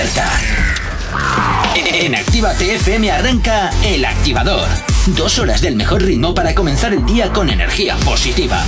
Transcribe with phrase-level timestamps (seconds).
[0.00, 0.30] despierta.
[1.74, 4.66] En Activa TFM arranca El Activador.
[5.06, 8.62] Dos horas del mejor ritmo para comenzar el día con energía positiva.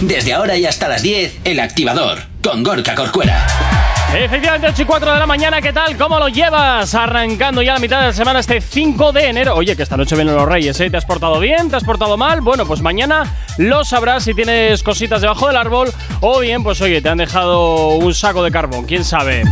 [0.00, 3.46] Desde ahora y hasta las 10, El Activador, con Gorka Corcuera.
[4.14, 5.96] Efectivamente, 8 y 4 de la mañana, ¿qué tal?
[5.96, 6.94] ¿Cómo lo llevas?
[6.94, 9.54] Arrancando ya la mitad de la semana, este 5 de enero.
[9.56, 10.90] Oye, que esta noche vienen los Reyes, ¿eh?
[10.90, 11.70] ¿Te has portado bien?
[11.70, 12.40] ¿Te has portado mal?
[12.40, 17.00] Bueno, pues mañana lo sabrás si tienes cositas debajo del árbol o bien, pues oye,
[17.00, 19.42] te han dejado un saco de carbón, quién sabe.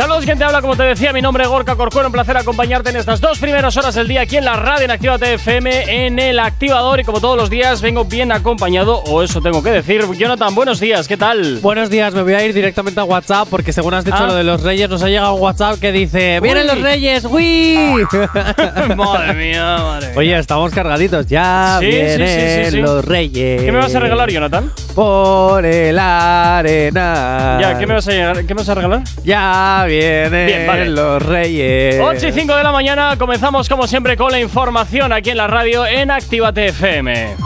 [0.00, 2.88] Saludos, quien te habla, como te decía, mi nombre es Gorka Corcuero, un placer acompañarte
[2.88, 6.18] en estas dos primeras horas del día aquí en la radio en Activa TFM, en
[6.18, 10.02] el activador y como todos los días vengo bien acompañado, o eso tengo que decir.
[10.16, 11.58] Jonathan, buenos días, ¿qué tal?
[11.60, 14.26] Buenos días, me voy a ir directamente a WhatsApp porque según has dicho Ah.
[14.28, 17.26] lo de los reyes, nos ha llegado un WhatsApp que dice ¡Vienen los reyes!
[17.26, 17.76] ¡Uy!
[18.96, 20.16] madre mía, madre mía.
[20.16, 22.76] Oye, estamos cargaditos, ya Sí, vienen sí, sí, sí.
[22.78, 23.62] los reyes.
[23.62, 24.72] ¿Qué me vas a regalar, Jonathan?
[24.94, 27.58] Por el arena.
[27.60, 29.02] Ya, ¿qué me vas a, ¿qué me vas a regalar?
[29.24, 30.88] Ya vienen Bien, vale.
[30.88, 31.98] los reyes.
[32.00, 35.46] 8 y 5 de la mañana comenzamos como siempre con la información aquí en la
[35.48, 37.36] radio en Actívate FM.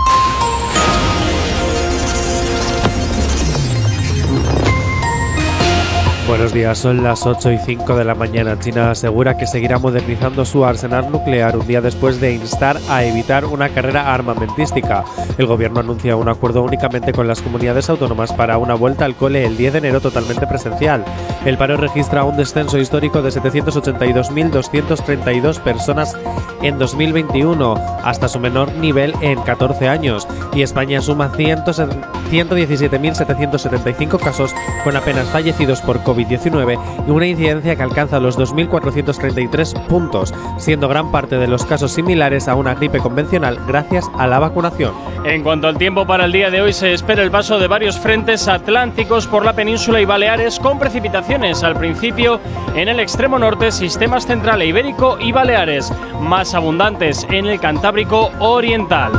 [6.27, 8.58] Buenos días, son las 8 y 5 de la mañana.
[8.58, 13.44] China asegura que seguirá modernizando su arsenal nuclear un día después de instar a evitar
[13.44, 15.05] una carrera armamentística.
[15.36, 19.45] El gobierno anuncia un acuerdo únicamente con las comunidades autónomas para una vuelta al cole
[19.45, 21.05] el 10 de enero totalmente presencial.
[21.45, 26.17] El paro registra un descenso histórico de 782.232 personas
[26.62, 34.97] en 2021, hasta su menor nivel en 14 años, y España suma 117.775 casos con
[34.97, 41.37] apenas fallecidos por COVID-19 y una incidencia que alcanza los 2.433 puntos, siendo gran parte
[41.37, 44.92] de los casos similares a una gripe convencional gracias a la vacunación.
[45.25, 47.98] En cuanto al tiempo para el día de hoy, se espera el paso de varios
[47.98, 52.41] frentes atlánticos por la península y Baleares con precipitaciones al principio
[52.75, 58.31] en el extremo norte, sistemas central e ibérico y Baleares, más abundantes en el Cantábrico
[58.39, 59.13] oriental.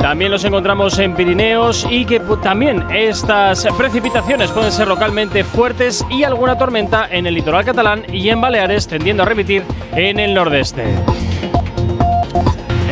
[0.00, 6.22] También los encontramos en Pirineos y que también estas precipitaciones pueden ser localmente fuertes y
[6.22, 9.64] alguna tormenta en el litoral catalán y en Baleares tendiendo a repetir
[9.94, 10.84] en el nordeste.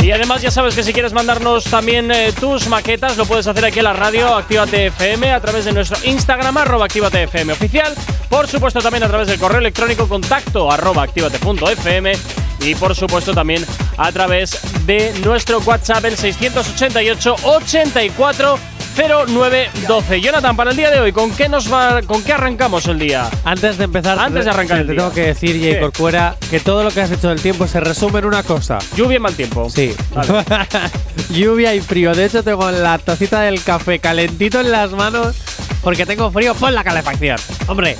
[0.00, 3.64] Y además ya sabes que si quieres mandarnos también eh, tus maquetas, lo puedes hacer
[3.64, 7.92] aquí en la radio Actívate FM a través de nuestro Instagram, arroba Actívate FM oficial.
[8.28, 12.12] Por supuesto también a través del correo electrónico contacto arroba activate.fm
[12.60, 20.20] y por supuesto también a través de nuestro WhatsApp el 688 84 0912.
[20.20, 23.28] Jonathan, para el día de hoy, ¿con qué nos va, con qué arrancamos el día?
[23.44, 24.96] Antes de empezar, Antes de arrancar te el día.
[24.96, 25.72] tengo que decir, ¿Qué?
[25.72, 28.78] Jay Corcuera, que todo lo que has hecho del tiempo se resume en una cosa.
[28.96, 29.68] Lluvia y mal tiempo.
[29.70, 29.94] Sí.
[30.14, 30.44] Vale.
[31.30, 32.14] Lluvia y frío.
[32.14, 35.36] De hecho, tengo la tacita del café calentito en las manos
[35.82, 36.54] porque tengo frío.
[36.54, 37.38] Pon la calefacción.
[37.66, 37.96] Hombre.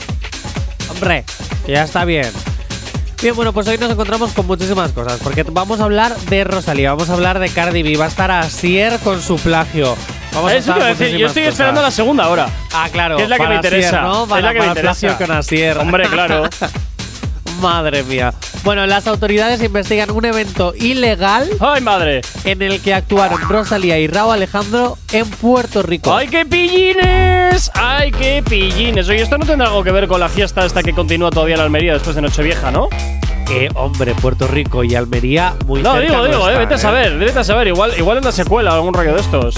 [0.90, 1.24] Hombre.
[1.66, 2.30] Ya está bien.
[3.22, 5.18] Bien, bueno, pues hoy nos encontramos con muchísimas cosas.
[5.22, 8.30] Porque vamos a hablar de Rosalía, vamos a hablar de Cardi B, va a estar
[8.30, 9.96] Asier con su plagio.
[10.36, 12.46] Vamos Eso a decir, yo estoy esperando la segunda hora.
[12.74, 13.16] Ah, claro.
[13.16, 14.02] que es la que me interesa.
[14.02, 14.24] ¿no?
[14.24, 15.16] Es Para, la que me interesa.
[15.16, 15.78] con Asier.
[15.78, 16.42] Hombre, claro.
[17.62, 18.34] Madre mía.
[18.62, 22.20] Bueno, las autoridades investigan un evento ilegal ¡Ay, madre!
[22.44, 26.14] en el que actuaron Rosalía y Raúl Alejandro en Puerto Rico.
[26.14, 27.70] ¡Ay, qué pillines!
[27.72, 29.08] ¡Ay, qué pillines!
[29.08, 31.62] Oye, esto no tendrá algo que ver con la fiesta esta que continúa todavía en
[31.62, 32.88] Almería después de Nochevieja, ¿no?
[33.50, 36.78] Eh, hombre, Puerto Rico y Almería muy No, cerca digo, digo, eh, están, vete a
[36.78, 37.68] saber, vete a saber.
[37.68, 39.56] Igual, igual en la secuela, algún rollo de estos.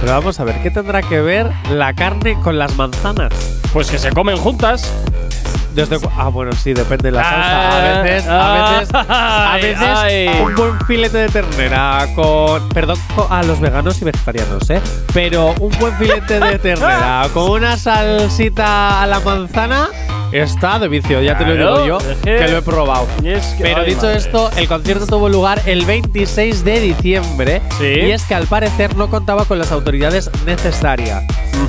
[0.00, 3.32] Pero vamos a ver, ¿qué tendrá que ver la carne con las manzanas?
[3.72, 4.92] Pues que se comen juntas.
[5.74, 7.38] Desde cu- ah, bueno, sí, depende de la salsa.
[7.38, 10.28] Ah, a veces, a veces, a ay, veces ay.
[10.42, 14.80] un buen filete de ternera con, perdón, co- a los veganos y vegetarianos, ¿eh?
[15.14, 19.88] Pero un buen filete de ternera con una salsita a la manzana
[20.32, 23.06] está de vicio, ya te lo digo yo, que, lo he probado.
[23.22, 24.18] Y es que- Pero ay, dicho madre.
[24.18, 27.84] esto, el concierto tuvo lugar el 26 de diciembre Sí.
[27.86, 31.24] y es que al parecer no contaba con las autoridades necesarias.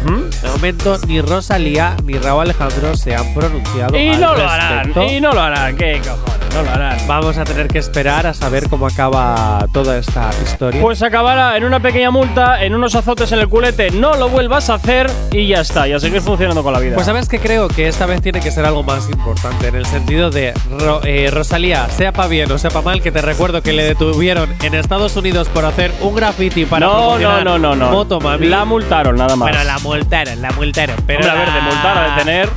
[0.06, 0.30] Ujú.
[0.42, 3.98] De momento, ni Rosalía ni Raúl Alejandro se han pronunciado.
[3.98, 5.04] Y al no lo harán, respecto.
[5.14, 5.76] y no lo harán.
[5.76, 6.56] ¿Qué cojones?
[6.56, 6.98] No lo harán.
[7.08, 10.82] Vamos a tener que esperar a saber cómo acaba toda esta historia.
[10.82, 14.70] Pues acabará en una pequeña multa, en unos azotes en el culete, no lo vuelvas
[14.70, 16.96] a hacer y ya está, y a seguir funcionando con la vida.
[16.96, 19.86] Pues sabes que creo que esta vez tiene que ser algo más importante, en el
[19.86, 23.62] sentido de Ro- eh, Rosalía, sea para bien o sea para mal, que te recuerdo
[23.62, 27.58] que le detuvieron en Estados Unidos por hacer un graffiti para no, no, promocionar no,
[27.58, 27.92] no, no.
[27.92, 28.48] Motomami.
[28.48, 29.50] La multaron, nada más.
[29.50, 30.96] Bueno, la multaron, la multaron.
[31.08, 32.50] Pero Hombre, a ver, de multar a detener.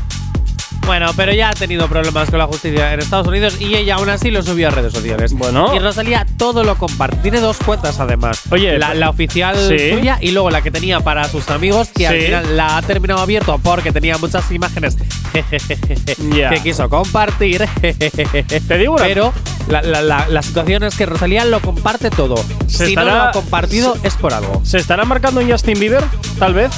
[0.86, 4.08] Bueno, pero ya ha tenido problemas con la justicia en Estados Unidos y ella aún
[4.10, 5.32] así lo subió a redes sociales.
[5.32, 5.74] Bueno.
[5.74, 7.16] Y Rosalía todo lo comparte.
[7.18, 8.42] Tiene dos cuentas además.
[8.50, 9.90] Oye, la, la oficial Sí.
[9.92, 13.20] suya y luego la que tenía para sus amigos, que al final la ha terminado
[13.20, 14.96] abierto porque tenía muchas imágenes
[15.34, 17.64] que quiso compartir.
[17.80, 19.32] Te digo una Pero
[19.68, 22.34] la, la- la- situación es que Rosalía lo comparte todo.
[22.66, 24.60] Se si no lo ha compartido es por algo.
[24.64, 26.04] ¿Se estará marcando un Justin Bieber?
[26.38, 26.70] Tal vez.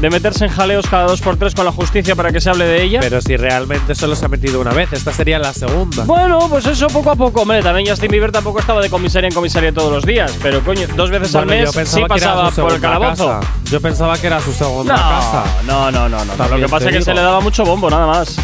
[0.00, 2.64] De meterse en jaleos cada dos por tres con la justicia para que se hable
[2.64, 3.00] de ella.
[3.00, 6.04] Pero si realmente solo se ha metido una vez, esta sería la segunda.
[6.04, 7.42] Bueno, pues eso poco a poco.
[7.42, 10.32] Hombre, también Justin Bieber tampoco estaba de comisaría en comisaría todos los días.
[10.42, 13.28] Pero coño, dos veces al Bueno, mes yo pensaba sí pasaba por el calabozo.
[13.28, 13.52] casa.
[13.64, 15.44] Yo pensaba que era su segunda No, casa.
[15.66, 16.48] no, no, no, no.
[16.48, 18.36] Lo que pasa es que se le daba mucho bombo, nada más.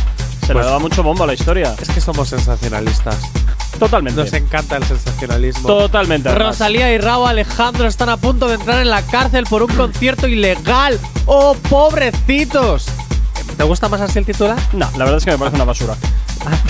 [0.47, 1.75] Se le Pues- daba mucho bombo a la historia.
[1.81, 3.17] Es que somos sensacionalistas.
[3.79, 4.23] Totalmente.
[4.23, 5.67] Nos encanta el sensacionalismo.
[5.69, 6.29] Totalmente.
[6.29, 6.49] además.
[6.59, 10.27] Rosalía y Raúl Alejandro están a punto de entrar en la cárcel por un concierto
[10.29, 10.99] ilegal.
[11.27, 12.87] ¡Oh, pobrecitos!
[13.57, 14.57] ¿Te gusta más así el titular?
[14.73, 15.95] No, la verdad es que me parece una basura.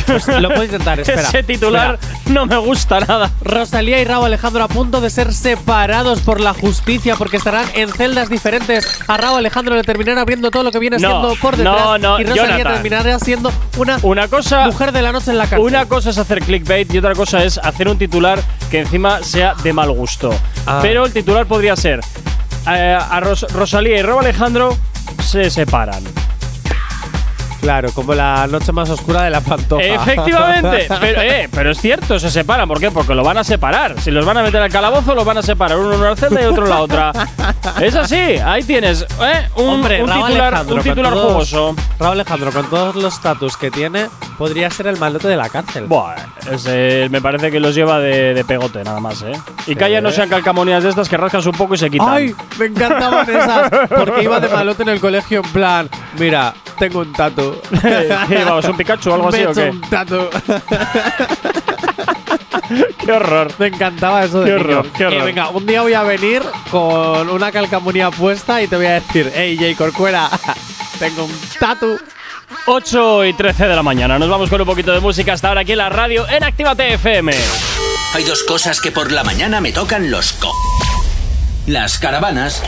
[0.06, 1.20] Pues lo puedo intentar, espera.
[1.22, 2.20] Ese titular Espera.
[2.32, 3.30] no me gusta nada.
[3.42, 7.90] Rosalía y Raúl Alejandro a punto de ser separados por la justicia porque estarán en
[7.92, 8.86] celdas diferentes.
[9.08, 11.76] A Raúl Alejandro le terminarán abriendo todo lo que viene No, siendo por detrás.
[11.76, 12.72] no, no, y Rosalía Jonathan.
[12.74, 14.66] terminará siendo una Una cosa.
[14.66, 15.66] mujer de la noche en la cárcel.
[15.66, 18.40] Una cosa es hacer clickbait y otra cosa es hacer un titular
[18.70, 20.30] que encima sea de mal gusto.
[20.66, 20.78] Ah.
[20.80, 22.00] Pero el titular podría ser:
[22.68, 24.78] eh, a Ros- Rosalía y Rob Alejandro
[25.22, 26.02] se separan.
[27.66, 29.82] Claro, como la noche más oscura de la pantoja.
[29.82, 32.68] Efectivamente, pero, eh, pero es cierto, se separan.
[32.68, 32.92] ¿Por qué?
[32.92, 34.00] Porque lo van a separar.
[34.00, 35.76] Si los van a meter al calabozo, los van a separar.
[35.76, 37.10] Uno en una celda y otro en la otra.
[37.80, 41.74] Es así, ahí tienes eh, un, Hombre, un titular, un con titular todos- jugoso.
[41.98, 44.06] Raúl Alejandro, con todos los status que tiene,
[44.38, 45.86] podría ser el malote de la cárcel.
[45.86, 46.14] Buah,
[46.52, 49.32] ese me parece que los lleva de, de pegote nada más, ¿eh?
[49.66, 52.08] Y que haya no sean calcamonías de estas que rascas un poco y se quitan.
[52.10, 52.32] ¡Ay!
[52.60, 53.70] Me encantaban esas.
[53.88, 57.55] Porque iba de malote en el colegio en plan, mira, tengo un tatu.
[58.28, 59.70] ¿Qué vamos, un Pikachu o algo así o qué?
[59.70, 60.28] un tatu.
[63.04, 63.52] ¡Qué horror!
[63.58, 64.78] Me encantaba eso de Qué niño.
[64.78, 65.24] horror, qué horror.
[65.24, 69.30] Venga, un día voy a venir con una calcamonía puesta y te voy a decir,
[69.34, 70.28] hey, Jay Corcuera,
[70.98, 71.98] tengo un tatu.
[72.68, 74.18] 8 y 13 de la mañana.
[74.18, 76.94] Nos vamos con un poquito de música hasta ahora aquí en la radio en Actívate
[76.94, 77.32] FM.
[78.14, 80.52] Hay dos cosas que por la mañana me tocan los co.
[81.66, 82.62] Las caravanas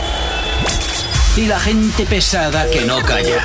[1.39, 3.45] y la gente pesada que no calla.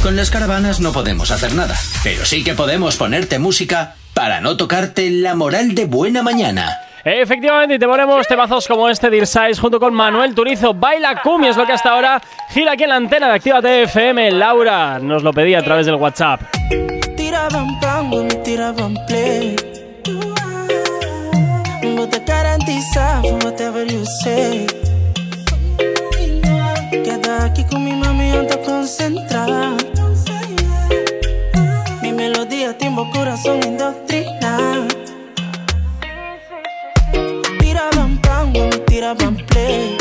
[0.00, 4.56] Con las caravanas no podemos hacer nada, pero sí que podemos ponerte música para no
[4.56, 6.78] tocarte la moral de buena mañana.
[7.04, 10.72] Efectivamente, y te ponemos temazos como este de Size junto con Manuel Turizo.
[10.72, 14.30] Baila cumbia es lo que hasta ahora gira aquí en la antena de Actívate FM.
[14.30, 16.42] Laura nos lo pedía a través del WhatsApp.
[17.16, 19.56] Tiraban pan, me tiraban play.
[21.96, 24.64] Vos te garantizas, whatever you say.
[27.04, 29.76] Queda aquí con mi mami, ando concentrada.
[32.00, 34.86] Mi melodía, timbo, corazón indoctrina.
[37.58, 39.96] Tiraban pan, me tiraban play.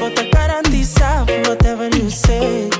[0.00, 2.73] Vos te garantizas, whatever you say.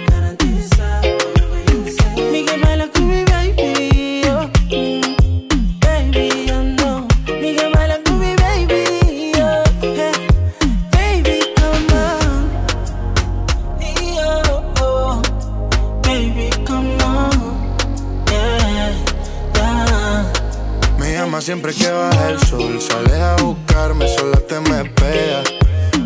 [21.45, 25.45] Siempre que baja el sol, sales a buscarme, sola te me pegas.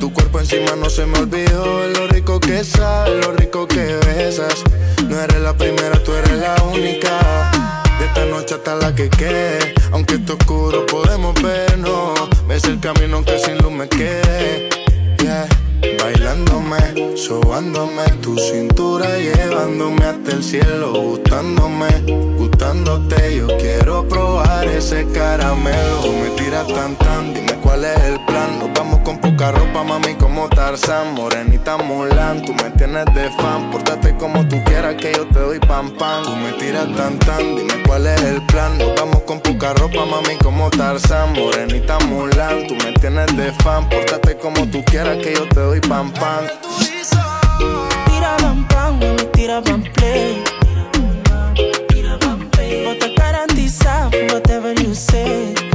[0.01, 1.87] Tu cuerpo encima no se me olvidó.
[1.95, 4.65] Lo rico que sabes, lo rico que besas.
[5.09, 7.53] No eres la primera, tú eres la única.
[8.01, 9.75] De esta noche hasta la que quede.
[9.93, 12.19] Aunque esté oscuro, podemos vernos.
[12.49, 14.69] Ves el camino aunque sin luz me quede.
[15.81, 21.89] Bailándome, sobándome tu cintura, llevándome hasta el cielo, gustándome,
[22.37, 23.37] gustándote.
[23.37, 26.13] Yo quiero probar ese caramelo.
[26.21, 28.39] Me tiras tan tan, dime cuál es el plan.
[29.09, 32.45] Con poca ropa, mami, como Tarzán, morenita Mulan.
[32.45, 36.25] Tú me tienes de fan, pórtate como tú quieras que yo te doy pam pam.
[36.25, 38.77] Tú me tiras tan tan, dime cuál es el plan.
[38.77, 42.67] Nos vamos con poca ropa, mami, como Tarzán, morenita Mulan.
[42.67, 46.45] Tú me tienes de fan, pórtate como tú quieras que yo te doy pam pam.
[48.05, 50.45] Tira pam, mami, tira pam play.
[52.85, 55.68] Bota garantizar for whatever you say.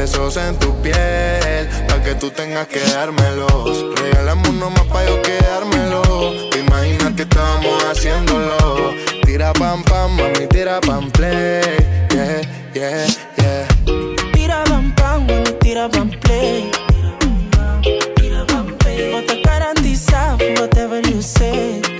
[0.00, 1.68] Besos en tu piel.
[1.88, 3.84] Pa' que tú tengas que dármelos.
[4.00, 6.02] Regálame uno más pa' yo quedármelo.
[6.58, 8.94] Imagina que estábamos haciéndolo.
[9.26, 11.60] Tira pam pam, mami, tira pam play.
[12.14, 12.40] Yeah,
[12.74, 13.06] yeah,
[13.40, 13.66] yeah.
[14.32, 16.70] Tira pam pam, mami, tira pam play.
[19.12, 21.99] Bota garantizar for whatever you say.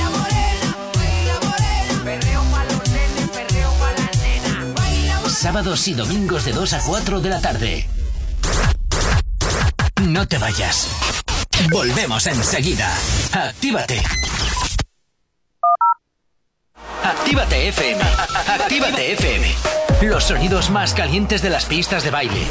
[5.41, 7.89] Sábados y domingos de 2 a 4 de la tarde.
[10.03, 10.87] No te vayas.
[11.71, 12.87] Volvemos enseguida.
[13.33, 14.03] Actívate.
[17.03, 18.03] Actívate FM.
[18.49, 19.55] Actívate FM.
[20.03, 22.47] Los sonidos más calientes de las pistas de baile.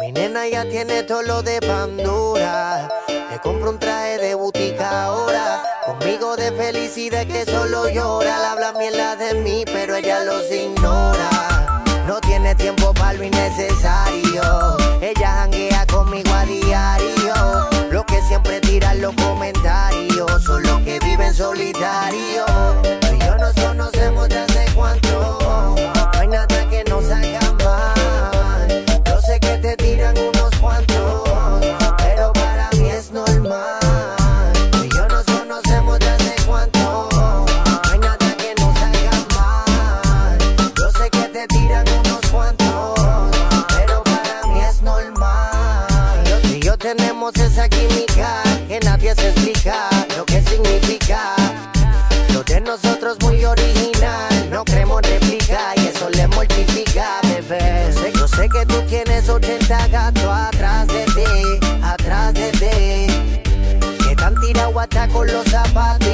[0.00, 2.88] Mi nena ya tiene todo lo de Pandora.
[3.30, 5.75] Le compro un traje de butica ahora.
[5.86, 8.38] Conmigo de felicidad que solo llora.
[8.38, 11.84] Le habla mierda de mí, pero ella los ignora.
[12.08, 14.76] No tiene tiempo para lo innecesario.
[15.00, 17.68] Ella janguea conmigo a diario.
[17.92, 22.44] Lo que siempre tiran los comentarios son los que viven solitario.
[23.00, 25.76] Tú y yo nos conocemos de hace cuánto.
[25.76, 27.45] No hay que nos haga
[52.82, 57.90] nosotros muy original, no creemos réplica y eso le mortifica, bebé.
[57.94, 64.06] Yo sé, yo sé que tú tienes 80 gatos atrás de ti, atrás de ti.
[64.06, 66.05] Que tan tirado hasta con los zapatos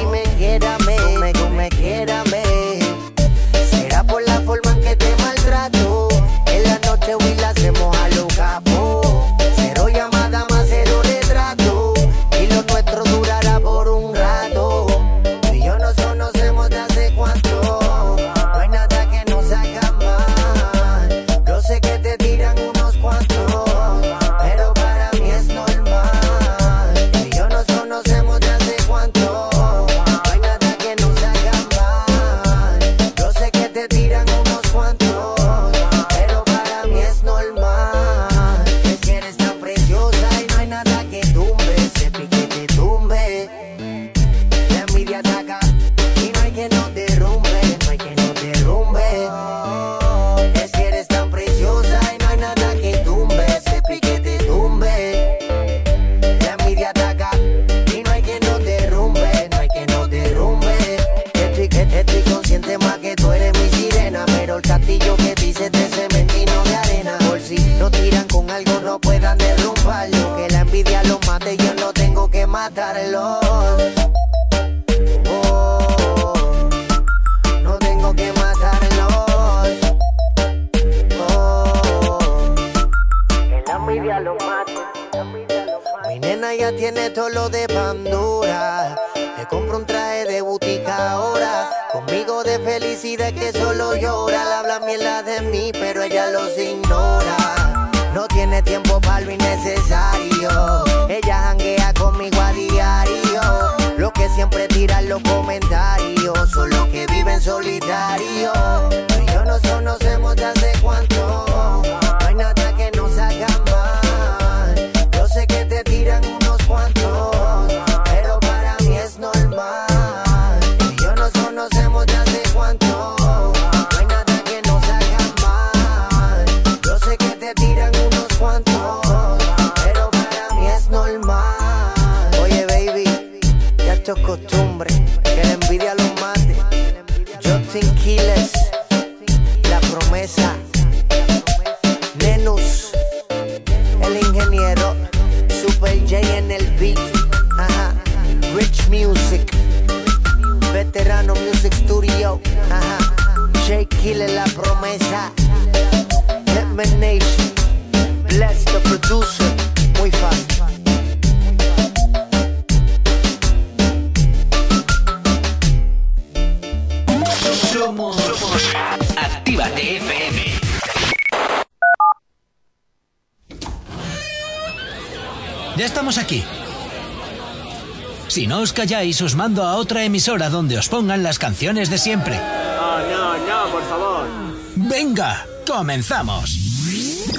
[178.85, 182.35] y os mando a otra emisora donde os pongan las canciones de siempre.
[182.35, 184.27] No, no, por favor.
[184.75, 186.57] Venga, comenzamos.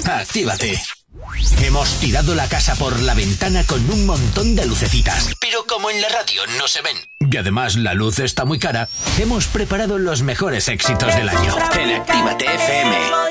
[0.03, 0.81] Actívate.
[1.61, 5.35] Hemos tirado la casa por la ventana con un montón de lucecitas.
[5.39, 6.97] Pero como en la radio no se ven.
[7.19, 11.55] Y además la luz está muy cara, hemos preparado los mejores éxitos del año.
[11.79, 13.24] En Actívate FM.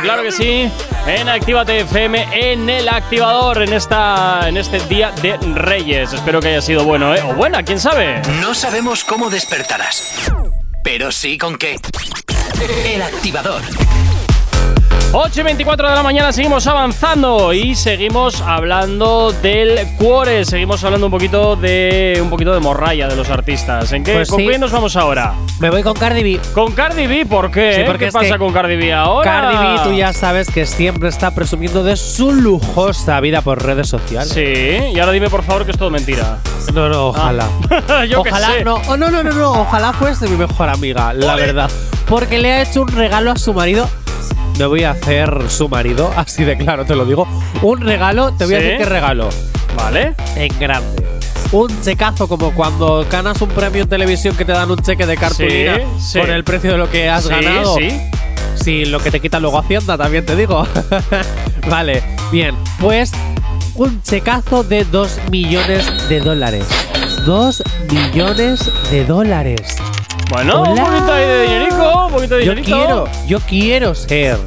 [0.00, 0.70] claro que sí,
[1.06, 6.12] en Actívate FM, en el activador, en, esta, en este día de Reyes.
[6.12, 7.22] Espero que haya sido bueno, ¿eh?
[7.22, 8.22] O buena, quién sabe.
[8.40, 10.32] No sabemos cómo despertarás,
[10.84, 11.76] pero sí con qué.
[12.84, 13.62] El activador.
[15.14, 21.06] 8 y 24 de la mañana seguimos avanzando y seguimos hablando del cuore, seguimos hablando
[21.06, 23.92] un poquito de un poquito de morralla de los artistas.
[23.92, 25.34] ¿En qué, pues ¿Con nos vamos ahora?
[25.62, 26.40] Me voy con Cardi B.
[26.54, 27.74] Con Cardi B, ¿por qué?
[27.76, 29.30] Sí, porque ¿Qué es pasa que con Cardi B ahora?
[29.30, 33.88] Cardi B, tú ya sabes que siempre está presumiendo de su lujosa vida por redes
[33.88, 34.30] sociales.
[34.30, 36.38] Sí, y ahora dime por favor que es todo mentira.
[36.74, 37.46] No, no, ojalá.
[38.08, 38.64] Yo qué ojalá sé.
[38.64, 41.70] no, oh, no, no, no, no, ojalá fuese mi mejor amiga, la verdad.
[42.08, 43.88] Porque le ha hecho un regalo a su marido.
[44.58, 47.28] Me voy a hacer su marido, así de claro te lo digo.
[47.62, 49.28] Un regalo, te voy a decir qué regalo.
[49.76, 50.16] Vale.
[50.34, 50.91] En grande.
[51.52, 55.16] Un checazo como cuando ganas un premio en televisión que te dan un cheque de
[55.16, 56.18] cartulina Sí, sí.
[56.20, 57.76] con el precio de lo que has Sí, ganado.
[57.76, 57.88] sí.
[58.54, 60.66] Sí, lo que te quita luego Hacienda, también te digo.
[61.68, 62.54] vale, bien.
[62.80, 63.12] Pues
[63.74, 66.64] un checazo de 2 millones de dólares.
[67.26, 69.76] 2 millones de dólares.
[70.30, 72.76] Bueno, un poquito ahí de dinerico, un poquito de Yo dinerito.
[72.76, 74.38] quiero, yo quiero ser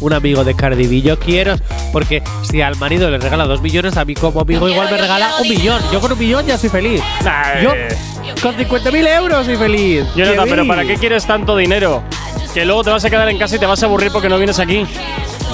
[0.00, 1.00] un amigo de Cardi B.
[1.02, 1.56] Yo quiero,
[1.96, 5.30] porque si al marido le regala 2 millones, a mí como amigo igual me regala
[5.40, 5.80] un millón.
[5.90, 7.00] Yo con un millón ya soy feliz.
[7.62, 7.88] Yo eh.
[8.42, 10.04] con 50.000 euros soy feliz.
[10.14, 10.66] Jonathan, ¡Qué pero!
[10.66, 12.02] ¿para qué quieres tanto dinero?
[12.52, 14.36] Que luego te vas a quedar en casa y te vas a aburrir porque no
[14.36, 14.84] vienes aquí.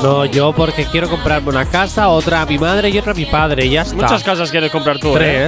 [0.03, 3.25] No, yo porque quiero comprarme una casa, otra a mi madre y otra a mi
[3.25, 3.69] padre.
[3.69, 3.95] Ya está.
[3.95, 5.47] Muchas casas quieres comprar tú, ¿eh?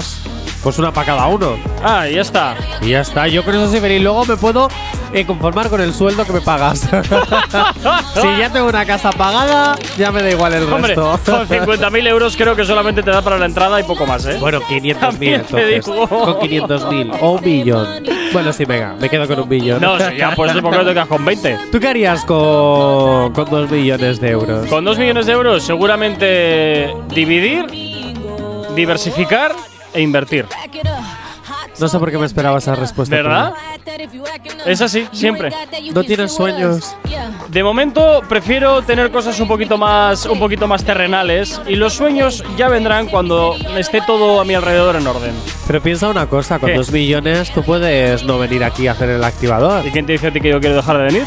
[0.64, 1.58] Pues una para cada uno.
[1.82, 2.56] Ah, y ya está.
[2.80, 3.28] Y ya está.
[3.28, 4.00] Yo con eso soy feliz.
[4.02, 4.68] Luego me puedo
[5.12, 6.80] eh, conformar con el sueldo que me pagas.
[8.14, 11.20] si ya tengo una casa pagada, ya me da igual el Hombre, resto.
[11.26, 14.38] con 50.000 euros creo que solamente te da para la entrada y poco más, ¿eh?
[14.40, 15.84] Bueno, 500.000 También te entonces.
[15.84, 16.08] digo.
[16.08, 17.86] Con 500.000 o un billón.
[18.32, 19.82] Bueno, sí, venga, me quedo con un billón.
[19.82, 21.58] No, si ya pues ¿por qué no te quedas con 20?
[21.72, 24.66] ¿Tú qué harías con, con 2 millones de euros?
[24.68, 27.66] Con 2 millones de euros seguramente dividir,
[28.74, 29.54] diversificar
[29.94, 30.46] e invertir.
[31.80, 33.16] No sé por qué me esperaba esa respuesta.
[33.16, 33.52] ¿Verdad?
[34.64, 35.50] Es así, siempre.
[35.92, 36.96] ¿No tienes sueños?
[37.48, 42.44] De momento prefiero tener cosas un poquito más un poquito más terrenales y los sueños
[42.56, 45.32] ya vendrán cuando esté todo a mi alrededor en orden.
[45.66, 46.76] Pero piensa una cosa, con ¿Qué?
[46.76, 49.84] 2 millones tú puedes no venir aquí a hacer el activador.
[49.86, 51.26] ¿Y quién te dice a ti que yo quiero dejar de venir?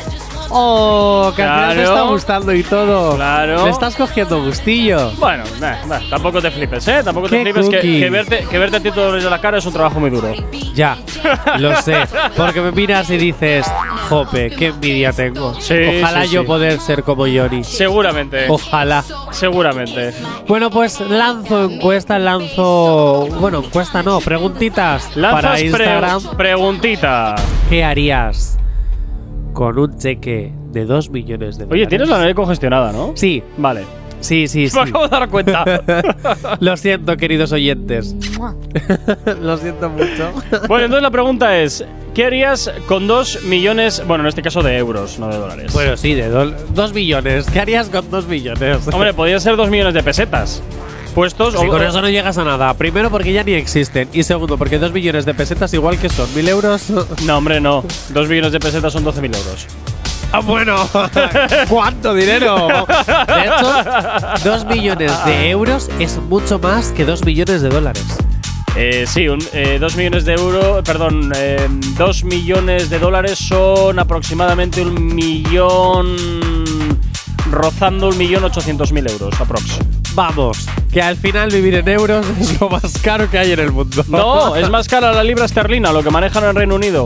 [0.50, 3.16] Oh, que al final te está gustando y todo.
[3.16, 3.66] Claro.
[3.66, 5.12] Le estás cogiendo gustillo.
[5.18, 7.02] Bueno, nah, nah, tampoco te flipes, ¿eh?
[7.04, 9.58] Tampoco te flipes que, verte, que verte a ti todos los días de la cara
[9.58, 10.34] es un trabajo muy duro.
[10.74, 10.98] Ya,
[11.60, 11.98] lo sé.
[12.36, 13.66] Porque me miras y dices,
[14.10, 15.60] jope, qué envidia tengo.
[15.60, 16.48] Sí, Ojalá sí, yo sí.
[16.48, 17.64] poder ser como Johnny.
[17.64, 18.46] Seguramente.
[18.50, 19.04] Ojalá.
[19.32, 20.14] Seguramente.
[20.48, 23.28] Bueno, pues lanzo encuesta, lanzo.
[23.40, 26.22] Bueno, encuesta no, preguntitas Lanzas para pre- Instagram.
[26.38, 27.36] preguntita.
[27.70, 28.58] ¿Qué harías
[29.58, 31.72] con un cheque de 2 millones de dólares?
[31.72, 33.14] Oye, tienes la nariz congestionada, ¿no?
[33.16, 33.86] Sí, Vale.
[34.20, 34.76] sí, sí, sí.
[34.76, 35.66] Me acabo de dar cuenta.
[36.60, 38.16] Lo siento, queridos oyentes.
[39.42, 40.32] Lo siento mucho.
[40.68, 44.78] bueno, entonces la pregunta es: ¿qué harías con 2 millones, bueno, en este caso de
[44.78, 45.74] euros, no de dólares?
[45.74, 47.50] Bueno, sí, de 2 millones.
[47.50, 48.88] ¿Qué harías con 2 millones?
[48.94, 50.62] Hombre, podría ser 2 millones de pesetas.
[51.18, 52.72] Puestos Sí, o- con eso no llegas a nada.
[52.76, 54.08] Primero, porque ya ni existen.
[54.14, 56.84] Y segundo, porque 2 millones de pesetas, igual que son 1000 euros.
[57.26, 57.84] No, hombre, no.
[58.10, 59.66] 2 millones de pesetas son 12.000 euros.
[60.32, 60.88] Ah, bueno.
[61.70, 62.68] ¿Cuánto dinero?
[62.68, 68.06] De hecho, 2 millones de euros es mucho más que 2 millones de dólares.
[68.76, 71.32] Eh, sí, 2 millones de euros, perdón,
[71.98, 76.16] 2 millones de dólares son aproximadamente un millón,
[77.50, 79.80] rozando un millón ochocientos mil euros, aprox.
[80.18, 83.72] Vamos, que al final vivir en euros es lo más caro que hay en el
[83.72, 84.04] mundo.
[84.08, 87.06] No, es más cara la libra esterlina, lo que manejan en Reino Unido.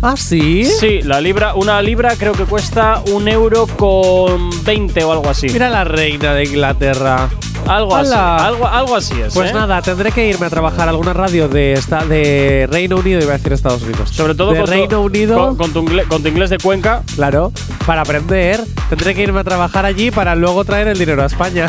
[0.00, 0.64] ¿Ah, sí?
[0.64, 5.48] Sí, la libra, una libra creo que cuesta un euro con 20 o algo así.
[5.48, 7.28] Mira la reina de Inglaterra.
[7.66, 9.34] Algo así, algo, algo así es.
[9.34, 9.54] Pues ¿eh?
[9.54, 13.34] nada, tendré que irme a trabajar a alguna radio de, esta, de Reino Unido, iba
[13.34, 14.10] a decir Estados Unidos.
[14.10, 15.36] Sobre todo de con, tu- Reino Unido.
[15.48, 17.02] con, con tu ingle- con tu inglés de Cuenca.
[17.14, 17.52] Claro,
[17.86, 21.68] para aprender tendré que irme a trabajar allí para luego traer el dinero a España.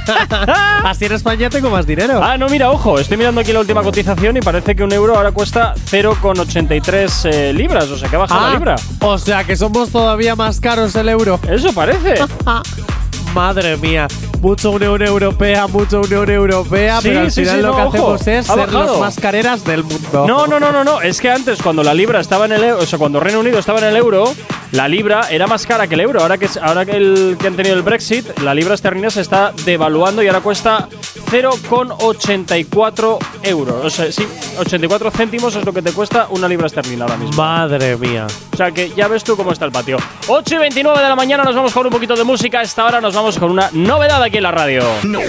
[0.84, 2.20] Así en España tengo más dinero.
[2.22, 5.16] Ah, no, mira, ojo, estoy mirando aquí la última cotización y parece que un euro
[5.16, 8.76] ahora cuesta 0,83 eh, libras, o sea que ha bajado la Ah, libra.
[9.00, 11.38] O sea que somos todavía más caros el euro.
[11.48, 12.14] Eso parece.
[13.34, 14.08] Madre mía,
[14.40, 17.82] mucho Unión Europea, mucho Unión Europea, Sí, pero al sí, final sí, lo no, que
[17.98, 18.86] ojo, hacemos es ser bajado.
[18.86, 20.24] los más careras del mundo.
[20.26, 21.00] No, no, no, no, no.
[21.00, 23.58] Es que antes, cuando la libra estaba en el euro, o sea, cuando Reino Unido
[23.58, 24.32] estaba en el euro,
[24.72, 26.20] la libra era más cara que el euro.
[26.20, 29.52] Ahora que, ahora que, el, que han tenido el Brexit, la libra esterlina se está
[29.64, 30.88] devaluando y ahora cuesta
[31.30, 33.84] 0,84 euros.
[33.84, 34.26] O sea, sí,
[34.58, 37.36] 84 céntimos es lo que te cuesta una libra esterlina ahora mismo.
[37.42, 38.26] Madre mía.
[38.52, 39.96] O sea que ya ves tú cómo está el patio.
[40.28, 42.60] 8 y 29 de la mañana nos vamos con un poquito de música.
[42.60, 44.82] A esta hora nos vamos con una novedad aquí en la radio.
[45.04, 45.20] No-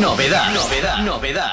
[0.00, 1.52] novedad, novedad, novedad.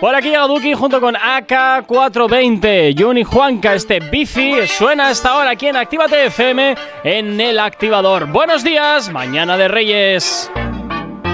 [0.00, 2.94] Por aquí llega Duki junto con AK420.
[2.96, 8.26] Juni Juanca, este bici suena hasta ahora aquí en Actívate FM en el activador.
[8.26, 10.48] Buenos días, mañana de Reyes.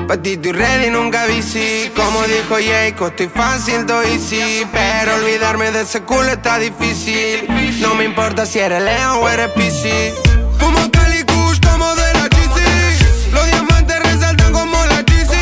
[0.06, 5.82] Patito y ready nunca bici Como dijo Jacob, estoy fácil, do easy Pero olvidarme de
[5.82, 7.46] ese culo está difícil.
[7.80, 10.14] No me importa si eres Leo o eres PC
[10.58, 15.34] Fumo Cali Kush como de la GC Los diamantes resaltan como la GC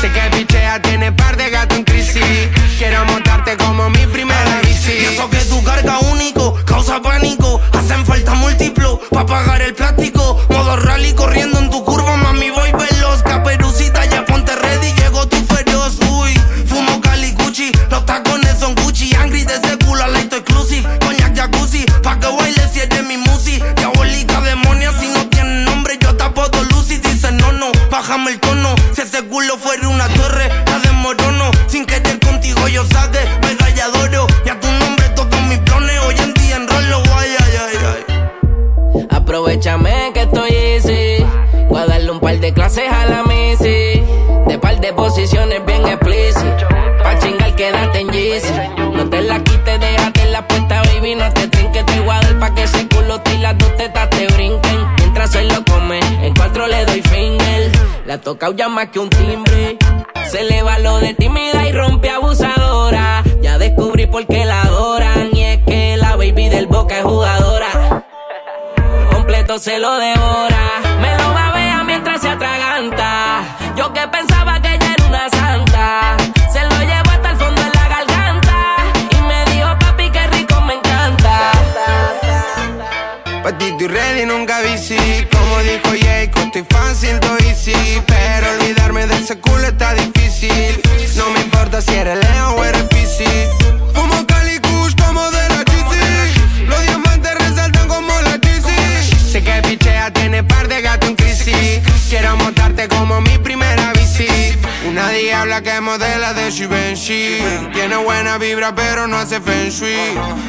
[0.00, 2.22] Sé que pichea tiene par de gato en crisis.
[2.78, 4.92] Quiero montarte como mi primera bici.
[4.92, 7.60] Y eso que tu carga único causa pánico.
[7.72, 10.38] Hacen falta múltiplo pa' pagar el plástico.
[10.50, 11.97] Modo rally corriendo en tu curva,
[58.08, 59.76] La ha tocado ya más que un timbre.
[60.30, 63.22] Se le va lo de tímida y rompe abusadora.
[63.42, 65.28] Ya descubrí por qué la adoran.
[65.34, 68.02] Y es que la baby del boca es jugadora
[69.12, 70.80] completo se lo devora.
[71.02, 73.42] Me lo babea mientras se atraganta.
[73.76, 76.16] Yo que pensaba que ella era una santa.
[83.48, 84.98] Patito y ready nunca bici.
[85.32, 87.72] Como dijo Jacob, estoy fácil, do easy
[88.06, 90.78] Pero olvidarme de ese culo está difícil.
[91.16, 93.24] No me importa si eres Leo o eres PC
[93.94, 99.62] Fumo Cali Kush como de la GC Los diamantes resaltan como la GC Sé que
[99.62, 101.80] pichea tiene par de gato en crisis.
[102.10, 103.37] Quiero montarte como mi
[105.48, 107.38] Diabla que modela de Givenchy
[107.72, 109.96] Tiene buena vibra pero no hace feng shui.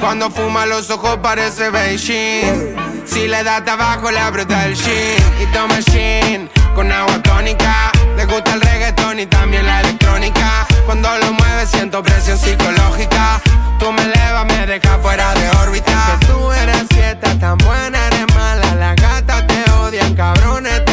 [0.01, 2.75] Cuando fuma los ojos parece Beijing.
[3.05, 7.93] Si le da tabaco le aprieta el shin Y toma shin con agua tónica.
[8.17, 10.67] Le gusta el reggaetón y también la electrónica.
[10.85, 13.39] Cuando lo mueve siento presión psicológica.
[13.79, 16.17] Tú me elevas, me dejas fuera de órbita.
[16.19, 18.75] Que tú eres fiesta, tan buena eres mala.
[18.75, 20.88] Las gatas te odian, cabrones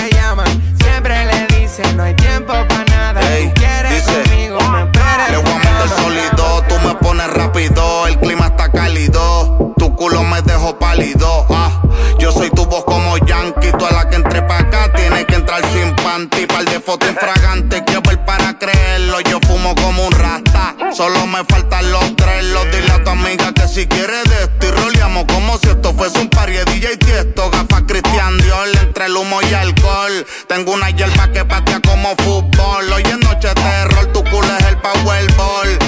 [11.50, 11.82] ah,
[12.18, 15.60] yo soy tu voz como Yankee, toda la que entre pa' acá tiene que entrar
[15.72, 20.74] sin panty, par de fotos infragantes, quiero ver para creerlo, yo fumo como un rasta,
[20.92, 24.66] solo me faltan los tres, los dile a tu amiga que si quiere de esto
[24.66, 29.06] y roleamos como si esto fuese un party de DJ tiesto, gafas Cristian Dior, entre
[29.06, 33.54] el humo y alcohol, tengo una hierba que patea como fútbol, hoy es noche de
[33.54, 35.78] terror, tu culo es el powerball.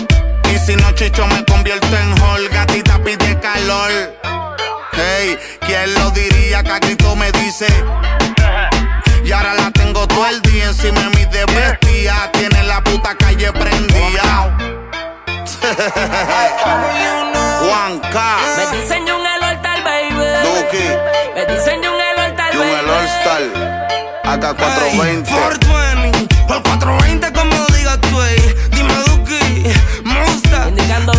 [0.52, 4.18] Y si no chicho me convierto en hall, gatita pide calor.
[5.10, 7.66] Hey, ¿quién lo diría que a grito me dice?
[9.24, 12.30] Y ahora la tengo todo el día encima de mi de bestia.
[12.32, 14.54] Tiene la puta calle prendida.
[17.60, 20.14] Juanca, Me diseño un el altar, baby.
[20.44, 20.88] Duki,
[21.34, 23.08] Me diseño un el altar, Jun el All baby.
[23.18, 23.42] Star,
[24.24, 25.26] AK420.
[25.26, 28.54] 420, por 420 como digas tú, ey.
[28.72, 29.72] Dime Duki,
[30.04, 31.12] Monster Indicando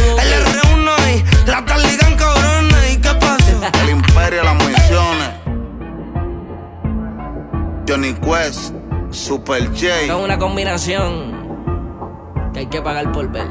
[7.89, 8.75] Johnny Quest,
[9.09, 10.01] Super J.
[10.01, 13.47] Es una combinación que hay que pagar por ver.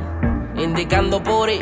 [0.54, 1.58] Indicando Puri.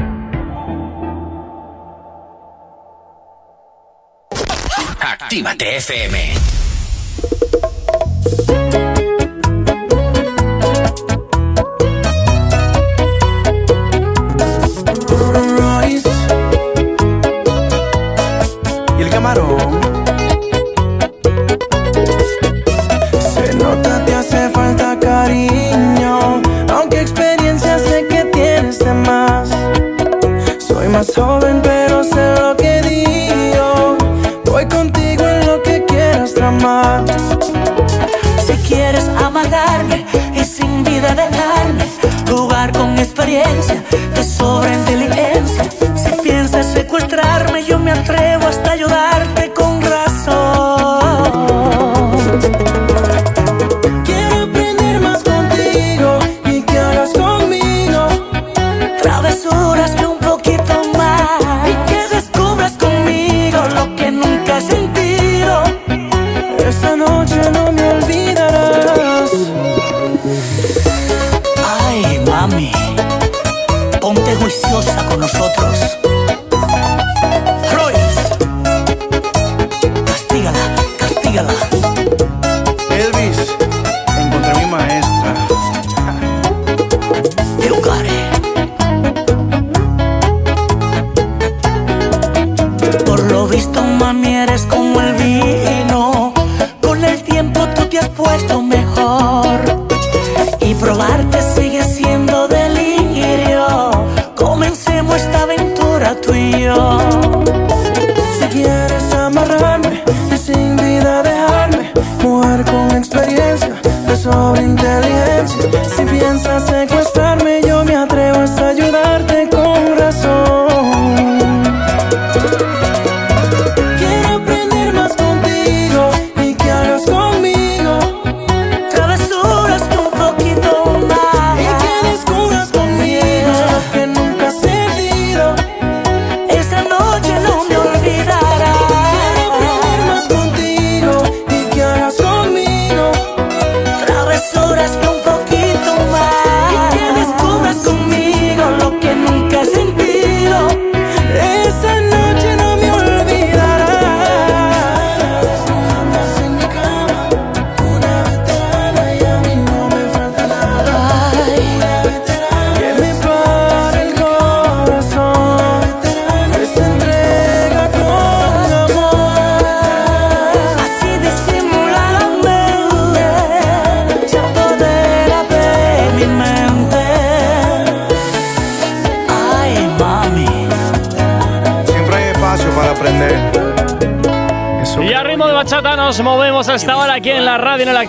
[5.01, 6.35] Actívate FM.
[15.57, 16.11] Royce
[18.99, 19.96] y el camarón.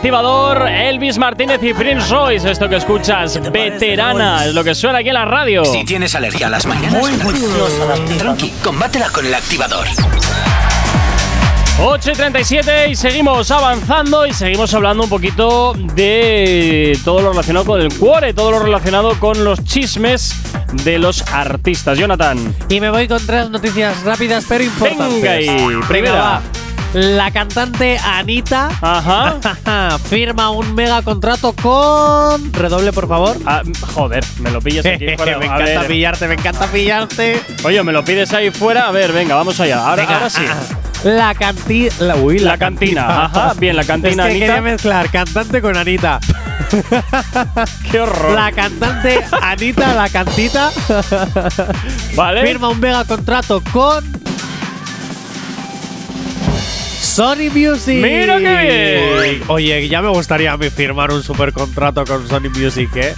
[0.07, 0.69] Activador.
[0.69, 2.49] Elvis Martínez y Prince Royce.
[2.49, 5.65] Esto que escuchas, veterana, es lo que suena aquí en la radio.
[5.65, 8.17] Si tienes alergia a las mañanas, Muy tipa.
[8.17, 9.85] tranqui, combátela con el activador.
[11.79, 17.65] 8 y 37 y seguimos avanzando y seguimos hablando un poquito de todo lo relacionado
[17.65, 20.35] con el cuore, todo lo relacionado con los chismes
[20.85, 21.97] de los artistas.
[21.99, 22.55] Jonathan.
[22.69, 25.21] Y me voy con tres noticias rápidas pero importantes.
[25.21, 26.41] Venga ahí, primera.
[26.93, 29.35] La cantante Anita Ajá.
[30.09, 32.51] firma un mega contrato con.
[32.53, 33.37] Redoble, por favor.
[33.45, 33.61] Ah,
[33.93, 35.37] joder, me lo pillas aquí fuera.
[35.37, 35.87] me A encanta ver.
[35.87, 37.41] pillarte, me encanta pillarte.
[37.65, 38.87] Oye, me lo pides ahí fuera.
[38.87, 39.79] A ver, venga, vamos allá.
[39.85, 40.41] Ahora, Venga, ahora sí.
[40.47, 40.55] ah,
[41.03, 41.93] La cantina.
[41.99, 44.45] La, uy, La cantina, ajá, bien, la cantina, Es que Anita.
[44.45, 46.19] quería mezclar cantante con Anita.
[47.91, 48.31] Qué horror.
[48.31, 50.71] La cantante Anita, la cantita,
[52.15, 52.41] ¿Vale?
[52.47, 54.16] firma un mega contrato con.
[57.17, 57.95] Sony Music.
[57.99, 59.43] ¡Mira qué bien!
[59.47, 63.15] Oye, ya me gustaría a mí firmar un super contrato con Sony Music, ¿eh?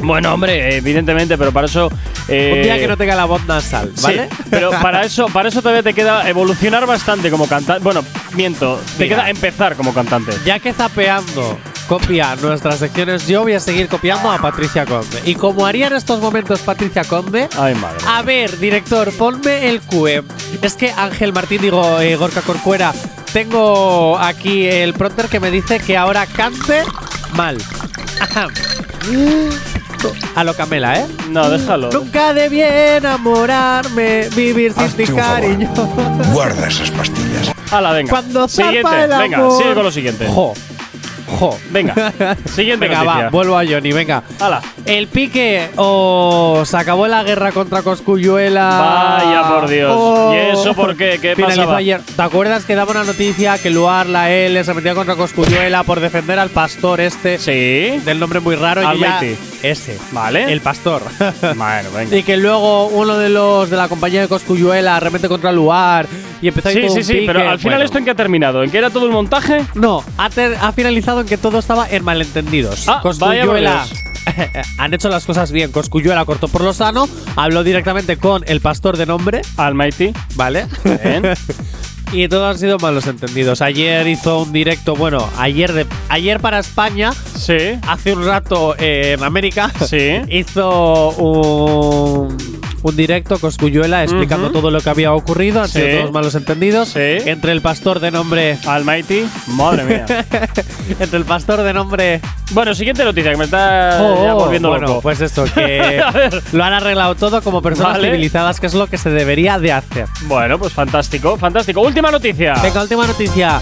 [0.00, 1.90] Bueno, hombre, evidentemente, pero para eso.
[2.28, 4.28] eh, Un día que no tenga la voz nasal, sí, ¿vale?
[4.48, 7.82] pero para eso, para eso todavía te queda evolucionar bastante como cantante.
[7.82, 8.04] Bueno,
[8.36, 9.16] miento, te Mira.
[9.16, 10.30] queda empezar como cantante.
[10.44, 15.20] Ya que zapeando copia nuestras secciones, yo voy a seguir copiando a Patricia Conde.
[15.24, 17.98] Y como haría en estos momentos Patricia Conde, Ay, madre.
[18.06, 20.22] a ver, director, ponme el QE.
[20.62, 22.92] Es que Ángel Martín, digo, eh, Gorka Corcuera,
[23.32, 26.82] tengo aquí el pronter que me dice que ahora cante
[27.34, 27.58] mal.
[28.20, 28.48] Ajá.
[30.34, 31.06] A lo Camela, ¿eh?
[31.28, 31.90] No, déjalo.
[31.92, 35.40] Nunca debí enamorarme, vivir sin Hazte ti, un favor.
[35.40, 35.70] cariño.
[36.32, 37.52] Guarda esas pastillas.
[37.70, 38.10] Hala, venga.
[38.10, 38.82] Cuando siguiente.
[38.82, 39.58] zarpa el Venga, amor.
[39.62, 40.26] sigue con lo siguiente.
[40.26, 40.54] Jo.
[41.38, 41.58] Jo.
[41.70, 41.94] Venga.
[42.44, 43.24] Siguiente Venga, noticia.
[43.24, 44.22] va, vuelvo a Johnny, venga.
[44.40, 44.60] Hala.
[44.84, 49.20] El pique o se acabó la guerra contra Coscuyuela.
[49.24, 50.34] Vaya por Dios.
[50.34, 51.18] ¿Y eso por qué?
[51.20, 51.78] ¿Qué Finalizó pasaba?
[51.78, 52.00] ayer.
[52.16, 56.00] ¿Te acuerdas que daba una noticia que Luar, la L, se metía contra Coscuyuela por
[56.00, 57.38] defender al pastor este?
[57.38, 58.00] Sí.
[58.04, 58.86] Del nombre muy raro.
[58.86, 59.36] Almighty.
[59.62, 59.96] Ese.
[60.12, 60.52] Vale.
[60.52, 61.02] El pastor.
[61.62, 62.16] Bueno, venga.
[62.16, 66.06] y que luego uno de los de la compañía de Coscuyuela remete contra Luar
[66.40, 67.26] y empezó Sí, todo sí, un sí, pique.
[67.26, 67.84] pero al final Bueno.
[67.84, 68.62] esto en qué ha terminado?
[68.62, 69.64] ¿En qué era todo el montaje?
[69.74, 72.88] No, ha, ter- ha finalizado en que todo estaba en malentendidos.
[72.88, 73.84] Ah, Cosculluela.
[74.78, 75.72] Han hecho las cosas bien.
[75.72, 80.12] Coscuyuela cortó por lo sano, habló directamente con el pastor de nombre, Almighty.
[80.36, 80.66] ¿vale?
[80.84, 81.22] Bien.
[82.12, 83.62] y todo han sido malos entendidos.
[83.62, 87.56] Ayer hizo un directo, bueno, ayer de ayer para España, Sí.
[87.88, 90.20] hace un rato eh, en América, Sí.
[90.28, 92.36] hizo un
[92.82, 94.54] un directo Coscuyuela explicando Ujú.
[94.58, 95.80] todo lo que había ocurrido, han Sí.
[95.80, 96.96] sido todos malos entendidos.
[96.96, 100.06] Entre el pastor de nombre Almighty, madre mía.
[101.00, 102.20] Entre el pastor de nombre
[102.50, 105.00] Bueno, siguiente noticia que me está Oh, ya oh, volviendo bueno, loco.
[105.02, 106.02] pues esto, que
[106.52, 108.08] lo han arreglado todo como personas Vale.
[108.10, 110.06] civilizadas, que es lo que se debería de hacer.
[110.26, 111.80] Bueno, pues fantástico, fantástico.
[111.80, 112.54] Última noticia.
[112.62, 113.60] Venga, última noticia.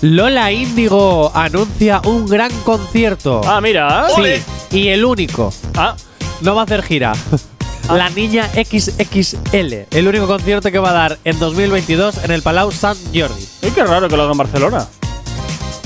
[0.00, 3.40] Lola Índigo anuncia un gran concierto.
[3.44, 4.06] Ah, mira.
[4.14, 5.52] Sí, y el único.
[5.76, 5.94] Ah.
[6.40, 7.12] No va a hacer gira.
[7.88, 12.70] La Niña XXL, el único concierto que va a dar en 2022 en el Palau
[12.70, 13.48] Sant Jordi.
[13.62, 14.86] Y qué raro que lo haga en Barcelona.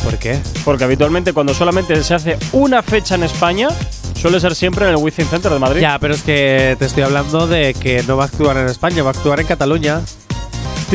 [0.02, 0.40] ¿Por qué?
[0.64, 3.68] Porque habitualmente cuando solamente se hace una fecha en España,
[4.20, 5.80] suele ser siempre en el Wizzing Center de Madrid.
[5.80, 9.04] Ya, pero es que te estoy hablando de que no va a actuar en España,
[9.04, 10.00] va a actuar en Cataluña.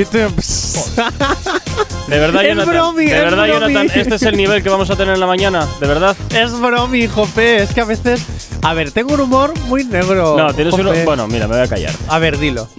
[2.08, 2.74] De verdad, Es Jonathan.
[2.74, 3.74] bromi, de es verdad, bromi.
[3.74, 4.00] Jonathan.
[4.00, 5.68] Este es el nivel que vamos a tener en la mañana.
[5.80, 6.16] De verdad.
[6.34, 7.64] Es bromi, Jope.
[7.64, 8.22] Es que a veces.
[8.64, 10.36] A ver, tengo un humor muy negro.
[10.38, 10.90] No, tienes uno.
[10.90, 11.04] Jope.
[11.06, 11.94] Bueno, mira, me voy a callar.
[12.08, 12.68] A ver, dilo.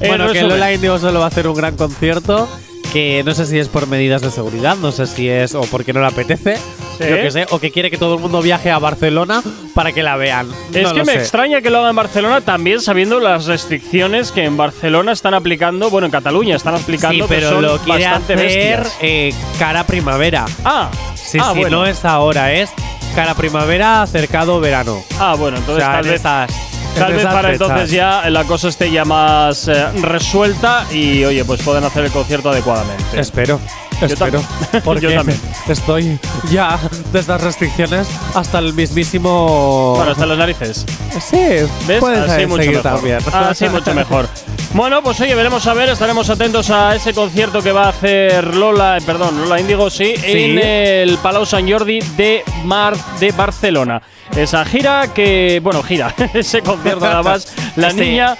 [0.00, 0.42] En bueno, que.
[0.44, 2.48] Lola Índigo solo va a hacer un gran concierto.
[2.92, 5.92] Que no sé si es por medidas de seguridad, no sé si es o porque
[5.92, 6.56] no le apetece,
[6.98, 7.04] Sí.
[7.08, 9.42] yo que sé, o que quiere que todo el mundo viaje a Barcelona
[9.74, 10.48] para que la vean.
[10.74, 11.18] Es No que me sé.
[11.20, 15.90] extraña que lo haga en Barcelona también sabiendo las restricciones que en Barcelona están aplicando,
[15.90, 19.84] bueno, en Cataluña están aplicando, Sí, que pero son lo quiere bastante hacer eh, cara
[19.84, 20.44] primavera.
[20.64, 21.78] Ah, Sí, ah, sí, bueno.
[21.78, 22.70] no es ahora, es
[23.14, 25.02] cara primavera acercado verano.
[25.18, 26.50] Ah, bueno, entonces O sea, tal en vez esas-
[26.98, 27.60] Tal vez para fechas.
[27.68, 32.10] entonces ya la cosa esté ya más eh, resuelta y oye, pues pueden hacer el
[32.10, 33.20] concierto adecuadamente.
[33.20, 33.60] Espero.
[34.00, 34.42] Espero.
[34.84, 35.40] Porque Yo también.
[35.68, 36.18] estoy
[36.50, 36.78] ya
[37.12, 39.94] de estas restricciones hasta el mismísimo.
[39.96, 40.84] Bueno, hasta las narices.
[41.20, 41.36] Sí,
[41.86, 42.00] ¿Ves?
[42.00, 42.82] puedes Así mucho mejor.
[42.82, 43.18] también.
[43.32, 44.28] Así mucho mejor.
[44.74, 48.54] Bueno, pues oye, veremos a ver, estaremos atentos a ese concierto que va a hacer
[48.54, 54.02] Lola, eh, perdón, Lola Índigo, sí, en el Palau Sant Jordi de Mar de Barcelona.
[54.36, 57.52] Esa gira que, bueno, gira, ese concierto nada más.
[57.76, 58.36] La niña.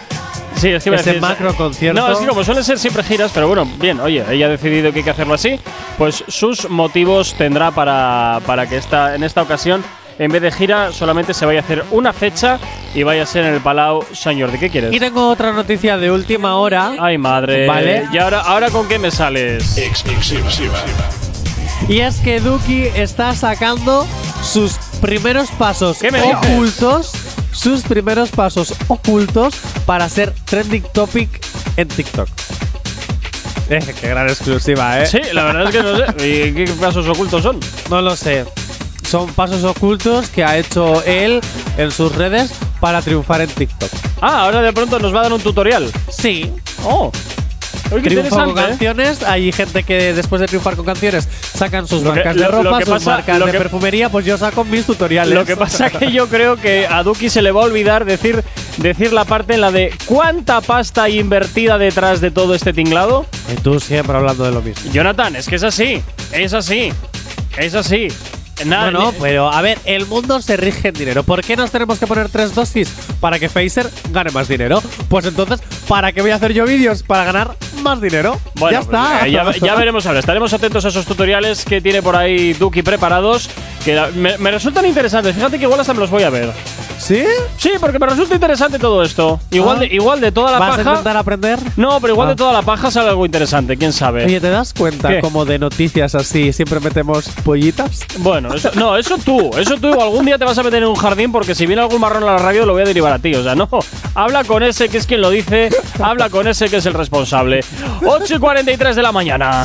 [0.58, 2.00] Sí, es que ese decir- macro concierto.
[2.00, 4.92] No, es que como suelen ser siempre giras, pero bueno, bien, oye, ella ha decidido
[4.92, 5.58] que hay que hacerlo así,
[5.96, 9.84] pues sus motivos tendrá para, para que esta, en esta ocasión,
[10.18, 12.58] en vez de gira, solamente se vaya a hacer una fecha
[12.94, 14.58] y vaya a ser en el Palau Sant Jordi.
[14.58, 14.92] ¿Qué quieres?
[14.92, 16.92] Y tengo otra noticia de última hora.
[16.98, 17.66] Ay, madre.
[17.66, 18.08] Vale.
[18.12, 19.76] ¿Y ahora, ahora con qué me sales?
[21.88, 24.06] Y es que Duki está sacando
[24.42, 27.37] sus primeros pasos ¿Qué me dices?
[27.52, 29.54] Sus primeros pasos ocultos
[29.86, 31.28] para ser trending topic
[31.76, 32.28] en TikTok.
[33.70, 35.06] Eh, qué gran exclusiva, ¿eh?
[35.06, 36.04] Sí, la verdad es que no sé.
[36.26, 37.60] ¿Y qué pasos ocultos son?
[37.90, 38.44] No lo sé.
[39.06, 41.40] Son pasos ocultos que ha hecho él
[41.76, 43.90] en sus redes para triunfar en TikTok.
[44.20, 45.90] Ah, ahora de pronto nos va a dar un tutorial.
[46.10, 46.52] Sí.
[46.84, 47.12] Oh.
[47.90, 48.50] Oye, con.
[48.50, 48.54] ¿eh?
[48.54, 49.22] canciones.
[49.22, 52.88] Hay gente que después de triunfar con canciones sacan sus Lo marcas de ropa, sus
[52.88, 54.08] pasa- marcas de que- perfumería.
[54.10, 55.34] Pues yo saco mis tutoriales.
[55.34, 58.42] Lo que pasa que yo creo que a Duki se le va a olvidar decir,
[58.78, 63.26] decir la parte en la de cuánta pasta hay invertida detrás de todo este tinglado.
[63.52, 64.90] Y tú siempre hablando de lo mismo.
[64.92, 66.02] Jonathan, es que es así.
[66.32, 66.92] Es así.
[67.56, 68.08] Es así.
[68.64, 71.22] Bueno, ni- pero a ver, el mundo se rige en dinero.
[71.22, 72.92] ¿Por qué nos tenemos que poner tres dosis?
[73.20, 74.82] Para que Phaser gane más dinero.
[75.08, 77.02] Pues entonces, ¿para qué voy a hacer yo vídeos?
[77.02, 78.38] Para ganar más dinero.
[78.56, 79.26] Bueno, ya pues, está.
[79.26, 80.20] eh, ya, ya veremos ahora.
[80.20, 83.48] Estaremos atentos a esos tutoriales que tiene por ahí Duki preparados.
[83.84, 85.34] Que me, me resultan interesantes.
[85.34, 86.52] Fíjate que igual hasta me los voy a ver.
[86.98, 87.22] ¿Sí?
[87.56, 89.40] Sí, porque me resulta interesante todo esto.
[89.52, 89.80] Igual, Ah.
[89.80, 90.90] de, igual de toda la ¿Vas a paja.
[90.90, 91.58] intentar aprender?
[91.76, 92.30] No, pero igual Ah.
[92.32, 94.24] de toda la paja sale algo interesante, quién sabe.
[94.24, 95.20] Oye, ¿te das cuenta ¿Qué?
[95.20, 98.04] como de noticias así siempre metemos pollitas?
[98.18, 100.94] Bueno, eso, no, eso tú, eso tú algún día te vas a meter en un
[100.94, 103.34] jardín porque si viene algún marrón a la radio lo voy a derivar a ti,
[103.34, 103.68] o sea, no,
[104.14, 105.70] habla con ese que es quien lo dice,
[106.02, 107.60] habla con ese que es el responsable.
[108.04, 109.64] 8 y 43 de la mañana.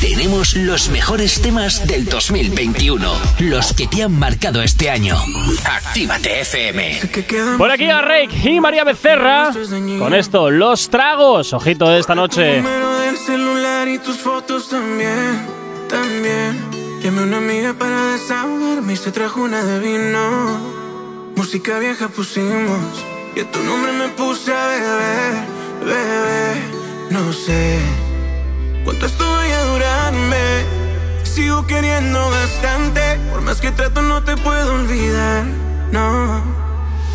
[0.00, 5.16] Tenemos los mejores temas del 2021, los que te han marcado este año.
[5.64, 7.00] Actívate FM.
[7.58, 9.50] Por aquí a Rake y María Becerra.
[9.98, 11.52] Con esto, los tragos.
[11.52, 12.62] Ojito de esta noche.
[12.62, 15.46] número del celular y tus fotos también,
[15.88, 16.81] también.
[17.02, 20.60] Llamé a una amiga para desahogarme y se trajo una de vino.
[21.34, 22.78] Música vieja pusimos
[23.34, 25.34] y a tu nombre me puse a beber,
[25.80, 26.62] bebé.
[27.10, 27.80] No sé
[28.84, 30.64] cuánto esto vaya a durarme.
[31.24, 35.44] Sigo queriendo bastante, por más que trato no te puedo olvidar.
[35.90, 36.40] No,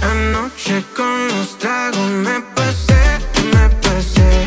[0.02, 3.20] anoche con los tragos me pasé,
[3.54, 4.47] me pasé.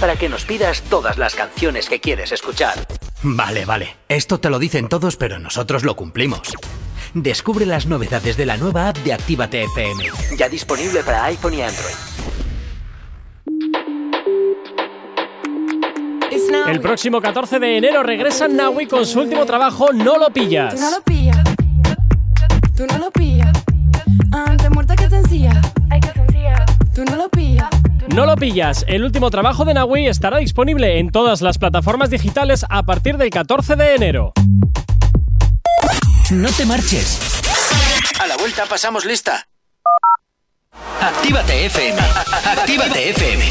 [0.00, 2.86] Para que nos pidas todas las canciones que quieres escuchar.
[3.22, 3.96] Vale, vale.
[4.08, 6.40] Esto te lo dicen todos, pero nosotros lo cumplimos.
[7.12, 10.04] Descubre las novedades de la nueva app de Actívate FM.
[10.38, 11.94] Ya disponible para iPhone y Android.
[16.68, 21.00] El próximo 14 de enero regresa Naui con su último trabajo No lo pillas.
[28.20, 28.84] No lo pillas.
[28.86, 33.30] El último trabajo de Naui estará disponible en todas las plataformas digitales a partir del
[33.30, 34.34] 14 de enero.
[36.30, 37.18] No te marches.
[38.20, 39.48] A la vuelta pasamos lista.
[41.00, 41.98] Actívate FM.
[42.44, 43.44] Actívate FM.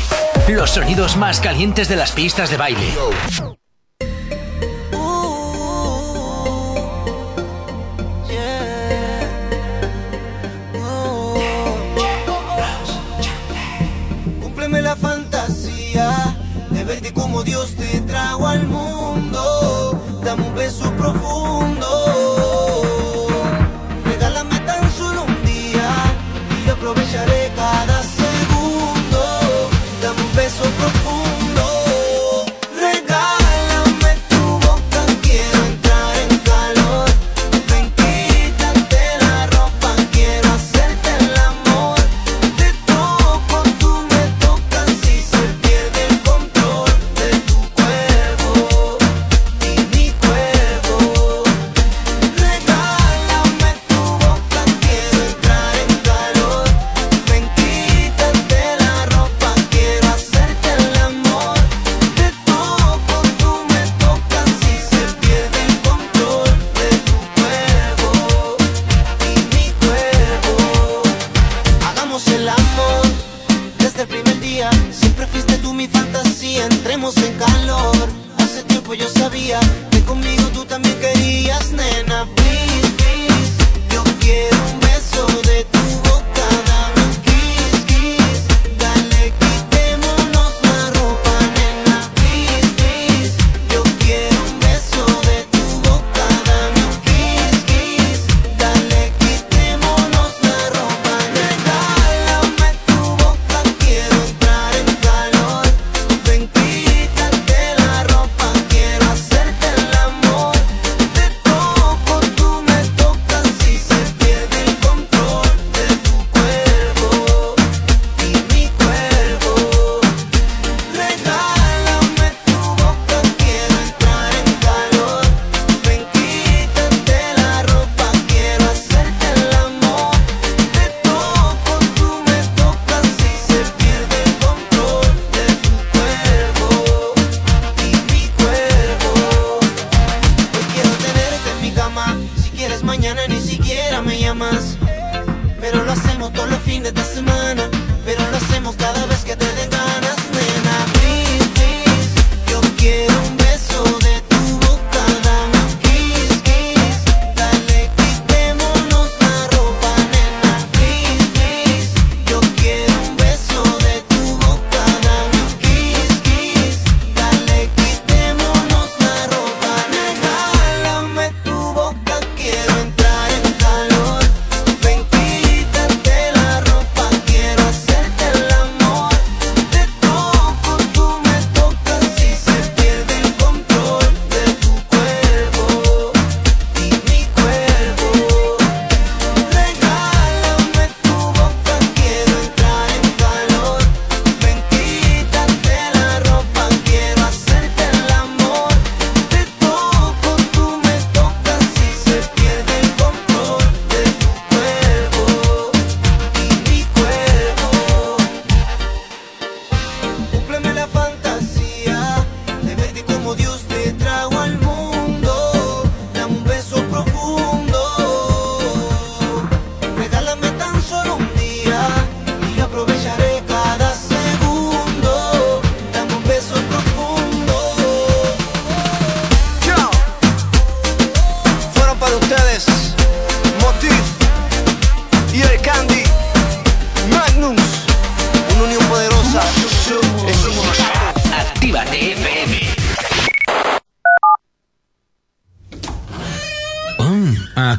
[0.50, 2.94] Los sonidos más calientes de las pistas de baile.
[20.50, 20.50] Mundo.
[20.50, 21.39] Dame un beso profundo.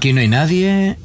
[0.00, 0.96] Aquí no hay nadie.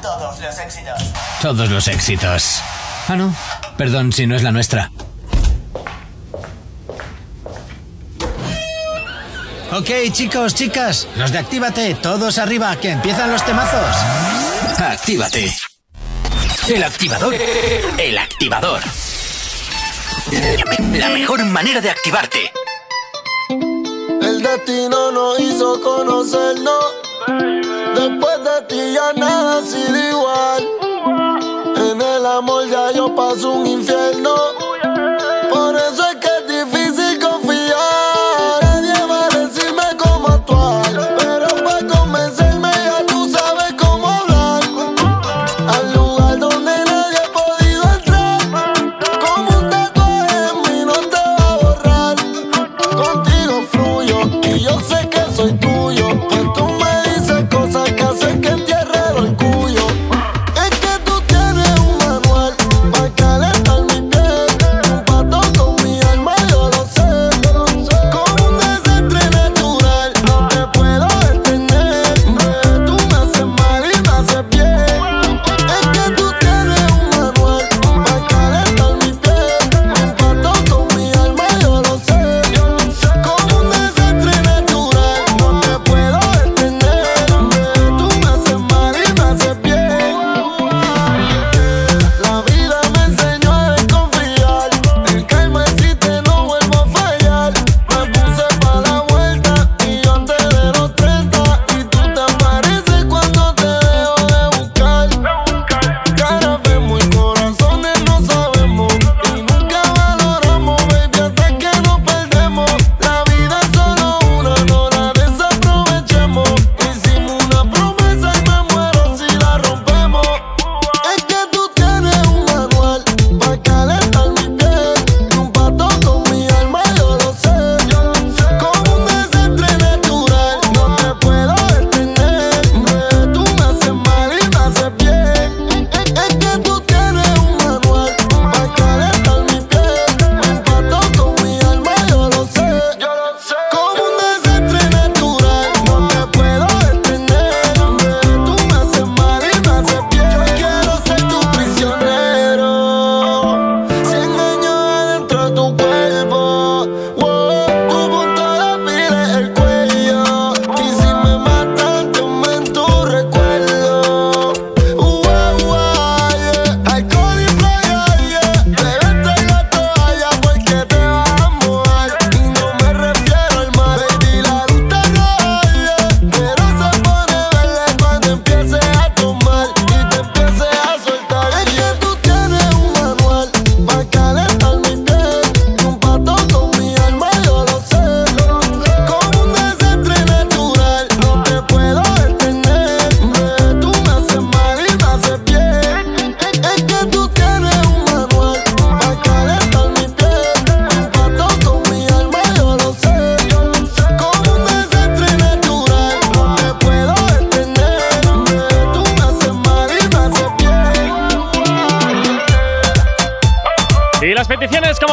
[0.00, 1.02] Todos los éxitos.
[1.42, 2.62] Todos los éxitos.
[3.08, 3.34] Ah, no.
[3.76, 4.92] Perdón si no es la nuestra.
[9.72, 13.96] Ok, chicos, chicas, los de Actívate, todos arriba, que empiezan los temazos.
[14.78, 15.52] Actívate.
[16.68, 17.34] El activador.
[17.98, 18.80] El activador.
[20.92, 22.52] La mejor manera de activarte
[24.44, 26.84] destino nos hizo conocernos.
[27.94, 30.68] Después de ti ya nada ha sido igual.
[31.76, 34.53] En el amor ya yo paso un infierno.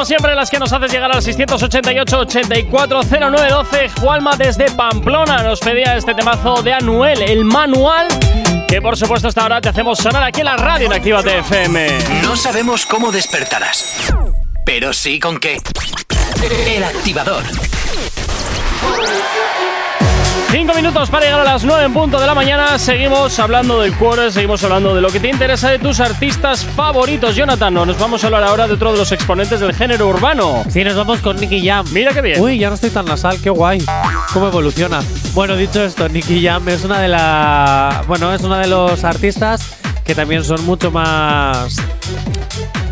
[0.06, 3.90] siempre, las que nos haces llegar al 688-840912.
[4.00, 8.08] Juanma desde Pamplona nos pedía este temazo de Anuel, el manual.
[8.68, 11.88] Que por supuesto hasta ahora te hacemos sonar aquí en la radio en Activa FM.
[12.24, 14.14] No sabemos cómo despertarás,
[14.66, 15.60] pero sí con qué.
[16.68, 17.44] El activador.
[20.52, 22.78] Cinco minutos para llegar a las 9 en punto de la mañana.
[22.78, 27.38] Seguimos hablando del cuore, seguimos hablando de lo que te interesa de tus artistas favoritos.
[27.38, 30.66] Jonathan, No, nos vamos a hablar ahora de otro de los exponentes del género urbano.
[30.70, 31.86] Sí, nos vamos con Nicky Jam.
[31.94, 32.42] Mira qué bien.
[32.42, 33.82] Uy, ya no estoy tan nasal, qué guay.
[34.34, 35.02] Cómo evoluciona.
[35.34, 39.78] Bueno, dicho esto, Nicky Jam es una de la, bueno, es uno de los artistas
[40.04, 41.78] que también son mucho más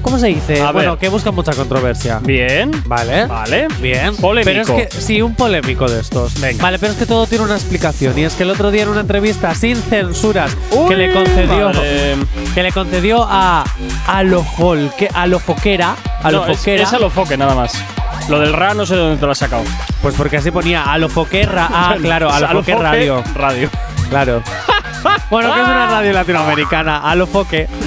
[0.02, 0.62] ¿Cómo se dice?
[0.62, 1.00] A bueno, ver.
[1.00, 2.20] que busca mucha controversia.
[2.24, 2.72] Bien.
[2.86, 3.26] Vale.
[3.26, 3.68] Vale.
[3.82, 4.16] Bien.
[4.16, 4.64] Polémico.
[4.74, 6.40] Pero es que sí, un polémico de estos.
[6.40, 6.62] Venga.
[6.64, 8.18] Vale, pero es que todo tiene una explicación.
[8.18, 10.56] Y es que el otro día en una entrevista sin censuras
[10.88, 12.16] que le concedió vale.
[12.56, 13.64] que le concedió a
[14.08, 16.84] a lo folque, a lo foquera, a No, es, foquera.
[16.84, 17.74] es a lo foque, nada más.
[18.28, 19.64] Lo del RA no sé de dónde te lo has sacado.
[20.02, 21.68] Pues porque así ponía a lo foquerra.
[21.72, 23.24] Ah, claro, a lo foque radio.
[23.36, 23.70] Radio.
[24.10, 24.42] Claro.
[25.30, 27.68] Bueno, que es una radio latinoamericana, a lo foque.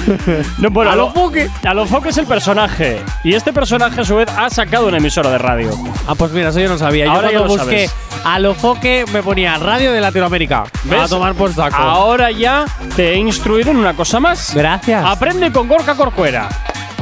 [0.57, 1.49] No, bueno, A lo foque.
[1.65, 3.01] A lo foque es el personaje.
[3.23, 5.71] Y este personaje, a su vez, ha sacado una emisora de radio.
[6.07, 7.09] Ah, pues mira, eso yo no sabía.
[7.09, 8.25] Ahora yo ya cuando lo busqué sabes.
[8.25, 10.65] a lo foque me ponía radio de Latinoamérica.
[10.83, 11.01] ¿Ves?
[11.01, 11.75] A tomar por saco.
[11.75, 14.53] Ahora ya te he instruido en una cosa más.
[14.53, 15.03] Gracias.
[15.05, 16.49] Aprende con Gorka Corcuera.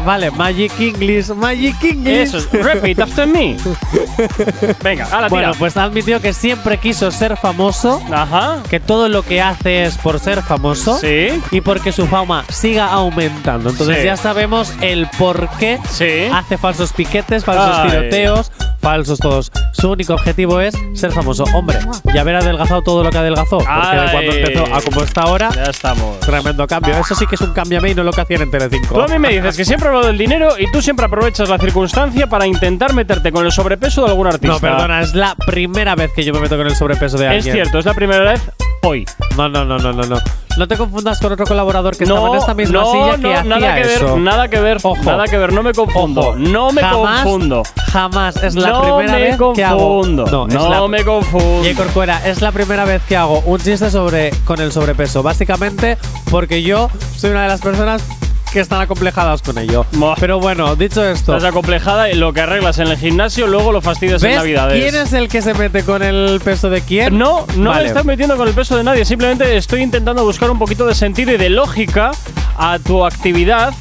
[0.06, 2.18] Vale, Magic English, Magic English.
[2.34, 2.52] Eso es.
[2.52, 3.56] Repeat after me.
[4.84, 5.60] Venga, ahora Bueno, tira.
[5.60, 8.60] pues ha admitido que siempre quiso ser famoso, Ajá.
[8.70, 11.28] que todo lo que hace es por ser famoso Sí.
[11.52, 13.70] y porque su fama siga aumentando.
[13.70, 14.06] Entonces Sí.
[14.06, 16.28] ya sabemos el por qué Sí.
[16.34, 17.90] hace falsos piquetes, falsos Ay.
[17.92, 19.52] tiroteos, falsos todos.
[19.74, 21.44] Su único objetivo es ser famoso.
[21.54, 21.78] Hombre,
[22.14, 25.50] ya haber adelgazado todo lo que adelgazó, porque de cuando empezó a como está ahora,
[25.56, 26.20] Ya estamos.
[26.22, 26.96] tremendo cambio.
[26.98, 28.96] Eso sí que es un cámbiame y no lo que hacían en Telecinco.
[28.96, 31.58] Tú a mí me dices que siempre hablo del dinero y tú siempre aprovechas la
[31.58, 34.48] circunstancia para intentar meterte con el sobrepeso de algún artista.
[34.48, 37.32] No, perdona, es la primera vez que yo me meto con el sobrepeso de Es
[37.46, 37.54] alguien.
[37.56, 38.42] cierto, es la primera vez
[38.84, 39.06] hoy.
[39.38, 40.18] No, no, no, no, no, no.
[40.58, 43.36] No te confundas con otro colaborador que estaba en esta misma no, silla no, que
[43.36, 44.06] hacía nada que eso.
[44.16, 44.98] ver, nada que ver, Ojo.
[45.06, 46.36] nada que ver, no me confundo, Ojo.
[46.36, 47.64] no me Jamás- confundo.
[47.92, 49.78] Jamás es la no primera me vez que hago.
[50.02, 51.64] confundo, No, es no la- me confundo.
[51.70, 51.76] J.
[51.82, 55.24] Corcuera, es la primera vez que hago un chiste sobre con el sobrepeso.
[55.24, 55.98] Básicamente
[56.30, 58.04] porque yo soy una de las personas
[58.52, 59.86] que están acomplejadas con ello.
[60.20, 63.82] Pero bueno, dicho esto, Estás acomplejada y lo que arreglas en el gimnasio luego lo
[63.82, 64.82] fastidias en ¿ves Navidades.
[64.84, 67.18] quién es el que se mete con el peso de quién?
[67.18, 67.84] No, no Vale.
[67.84, 69.06] me estás metiendo con el peso de nadie.
[69.06, 72.12] Simplemente estoy intentando buscar un poquito de sentido y de lógica
[72.58, 73.74] a tu actividad,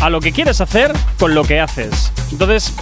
[0.00, 2.12] a lo que quieres hacer con lo que haces.
[2.32, 2.74] Entonces,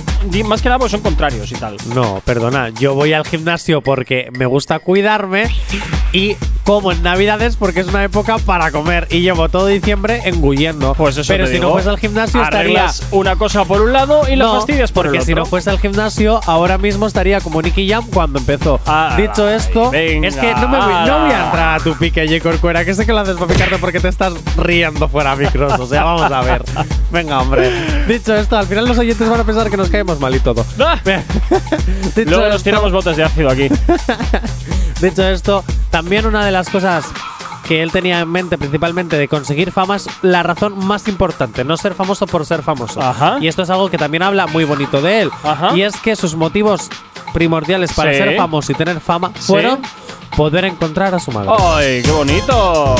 [0.47, 1.77] más que nada, pues son contrarios y tal.
[1.95, 5.49] No, perdona, yo voy al gimnasio porque me gusta cuidarme
[6.13, 10.95] y como en Navidades porque es una época para comer y llevo todo diciembre engullendo.
[10.95, 11.69] Pues eso Pero te si digo.
[11.69, 15.05] no fuese al gimnasio estaría una cosa por un lado y la no, fastidias por
[15.05, 15.45] porque el si otro.
[15.45, 18.81] no fuese al gimnasio ahora mismo estaría como Nicky Jam cuando empezó.
[19.19, 22.27] Dicho esto, venga, es que no, me voy, no voy a entrar a tu pique,
[22.27, 22.41] J.
[22.41, 25.79] Corcuera, que sé que lo haces para picarte porque te estás riendo fuera micros.
[25.79, 26.65] O sea, vamos a ver.
[27.11, 27.71] Venga, hombre.
[28.09, 30.65] Dicho esto, al final los oyentes van a pensar que nos caemos mal y todo.
[30.81, 33.69] Ah, Luego nos esto- tiramos botes de ácido aquí.
[35.01, 37.05] Dicho esto, también una de las cosas
[37.67, 41.77] que él tenía en mente principalmente de conseguir fama es la razón más importante, no
[41.77, 43.01] ser famoso por ser famoso.
[43.01, 43.39] Ajá.
[43.41, 45.31] Y esto es algo que también habla muy bonito de él.
[45.43, 45.75] Ajá.
[45.75, 46.89] Y es que sus motivos
[47.33, 48.19] primordiales para Sí.
[48.19, 49.81] ser famoso y tener fama fueron
[50.37, 51.51] poder encontrar a su madre.
[51.59, 52.95] ¡Ay, qué bonito!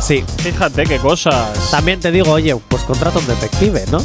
[0.00, 0.24] Sí.
[0.38, 1.70] Fíjate qué cosas.
[1.70, 3.98] También te digo, oye, pues contrata un detective, ¿no?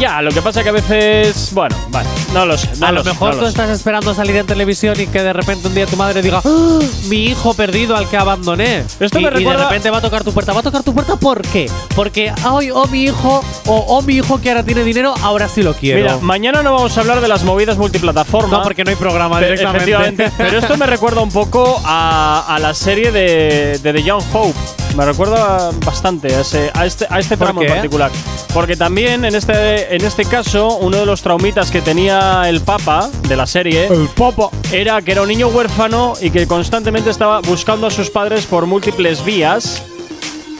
[0.00, 1.50] Ya, lo que pasa que a veces.
[1.52, 2.68] Bueno, vale, no lo sé.
[2.78, 3.50] No a lo sé, mejor no tú lo sé.
[3.50, 6.78] estás esperando salir en televisión y que de repente un día tu madre diga "¡Ah!
[7.08, 8.84] mi hijo perdido al que abandoné.
[9.00, 10.52] Esto y, me y de recuerda- repente va a tocar tu puerta.
[10.52, 11.68] ¿Va a tocar tu puerta por qué?
[11.96, 15.62] Porque ay, oh mi hijo, o oh mi hijo que ahora tiene dinero, ahora sí
[15.64, 16.00] lo quiero.
[16.00, 18.58] Mira, mañana no vamos a hablar de las movidas multiplataforma.
[18.58, 19.78] no, porque no hay programa Pe- directamente.
[19.92, 20.32] Efectivamente.
[20.38, 24.54] Pero esto me recuerda un poco a, a la serie de, de The Young Hope.
[24.96, 28.10] Me recuerda bastante a, ese- a este, a este ¿Por tramo en particular.
[28.52, 33.08] Porque también en este, en este caso, uno de los traumitas que tenía el Papa
[33.28, 34.50] de la serie El Papa.
[34.72, 38.66] era que era un niño huérfano y que constantemente estaba buscando a sus padres por
[38.66, 39.82] múltiples vías.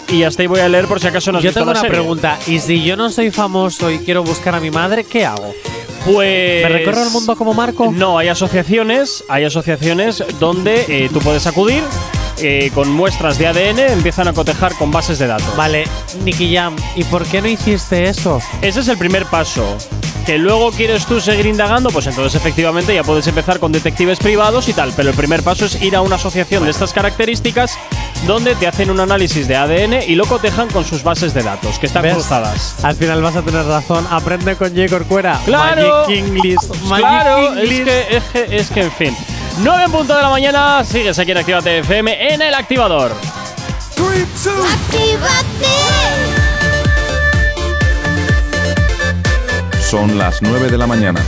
[0.09, 2.39] Y hasta ahí voy a leer por si acaso no has Yo tengo una pregunta.
[2.47, 5.53] ¿Y si yo no soy famoso y quiero buscar a mi madre, qué hago?
[6.07, 6.63] Pues.
[6.63, 7.91] ¿Me recorro el mundo como Marco?
[7.93, 11.83] No, hay asociaciones, hay asociaciones donde eh, tú puedes acudir
[12.41, 15.57] eh, con muestras de ADN, empiezan a cotejar con bases de datos.
[15.57, 15.85] Vale,
[16.25, 18.41] Nicky Jam, ¿y por qué no hiciste eso?
[18.63, 19.77] Ese es el primer paso.
[20.27, 24.69] Que luego quieres tú seguir indagando, pues entonces efectivamente ya puedes empezar con detectives privados
[24.69, 24.93] y tal.
[24.95, 27.79] Pero el primer paso es ir a una asociación de estas características
[28.27, 31.79] donde te hacen un análisis de ADN y lo cotejan con sus bases de datos,
[31.79, 32.13] que están ¿Ves?
[32.13, 32.85] cruzadas.
[32.85, 34.07] Al final vas a tener razón.
[34.11, 34.87] Aprende con J.
[34.91, 35.41] Corcuera.
[35.47, 36.03] ¡Claro!
[36.07, 36.59] Magic English.
[36.85, 39.17] Magic Claro, es que, es que, es que, en fin.
[39.61, 43.13] 9 en punto de la mañana, sigues aquí en Actívate FM en el activador.
[49.81, 51.25] Son las 9 de la mañana.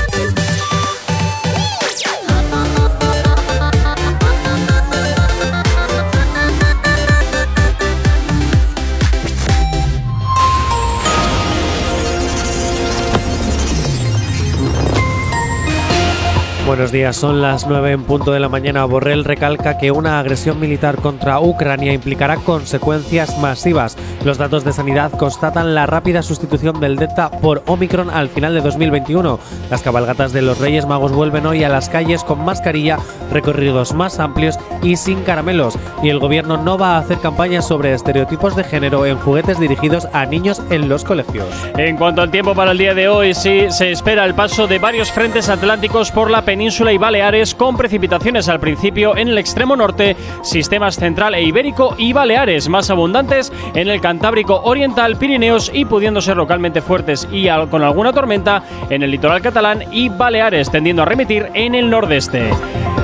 [16.70, 18.84] Buenos días, son las 9 en punto de la mañana.
[18.84, 23.96] Borrell recalca que una agresión militar contra Ucrania implicará consecuencias masivas.
[24.24, 28.60] Los datos de sanidad constatan la rápida sustitución del Delta por Omicron al final de
[28.60, 29.40] 2021.
[29.68, 32.98] Las cabalgatas de los Reyes Magos vuelven hoy a las calles con mascarilla,
[33.32, 35.76] recorridos más amplios y sin caramelos.
[36.04, 40.06] Y el gobierno no va a hacer campañas sobre estereotipos de género en juguetes dirigidos
[40.12, 41.48] a niños en los colegios.
[41.76, 44.78] En cuanto al tiempo para el día de hoy, sí se espera el paso de
[44.78, 49.76] varios frentes atlánticos por la península y Baleares, con precipitaciones al principio en el extremo
[49.76, 55.86] norte, sistemas central e ibérico y Baleares, más abundantes en el Cantábrico Oriental, Pirineos y
[55.86, 61.00] pudiendo ser localmente fuertes y con alguna tormenta en el litoral catalán y Baleares, tendiendo
[61.02, 62.50] a remitir en el nordeste.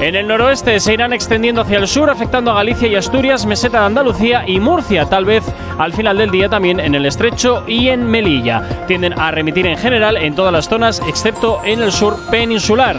[0.00, 3.80] En el noroeste se irán extendiendo hacia el sur, afectando a Galicia y Asturias, meseta
[3.80, 5.42] de Andalucía y Murcia, tal vez
[5.78, 8.62] al final del día también en el estrecho y en Melilla.
[8.86, 12.96] Tienden a remitir en general en todas las zonas, excepto en el sur peninsular.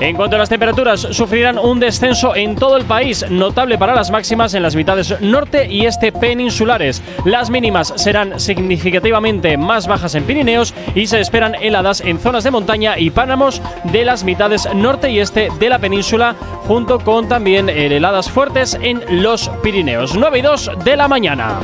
[0.00, 4.10] En cuanto a las temperaturas, sufrirán un descenso en todo el país, notable para las
[4.10, 7.02] máximas en las mitades norte y este peninsulares.
[7.24, 12.50] Las mínimas serán significativamente más bajas en Pirineos y se esperan heladas en zonas de
[12.50, 16.33] montaña y páramos de las mitades norte y este de la península,
[16.66, 20.14] junto con también eh, heladas fuertes en los Pirineos.
[20.14, 21.60] 9 y 2 de la mañana.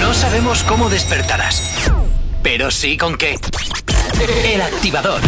[0.00, 1.90] No sabemos cómo despertarás,
[2.42, 3.38] pero sí con qué.
[4.44, 5.20] El activador.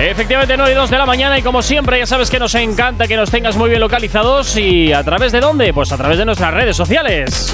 [0.00, 3.08] Efectivamente, 9 y 2 de la mañana y como siempre ya sabes que nos encanta
[3.08, 5.74] que nos tengas muy bien localizados y a través de dónde?
[5.74, 7.52] Pues a través de nuestras redes sociales.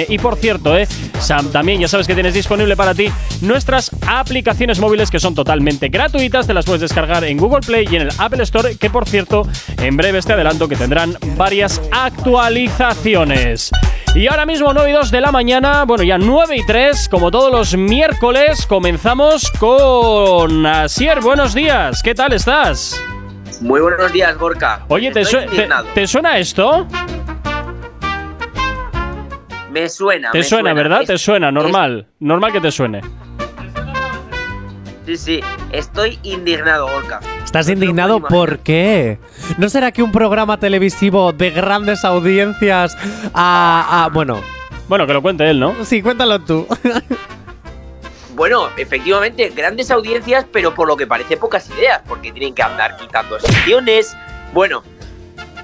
[0.08, 0.86] Y por cierto, eh,
[1.18, 3.10] Sam, también ya sabes que tienes disponible para ti
[3.40, 6.46] nuestras aplicaciones móviles que son totalmente gratuitas.
[6.46, 9.48] Te las puedes descargar en Google Play y en el Apple Store, que por cierto,
[9.78, 13.70] en breve te adelanto que tendrán varias actualizaciones.
[14.14, 17.30] Y ahora mismo 9 y 2 de la mañana, bueno ya 9 y 3, como
[17.30, 21.20] todos los miércoles, comenzamos con Asier.
[21.20, 23.00] Buenos días, ¿qué tal estás?
[23.60, 24.84] Muy buenos días, Gorka.
[24.88, 25.24] Oye, ¿te,
[26.06, 26.86] suena esto?
[29.70, 30.32] Me suena.
[30.32, 31.02] Te me suena, ¿verdad?
[31.02, 32.08] Es- Te suena, normal.
[32.18, 33.02] Normal que te suene.
[35.06, 35.40] Sí, sí.
[35.70, 37.20] Estoy indignado, Gorka.
[37.50, 39.18] ¿Estás indignado por qué?
[39.58, 42.96] ¿No será que un programa televisivo de grandes audiencias
[43.34, 44.40] a, a- bueno,
[44.86, 45.74] Bueno, que lo cuente él, ¿no?
[45.84, 46.64] sí, cuéntalo tú.
[48.36, 52.96] Bueno, efectivamente, grandes audiencias, pero por lo que parece pocas ideas, porque tienen que andar
[52.96, 54.16] quitando secciones.
[54.52, 54.84] Bueno,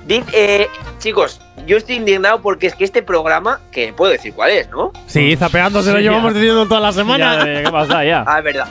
[0.08, 0.66] eh,
[0.98, 4.90] chicos, yo estoy indignado porque es que este programa, que puedo decir cuál es, ¿no?
[5.06, 7.44] Sí, zapeando se lo llevamos diciendo toda la semana.
[7.46, 8.24] Ya, ¿Qué pasa ya?
[8.26, 8.66] Ah, es verdad.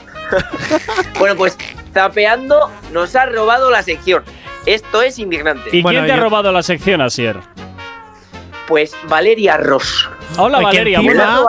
[1.18, 1.56] bueno, pues
[2.00, 4.22] Zapeando nos ha robado la sección.
[4.66, 5.70] Esto es indignante.
[5.72, 7.38] ¿Y quién te ha robado la sección, Asier?
[8.68, 10.06] Pues Valeria Ross.
[10.36, 11.00] Hola, Valeria.
[11.00, 11.40] buena-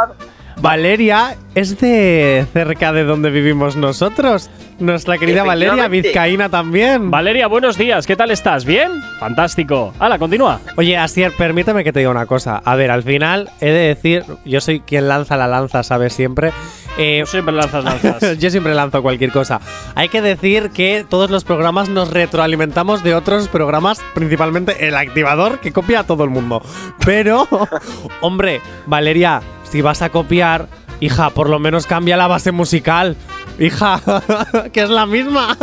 [0.60, 4.50] Valeria es de cerca de donde vivimos nosotros.
[4.80, 7.12] Nuestra querida Valeria, vizcaína también.
[7.12, 8.08] Valeria, buenos días.
[8.08, 8.64] ¿Qué tal estás?
[8.64, 8.92] ¿Bien?
[9.20, 9.94] Fantástico.
[10.00, 10.62] Hala, continúa.
[10.78, 12.62] Oye, Asier, permíteme que te diga una cosa.
[12.64, 16.14] A ver, al final he de decir, yo soy quien lanza la lanza, ¿sabes?
[16.14, 16.54] Siempre.
[16.98, 18.38] Eh, siempre lanzas lanzas.
[18.40, 19.62] yo siempre lanzo cualquier cosa.
[19.96, 25.60] Hay que decir que todos los programas nos retroalimentamos de otros programas, principalmente el activador,
[25.60, 26.62] que copia a todo el mundo.
[27.06, 27.48] Pero,
[28.22, 30.68] hombre, Valeria, si vas a copiar,
[31.00, 33.16] hija, por lo menos cambia la base musical.
[33.60, 34.02] Hija,
[34.74, 35.56] que es la misma.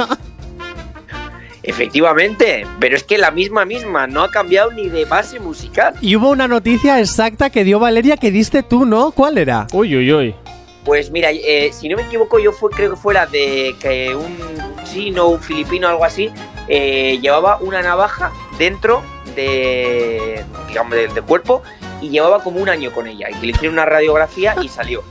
[1.64, 5.94] Efectivamente, pero es que la misma misma no ha cambiado ni de base musical.
[6.00, 9.12] Y hubo una noticia exacta que dio Valeria que diste tú, ¿no?
[9.12, 9.66] ¿Cuál era?
[9.72, 10.34] Uy, uy, uy.
[10.84, 14.36] Pues mira, eh, si no me equivoco, yo fue, creo que fuera de que un
[14.84, 16.30] chino, un filipino, algo así,
[16.68, 19.02] eh, llevaba una navaja dentro
[19.34, 21.62] de, digamos, del del cuerpo
[22.00, 23.28] y llevaba como un año con ella.
[23.30, 25.02] Y que le hicieron una radiografía y salió.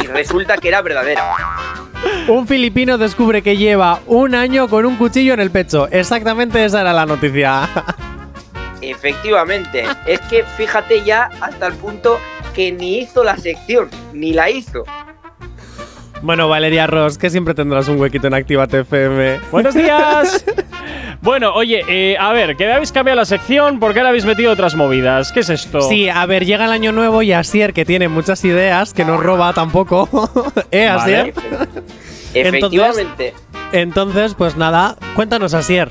[0.00, 1.34] Y resulta que era verdadera.
[2.28, 5.88] Un filipino descubre que lleva un año con un cuchillo en el pecho.
[5.90, 7.68] Exactamente esa era la noticia.
[8.80, 9.84] Efectivamente.
[10.06, 12.20] Es que fíjate ya hasta el punto
[12.54, 14.84] que ni hizo la sección, ni la hizo.
[16.22, 19.40] Bueno, Valeria Ross, que siempre tendrás un huequito en Actívate FM.
[19.50, 20.44] Buenos días.
[21.22, 24.74] bueno, oye, eh, a ver, que habéis cambiado la sección porque ahora habéis metido otras
[24.74, 25.32] movidas.
[25.32, 25.80] ¿Qué es esto?
[25.82, 29.16] Sí, a ver, llega el año nuevo y Asier, que tiene muchas ideas, que no
[29.16, 30.08] roba tampoco.
[30.70, 31.34] ¿Eh, Asier?
[32.34, 33.34] Efectivamente.
[33.72, 35.90] Entonces, pues nada, cuéntanos, Asier.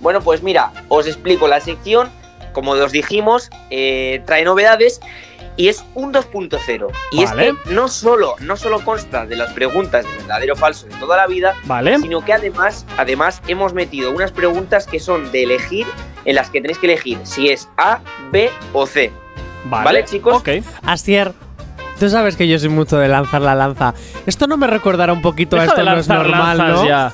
[0.00, 2.08] Bueno, pues mira, os explico la sección.
[2.52, 5.00] Como os dijimos, eh, trae novedades
[5.58, 6.86] y es un 2.0.
[7.10, 7.48] Y Vale.
[7.48, 10.94] es que no solo, no solo consta de las preguntas de verdadero o falso de
[10.94, 11.98] toda la vida, Vale.
[11.98, 15.86] sino que además, además hemos metido unas preguntas que son de elegir,
[16.24, 17.98] en las que tenéis que elegir si es A,
[18.32, 19.12] B o C.
[19.64, 20.36] Vale, ¿Vale, chicos?
[20.36, 20.48] Ok.
[20.86, 21.32] Asier,
[21.98, 23.94] tú sabes que yo soy mucho de lanzar la lanza.
[24.26, 26.86] Esto no me recordará un poquito a esto de no es normal, ¿no?
[26.86, 27.12] ya.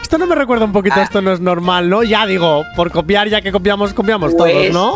[0.00, 2.02] Esto no me recuerda un poquito a esto no es normal, ¿no?
[2.02, 4.94] Ya digo, por copiar, ya que copiamos, copiamos todos, Pues- ¿no?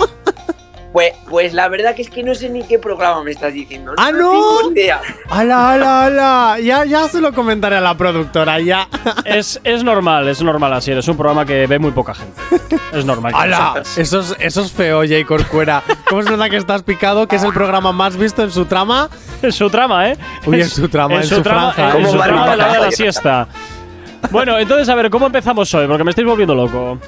[0.96, 3.92] Pues, pues la verdad que es que no sé ni qué programa me estás diciendo.
[3.98, 4.70] ¡Ah, no!
[4.70, 4.98] idea.
[5.28, 6.58] ¡Hala, hala, hala!
[6.58, 8.88] Ya, ya se lo comentaré a la productora, ya.
[9.26, 10.92] Es, es normal, es normal así.
[10.92, 12.40] Es un programa que ve muy poca gente.
[12.94, 13.30] Es normal.
[13.36, 13.82] ¡Hala!
[13.98, 15.82] Eso es, eso es feo, Jay Corcuera.
[16.08, 17.28] ¿Cómo es verdad que estás picado?
[17.28, 19.10] Que es el programa más visto en su trama.
[19.42, 20.16] En su trama, ¿eh?
[20.46, 21.94] Uy, en su trama, en su trama, franja.
[21.94, 23.48] En ¿Cómo su trama la de la hora de la siesta.
[24.30, 25.86] Bueno, entonces, a ver, ¿cómo empezamos hoy?
[25.86, 26.98] Porque me estáis volviendo loco.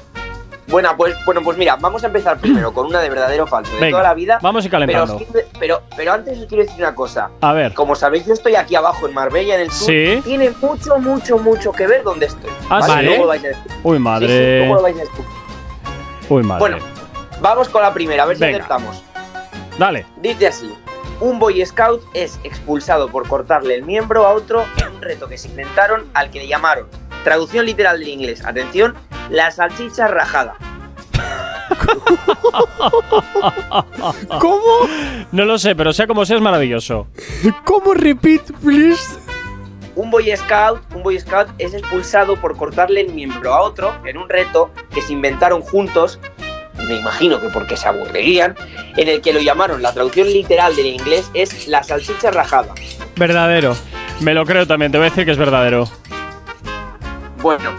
[0.69, 3.73] Bueno, pues, bueno, pues mira, vamos a empezar primero con una de verdadero o falso
[3.73, 4.39] de Venga, toda la vida.
[4.41, 5.17] vamos a Pero, calentando.
[5.17, 7.29] quiero- pero, pero antes os quiero decir una cosa.
[7.41, 7.73] A ver.
[7.73, 9.87] Como sabéis, yo estoy aquí abajo en Marbella, en el sur.
[9.87, 10.21] Sí.
[10.23, 12.51] Tiene mucho, mucho, mucho que ver donde estoy.
[12.69, 13.01] Ah, ¿vale?
[13.01, 13.05] ¿sí?
[13.07, 13.77] Luego lo vais a descubrir.
[13.83, 14.57] Uy, Sí, sí, madre.
[14.59, 15.27] luego lo vais a descubrir.
[16.29, 16.59] Uy, madre.
[16.59, 16.77] Bueno,
[17.41, 19.03] vamos con la primera, a ver si acertamos.
[19.77, 20.05] Dale.
[20.17, 20.73] Dice así.
[21.21, 25.37] Un Boy Scout es expulsado por cortarle el miembro a otro en un reto que
[25.37, 26.87] se inventaron al que le llamaron,
[27.25, 28.95] traducción literal del inglés, atención,
[29.29, 30.55] la salchicha rajada.
[34.39, 34.89] ¿Cómo?
[35.31, 37.07] No lo sé, pero sea como sea, es maravilloso.
[37.63, 39.17] ¿Cómo repeat, please?
[39.95, 44.17] Un Boy Scout, un Boy Scout es expulsado por cortarle el miembro a otro en
[44.17, 46.19] un reto que se inventaron juntos,
[46.87, 48.55] me imagino que porque se aburrirían,
[48.95, 52.73] en el que lo llamaron, la traducción literal del inglés es la salchicha rajada.
[53.17, 53.75] Verdadero.
[54.21, 55.85] Me lo creo también, te voy a decir que es verdadero.
[57.41, 57.71] Bueno,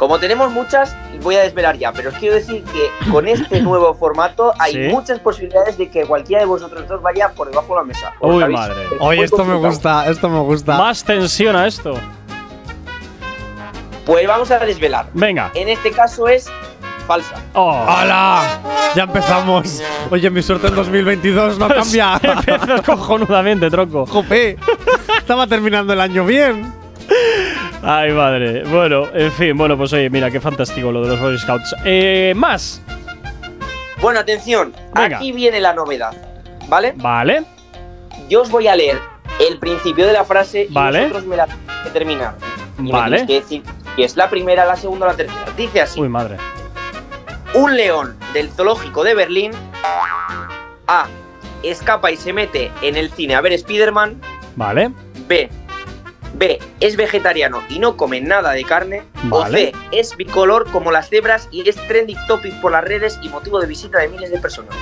[0.00, 3.92] como tenemos muchas, voy a desvelar ya, pero os quiero decir que con este nuevo
[3.92, 4.78] formato hay Sí.
[4.90, 8.12] muchas posibilidades de que cualquiera de vosotros dos vaya por debajo de la mesa.
[8.18, 8.58] ¿Os Uy, sabéis?
[8.58, 8.84] madre.
[8.86, 10.78] Es Oye, esto me gusta, esto me gusta.
[10.78, 11.92] Más tensión a esto.
[14.06, 15.10] Pues vamos a desvelar.
[15.12, 15.50] Venga.
[15.52, 16.50] En este caso es
[17.06, 17.34] falsa.
[17.52, 17.84] Oh.
[17.86, 18.58] ¡Hala!
[18.96, 19.82] Ya empezamos.
[20.10, 22.18] Oye, mi suerte en 2022 no cambia.
[22.22, 24.06] Empezó cojonudamente, tronco.
[24.06, 24.56] Jope.
[25.18, 26.79] Estaba terminando el año bien.
[27.82, 28.64] Ay, madre.
[28.64, 31.74] Bueno, en fin, bueno, pues oye, mira, qué fantástico lo de los Boy Scouts.
[31.84, 32.82] Eh, más.
[34.00, 35.16] Bueno, atención, Venga.
[35.16, 36.12] aquí viene la novedad,
[36.68, 36.92] ¿vale?
[36.96, 37.42] Vale.
[38.28, 38.98] Yo os voy a leer
[39.48, 41.46] el principio de la frase y vosotros me la
[41.84, 42.34] que terminar.
[42.78, 43.18] Y me Vale.
[43.18, 43.62] tenéis que decir
[43.96, 45.44] si es la primera, la segunda o la tercera.
[45.56, 46.00] Dice así.
[46.00, 46.36] Uy, madre.
[47.54, 49.50] Un león del zoológico de Berlín
[50.86, 51.06] A.
[51.62, 54.20] Escapa y se mete en el cine a ver Spider-Man.
[54.56, 54.92] Vale.
[55.28, 55.50] B.
[56.34, 56.58] B.
[56.80, 59.02] Es vegetariano y no come nada de carne.
[59.30, 59.44] O.
[59.46, 59.72] C.
[59.92, 63.66] Es bicolor como las cebras y es trending topic por las redes y motivo de
[63.66, 64.74] visita de miles de personas.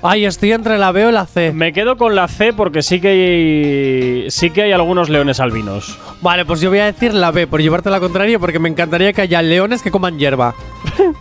[0.00, 1.52] Ay, estoy entre la B o la C.
[1.52, 5.98] Me quedo con la C porque sí que hay, sí que hay algunos leones albinos.
[6.20, 9.12] Vale, pues yo voy a decir la B por llevarte la contraria porque me encantaría
[9.12, 10.54] que haya leones que coman hierba.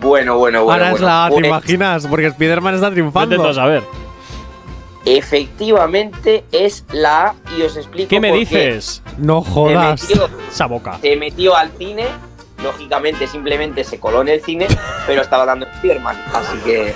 [0.00, 0.84] Bueno, bueno, bueno.
[0.84, 2.06] Ahora es la A, ¿te Pues, imaginas?
[2.08, 3.36] Porque Spider-Man está triunfando.
[3.36, 3.84] Intento saber.
[5.04, 9.02] Efectivamente es la A y os explico ¿Qué me por dices?
[9.18, 10.02] No Se jodas.
[10.08, 10.98] metió, Esa boca.
[11.00, 12.06] se metió al cine.
[12.62, 14.68] Lógicamente, simplemente se coló en el cine,
[15.06, 16.16] pero estaba dando Spider-Man.
[16.32, 16.94] Así que.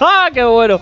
[0.00, 0.78] ¡Ah, qué bueno!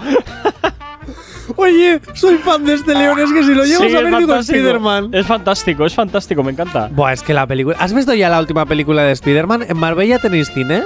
[1.54, 4.34] Oye, soy fan de este león, es que si lo llevas Sí, a ver digo.
[4.34, 5.10] Spider-Man.
[5.14, 6.88] Es fantástico, es fantástico, me encanta.
[6.90, 7.76] Buah, es que la película.
[7.78, 9.64] ¿Has visto ya la última película de Spider-Man?
[9.68, 10.82] ¿En Marbella tenéis cine?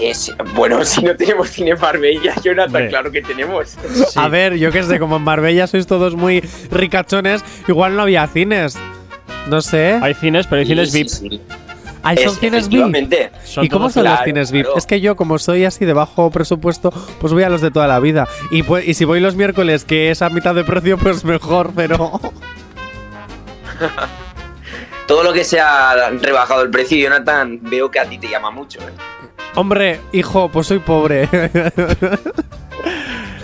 [0.00, 2.88] Es, bueno, si no tenemos cine en Marbella, Jonathan, Hombre.
[2.88, 3.76] claro que tenemos.
[4.16, 6.40] A ver, yo qué sé, como en Marbella sois todos muy
[6.70, 8.76] ricachones, igual no había cines.
[9.48, 9.98] No sé.
[10.02, 11.08] Hay cines, pero hay cines Sí, VIP.
[11.08, 11.40] sí, sí.
[12.02, 13.30] ¿Hay son Es- cines VIP?
[13.44, 14.64] Son ¿Y cómo son los cines VIP?
[14.64, 14.78] claro.
[14.78, 16.90] Es que yo, como soy así de bajo presupuesto,
[17.20, 18.28] pues voy a los de toda la vida.
[18.50, 21.72] Y, pues, y si voy los miércoles, que es a mitad de precio, pues mejor,
[21.74, 22.20] pero.
[25.06, 28.80] Todo lo que sea rebajado el precio, Jonathan, veo que a ti te llama mucho.
[28.80, 28.92] ¿eh?
[29.56, 31.28] Hombre, hijo, pues soy pobre.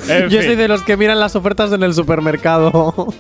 [0.09, 0.49] En yo fin.
[0.49, 2.93] soy de los que miran las ofertas en el supermercado.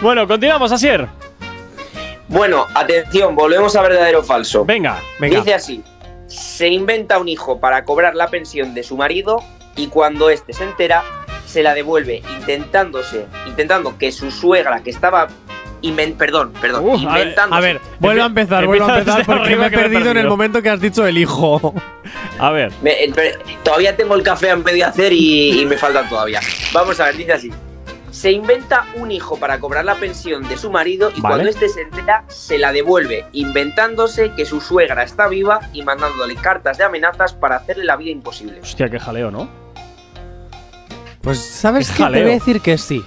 [0.00, 1.08] Bueno, continuamos, Asier.
[2.28, 4.64] Bueno, atención, volvemos a verdadero o falso.
[4.64, 5.00] Venga.
[5.18, 5.38] Venga.
[5.38, 5.82] Dice así:
[6.28, 9.42] se inventa un hijo para cobrar la pensión de su marido
[9.74, 11.02] y cuando éste se entera,
[11.46, 15.26] se la devuelve intentándose, intentando que su suegra que estaba
[15.82, 19.24] inven- perdón, perdón, Uh, a ver, inventando A ver, vuelvo a empezar, vuelvo a empezar
[19.26, 21.74] porque me he me perdido en el momento que has dicho el hijo.
[22.38, 22.72] A ver.
[23.62, 26.40] todavía tengo el café a medio hacer y, y me faltan todavía.
[26.72, 27.50] Vamos a ver, dice así.
[28.10, 31.34] se inventa un hijo para cobrar la pensión de su marido y Vale.
[31.34, 36.34] cuando este se entera se la devuelve, inventándose que su suegra está viva y mandándole
[36.36, 38.60] cartas de amenazas para hacerle la vida imposible.
[38.62, 39.48] Hostia, qué jaleo, ¿no?
[41.20, 41.96] Pues, ¿sabes Qué?
[41.98, 42.22] Te jaleo.
[42.22, 43.04] voy a decir que sí.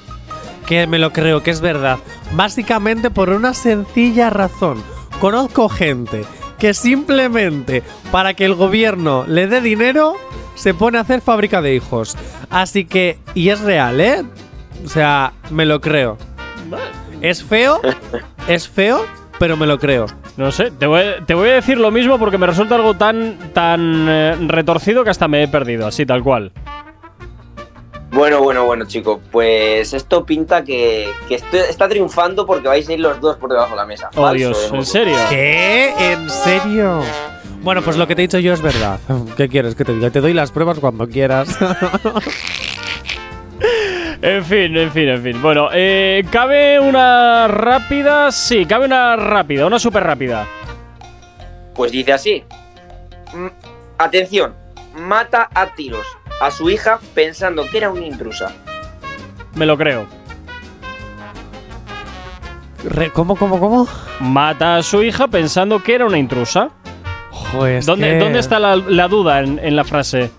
[0.72, 2.00] Que me lo creo, que es verdad.
[2.32, 4.82] Básicamente por una sencilla razón.
[5.20, 6.24] Conozco gente
[6.60, 10.14] que simplemente para que el gobierno le dé dinero
[10.56, 12.16] se pone a hacer fábrica de hijos.
[12.50, 14.24] Así que, y es real, ¿eh?
[14.86, 16.18] O sea, me lo creo.
[17.20, 17.82] Es feo,
[18.48, 19.06] es feo,
[19.40, 20.06] pero me lo creo.
[20.38, 24.38] No sé, te voy, a decir lo mismo porque me resulta algo tan, tan eh,
[24.48, 26.54] retorcido que hasta me he perdido, así tal cual.
[28.12, 32.94] Bueno, bueno, bueno, chicos, pues esto pinta que, que esto está triunfando porque vais a
[32.94, 34.10] ir los dos por debajo de la mesa.
[34.16, 34.76] Oh, Falso, Dios, ¿eh?
[34.76, 35.18] ¿en serio?
[35.30, 35.94] ¿Qué?
[35.98, 37.02] ¿En serio?
[37.62, 39.00] Bueno, pues lo que te he dicho yo es verdad.
[39.38, 40.10] ¿Qué quieres que te diga?
[40.10, 41.58] Te doy las pruebas cuando quieras.
[44.24, 45.42] En fin, en fin, en fin.
[45.42, 48.32] Bueno, eh, ¿cabe una rápida?
[48.32, 50.48] Sí, cabe una rápida, una súper rápida.
[51.74, 52.44] Pues dice así.
[53.34, 53.48] Mm,
[53.98, 54.54] atención,
[54.94, 56.06] mata a tiros
[56.42, 58.52] a su hija pensando que era una intrusa.
[59.56, 60.06] Me lo creo.
[62.84, 63.88] Re- ¿Cómo, cómo, cómo?
[64.20, 66.70] Mata a su hija pensando que era una intrusa.
[67.30, 70.32] Joder, es ¿Dónde, que- ¿dónde está la, la duda en, en la frase?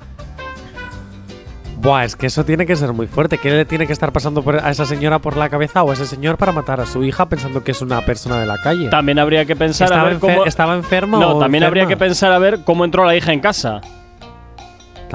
[1.77, 3.39] Buah, es que eso tiene que ser muy fuerte.
[3.39, 5.95] ¿Qué le tiene que estar pasando por- a esa señora por la cabeza o a
[5.95, 8.89] ese señor para matar a su hija pensando que es una persona de la calle?
[8.89, 10.45] También habría que pensar a ¿Estaba, ver enfer- cómo.
[10.47, 12.09] ¿Estaba enferma No, o también habría que enferma?
[12.11, 13.81] pensar a ver cómo entró la hija en casa.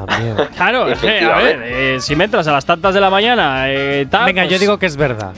[0.05, 0.35] También.
[0.55, 3.65] Claro, es que, a ver, eh, si me entras a las tantas de la mañana,
[3.71, 4.25] eh, tal.
[4.25, 5.33] Venga, yo pues- digo que es verdad.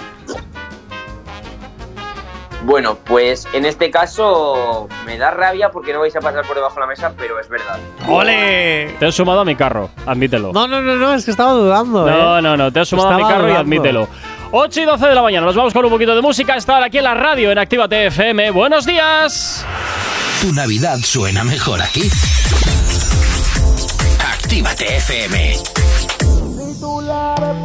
[2.64, 6.76] Bueno, pues en este caso me da rabia porque no vais a pasar por debajo
[6.76, 7.80] de la mesa, pero es verdad.
[8.06, 8.94] ¡Ole!
[9.00, 10.52] Te has sumado a mi carro, admítelo.
[10.52, 12.12] No, no, no, no, es que estaba dudando, ¿eh?
[12.12, 14.10] No, no, no, te has sumado a mi carro y admítelo.
[14.52, 16.56] 8 y 12 de la mañana, nos vamos con un poquito de música.
[16.56, 18.52] Estar aquí en la radio en Actívate FM.
[18.52, 19.66] ¡Buenos días!
[20.42, 22.10] Tu Navidad suena mejor aquí.
[24.50, 25.54] Actívate FM.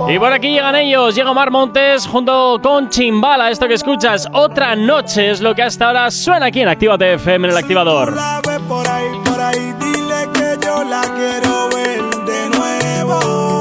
[0.06, 3.50] Y por aquí llegan ellos, llega Mar Montes junto con Chimbala.
[3.50, 7.48] Esto que escuchas, otra noche es lo que hasta ahora suena aquí en Actívate FM
[7.48, 8.14] en el activador.
[8.14, 13.53] la ves por ahí, por ahí, dile que yo la quiero ver de nuevo,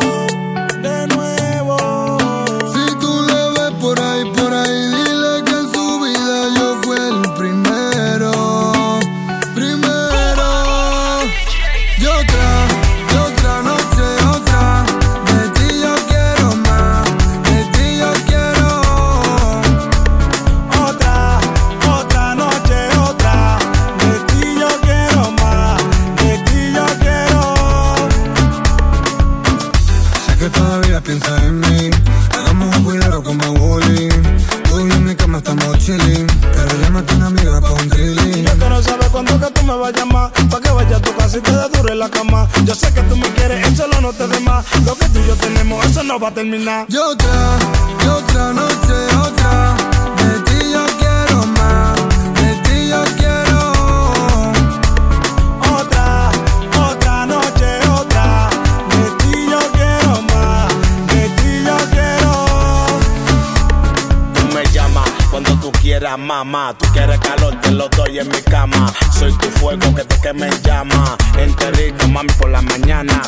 [66.53, 68.93] Tú quieres calor, te lo doy en mi cama.
[69.17, 71.17] Soy tu fuego que te queme en llama.
[71.35, 73.23] Enterito, mami, por la mañana.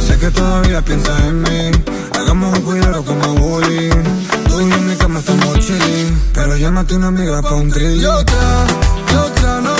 [0.00, 1.72] Sé que todavía piensas en mí.
[2.14, 3.90] Hagamos un cuidado como bullying.
[4.48, 6.22] Tú y yo en mi cama estamos chilling.
[6.32, 8.02] Pero llámate una amiga pa' un drilling.
[8.02, 8.66] Y otra,
[9.10, 9.79] y otra noche,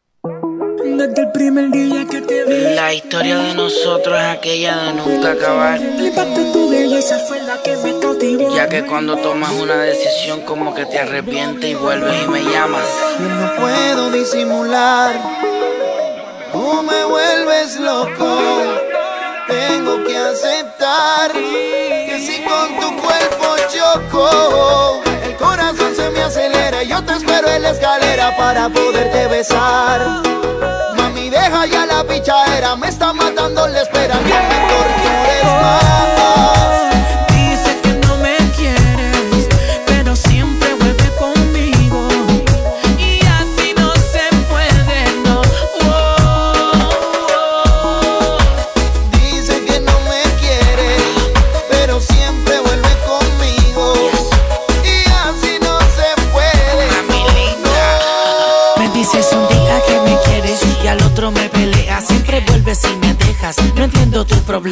[1.01, 2.75] Desde el primer día que te vi.
[2.75, 5.79] La historia de nosotros es aquella de nunca acabar.
[6.53, 8.55] Tu belleza fue la que me cautivó.
[8.55, 12.83] Ya que cuando tomas una decisión como que te arrepientes y vuelves y me llamas.
[13.19, 15.19] Yo no puedo disimular.
[16.51, 18.37] Tú me vuelves loco.
[19.47, 26.83] Tengo que aceptar Que si con tu cuerpo choco El corazón se me acelera.
[26.83, 30.30] Y Yo te espero en la escalera para poderte besar
[32.51, 34.15] pichadera Me está matando la espera.
[34.15, 35.90] No me tortures más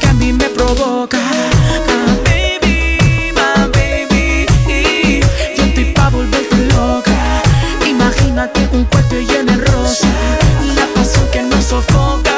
[0.00, 1.18] Que a mí me provoca.
[1.18, 4.46] Ah, baby, my baby.
[5.56, 7.42] Yo estoy pa' volverte loca.
[7.86, 10.08] Imagínate un cuarto lleno de rosa.
[10.76, 12.36] La pasión que nos sofoca.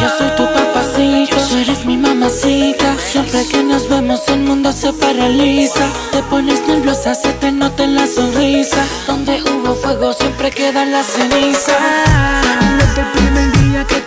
[0.00, 2.96] Yo soy tu papacito, tú eres mi mamacita.
[3.12, 5.86] Siempre que nos vemos el mundo se paraliza.
[6.12, 8.84] Te pones nerviosa, se te nota en la sonrisa.
[9.06, 11.76] Donde hubo fuego siempre queda la ceniza.
[12.78, 14.00] Desde el primer día que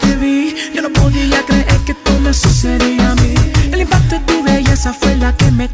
[4.83, 5.72] belleza fue la que me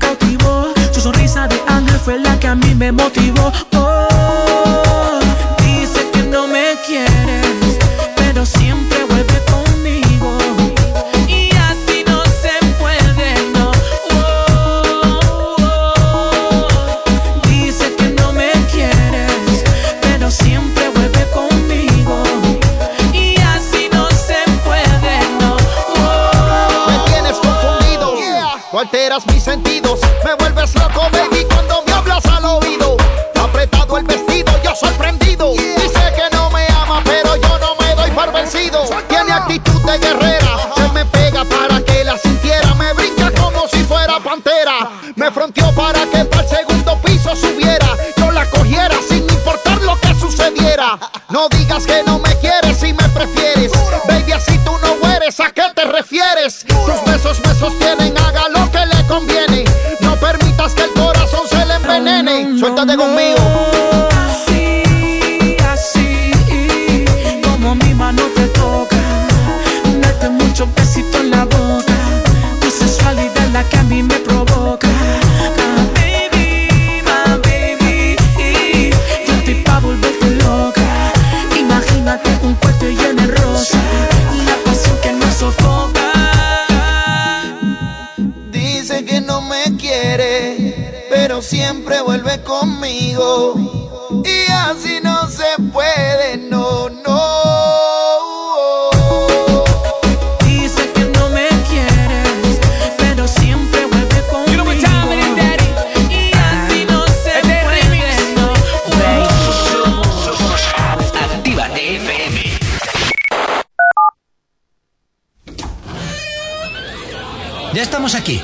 [117.73, 118.41] Ya estamos aquí.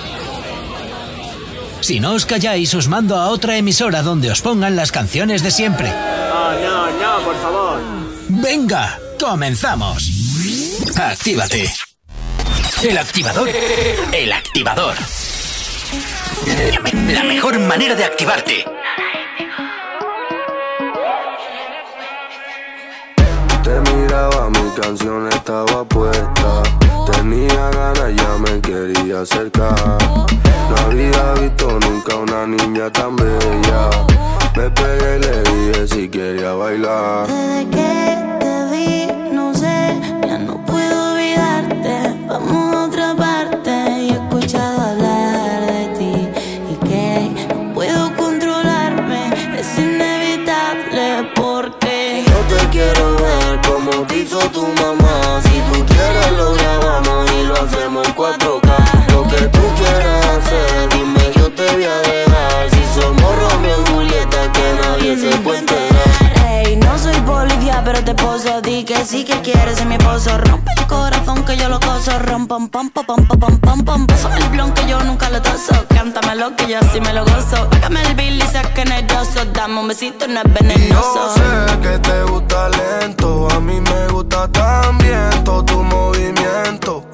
[1.82, 5.52] Si no os calláis, os mando a otra emisora donde os pongan las canciones de
[5.52, 5.90] siempre.
[5.90, 7.80] No, no, no, por favor.
[8.30, 10.10] Venga, comenzamos.
[10.98, 11.70] Actívate.
[12.84, 13.50] El activador.
[14.12, 14.96] El activador.
[16.48, 18.66] La, me- la mejor manera de activarte.
[23.64, 26.64] Te miraba, mi canción estaba puesta.
[27.28, 29.98] Tenía ganas, ya me quería acercar.
[30.70, 33.90] No había visto nunca una niña tan bella.
[34.56, 37.26] Me pegué y le dije si quería bailar.
[37.26, 42.14] Desde que te vi, no sé, ya no puedo olvidarte.
[42.28, 43.72] Vamos a otra parte.
[43.72, 46.30] Y he escuchado hablar de ti
[46.74, 49.34] y que no puedo controlarme.
[49.58, 55.45] Es inevitable porque Yo te quiero ver como te hizo tu mamá.
[69.06, 70.38] Sí que quieres ser mi esposo.
[70.38, 72.12] Rompe el corazón que yo lo coso.
[72.20, 74.08] Rom, pam, pam, pam, pam, pam, pam, pam.
[74.08, 75.74] Pásame el blon que yo nunca lo toso.
[75.90, 77.68] Cántamelo que yo sí me lo gozo.
[77.72, 79.46] Bájame el bill y saca nervioso.
[79.54, 81.34] Dame un besito, no es Yo venenoso.
[81.36, 87.05] sé que te gusta lento, a mí me gusta también todo tu movimiento.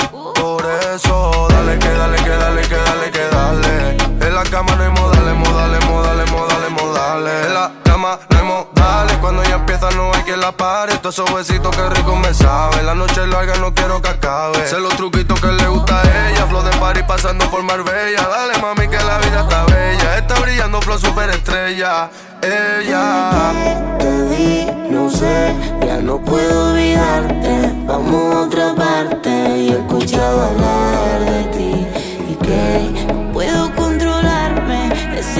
[9.90, 10.96] No hay que la pare.
[10.98, 12.86] Todos esos besitos que rico me saben.
[12.86, 14.68] La noche larga, no quiero que acabe.
[14.68, 16.46] Sé los truquitos que le gusta a ella.
[16.46, 18.28] Flow de party pasando por Marbella.
[18.28, 20.18] Dale mami que la vida está bella.
[20.18, 22.10] Está brillando flow superestrella.
[22.44, 23.54] Ella.
[24.00, 25.54] Te vi, no sé,
[25.86, 27.74] ya no puedo olvidarte.
[27.86, 31.88] Vamos a otra parte y he escuchado hablar de ti
[32.30, 34.92] y que no puedo controlarme.
[35.18, 35.38] Es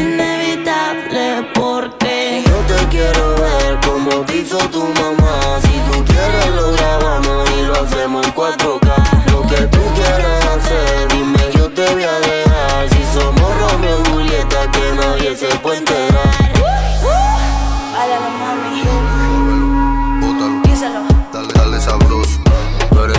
[3.02, 5.34] quiero ver como te hizo tu mamá.
[5.62, 9.32] Si tú quieres lo grabamos y lo hacemos en 4K.
[9.32, 12.90] Lo que tú quieras hacer, dime yo te voy a dejar.
[12.90, 16.52] Si somos Romeo y Julieta, que nadie se puede enterar.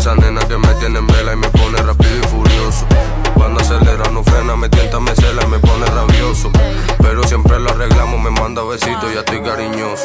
[0.03, 2.85] Esa nena que me tiene en vela y me pone rápido y furioso.
[3.35, 6.51] Cuando acelera no frena, me tienta, me cela y me pone rabioso.
[7.53, 10.05] Siempre lo arreglamos, me manda besitos ya estoy cariñoso.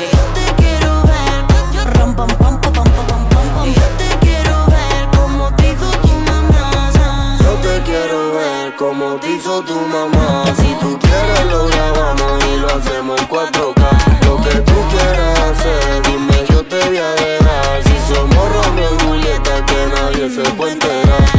[0.57, 1.97] quiero ver.
[1.97, 3.73] Rom, pam, pam, pam, pam, pam, pam, pam.
[3.73, 7.39] Yo te quiero ver como te hizo tu mamá.
[7.39, 10.43] Yo te quiero ver como te hizo tu mamá.
[10.57, 14.25] Si tú quieres lo grabamos y lo hacemos en 4K.
[14.25, 17.83] Lo que tú quieras hacer, dime yo te voy a dejar.
[17.85, 21.36] Si somos Romeo y Julieta, que nadie se puede enterar.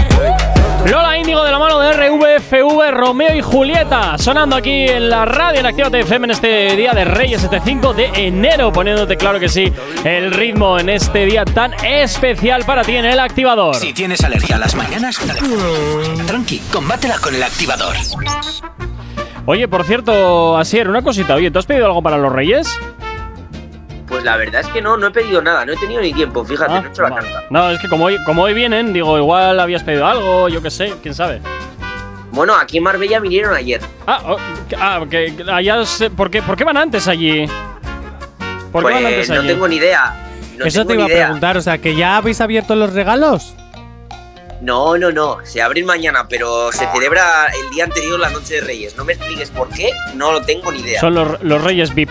[0.91, 5.61] Lola Índigo de la mano de RVFV, Romeo y Julieta, sonando aquí en la radio
[5.61, 9.71] en Actívate FM en este día de Reyes 75 de enero, poniéndote claro que sí
[10.05, 13.75] el ritmo en este día tan especial para ti en el activador.
[13.75, 15.19] Si tienes alergia a las mañanas,
[16.27, 17.95] tranqui, combátela con el activador.
[19.45, 22.79] Oye, por cierto, Asier, una cosita, oye, ¿tú has pedido algo para los Reyes?
[24.09, 26.45] Pues la verdad es que no, no he pedido nada, no he tenido ni tiempo,
[26.45, 27.31] fíjate, Ah, no he hecho la vale.
[27.31, 27.47] carta.
[27.51, 30.71] No, es que como hoy, como hoy vienen, digo, igual habías pedido algo, yo qué
[30.71, 31.41] sé, quién sabe.
[32.31, 33.81] Bueno, aquí en Marbella vinieron ayer.
[34.07, 34.37] Ah, oh,
[34.79, 37.47] ah, que que allá se- ¿por, qué, ¿por qué van antes allí?
[38.73, 39.49] ¿Por qué van Pues antes no allí?
[39.49, 40.25] tengo ni idea.
[40.57, 43.55] No Eso te iba a preguntar, o sea, que ya habéis abierto los regalos.
[44.61, 45.39] No, no, no.
[45.45, 48.97] Se abren mañana, pero se celebra el día anterior la noche de Reyes.
[48.97, 51.01] No me expliques por qué, no lo tengo ni idea.
[51.01, 52.11] Son los, los Reyes VIP.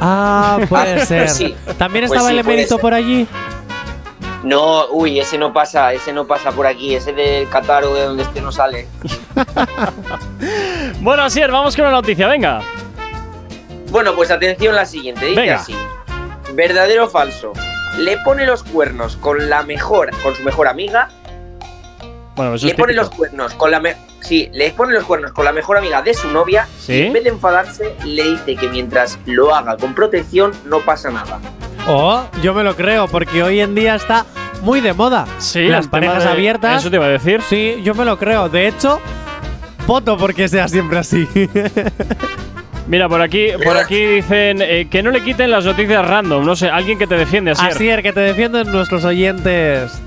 [0.00, 1.28] Ah, puede ser.
[1.28, 1.54] Sí.
[1.76, 3.26] También Pues estaba sí, el emérito por allí.
[4.44, 8.04] No, uy, ese no pasa, ese no pasa por aquí, ese del Qatar o de
[8.04, 8.86] donde este no sale.
[11.00, 12.60] Bueno, Asier, vamos con la noticia, venga.
[13.90, 15.54] Bueno, pues atención la siguiente, dice Venga.
[15.56, 15.74] así.
[16.54, 17.52] Verdadero o falso.
[17.98, 21.08] Le pone los cuernos con la mejor, con su mejor amiga.
[22.38, 25.32] Bueno, eso le es pone los cuernos con la me- sí, le pone los cuernos
[25.32, 26.66] con la mejor amiga de su novia.
[26.78, 26.94] Sí.
[26.94, 31.10] Y en vez de enfadarse, le dice que mientras lo haga con protección no pasa
[31.10, 31.38] nada.
[31.86, 34.24] Oh, yo me lo creo, porque hoy en día está
[34.62, 35.26] muy de moda.
[35.38, 36.80] Sí, Las parejas de- abiertas.
[36.80, 37.42] Eso te iba a decir.
[37.42, 38.48] Sí, yo me lo creo.
[38.48, 39.00] De hecho,
[39.86, 41.28] voto porque sea siempre así.
[42.88, 46.44] Mira, por aquí, por aquí dicen eh, que no le quiten las noticias random.
[46.46, 47.72] No sé, alguien que te defiende, Asier.
[47.72, 50.00] Asier, que te defienden nuestros oyentes.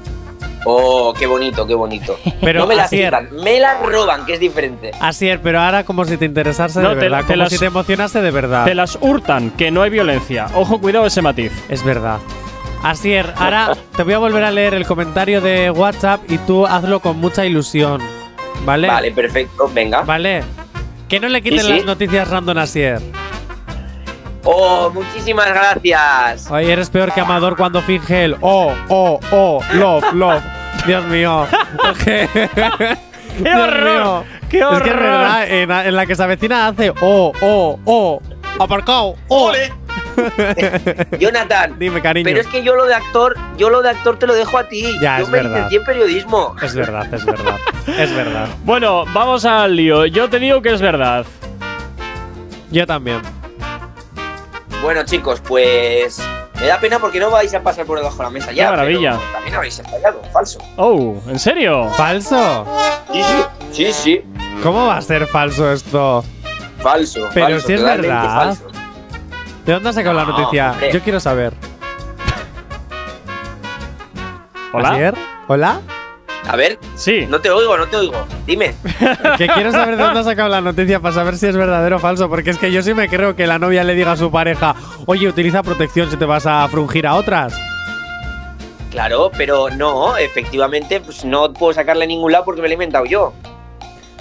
[0.66, 2.18] Oh, qué bonito, qué bonito.
[2.42, 3.06] Pero, no me las Asier.
[3.06, 4.92] quitan, me las roban, que es diferente.
[5.00, 7.58] Asier, pero ahora como si te interesase No, de te- verdad, te como las- si
[7.60, 8.66] te emocionase de verdad.
[8.66, 10.48] Te las hurtan, que no hay violencia.
[10.54, 11.52] Ojo, cuidado ese matiz.
[11.70, 12.20] Es verdad.
[12.84, 17.00] Asier, ahora te voy a volver a leer el comentario de WhatsApp y tú hazlo
[17.00, 18.02] con mucha ilusión.
[18.66, 18.88] ¿Vale?
[18.88, 20.02] Vale, perfecto, venga.
[20.02, 20.44] Vale.
[21.08, 21.74] Que no le quiten sí.
[21.74, 23.00] las noticias random a Asier.
[24.44, 26.50] Oh, muchísimas gracias.
[26.50, 30.42] Oye, eres peor que Amador cuando finge el oh, oh, oh, love, love.
[30.86, 31.46] Dios mío.
[32.04, 32.28] ¡Qué
[33.56, 34.24] horror!
[34.50, 34.88] ¡Qué Es que horror!
[34.88, 38.22] es verdad, en, en la que se avecina hace oh, oh, oh,
[38.60, 39.52] aparcado, oh.
[41.20, 41.76] Jonathan.
[41.80, 42.26] Dime, cariño.
[42.26, 44.68] Pero es que yo lo de actor, yo lo de actor te lo dejo a
[44.68, 44.86] ti.
[45.02, 45.54] Ya, yo es me verdad.
[45.56, 46.56] licencié en periodismo.
[46.62, 47.56] Es verdad, es verdad.
[47.98, 48.48] es verdad.
[48.64, 50.06] Bueno, vamos al lío.
[50.08, 51.26] Yo te digo que es verdad.
[52.72, 53.22] Yo también.
[54.82, 56.20] Bueno, chicos, pues
[56.60, 58.66] me da pena porque no vais a pasar por debajo de la mesa ya.
[58.66, 59.12] Qué maravilla.
[59.18, 60.60] pero También habéis fallado, falso.
[60.78, 61.90] Oh, ¿en serio?
[61.92, 62.66] ¿Falso?
[63.12, 64.24] Sí, sí, sí, sí.
[64.64, 66.24] ¿Cómo va a ser falso esto?
[66.80, 67.30] Falso.
[67.34, 68.36] Pero falso, si es verdad.
[68.36, 68.64] falso.
[69.66, 70.72] ¿De dónde has sacado la No, noticia?
[70.72, 70.92] hombre.
[70.92, 71.54] Yo quiero saber.
[74.74, 74.90] ¿Hola?
[74.92, 75.14] ¿Asier?
[75.48, 75.82] ¿Hola?
[76.52, 76.78] A ver.
[76.96, 77.26] Sí.
[77.30, 78.28] No te oigo, no te oigo.
[78.46, 78.76] Dime.
[79.38, 82.00] Que quiero saber de dónde has sacado la noticia para saber si es verdadero o
[82.00, 82.28] falso.
[82.28, 84.76] Porque es que yo sí me creo que la novia le diga a su pareja,
[85.06, 87.58] oye, utiliza protección si te vas a frungir a otras.
[88.90, 92.76] Claro, pero no, efectivamente, pues no puedo sacarle a ningún lado porque me lo he
[92.76, 93.32] inventado yo.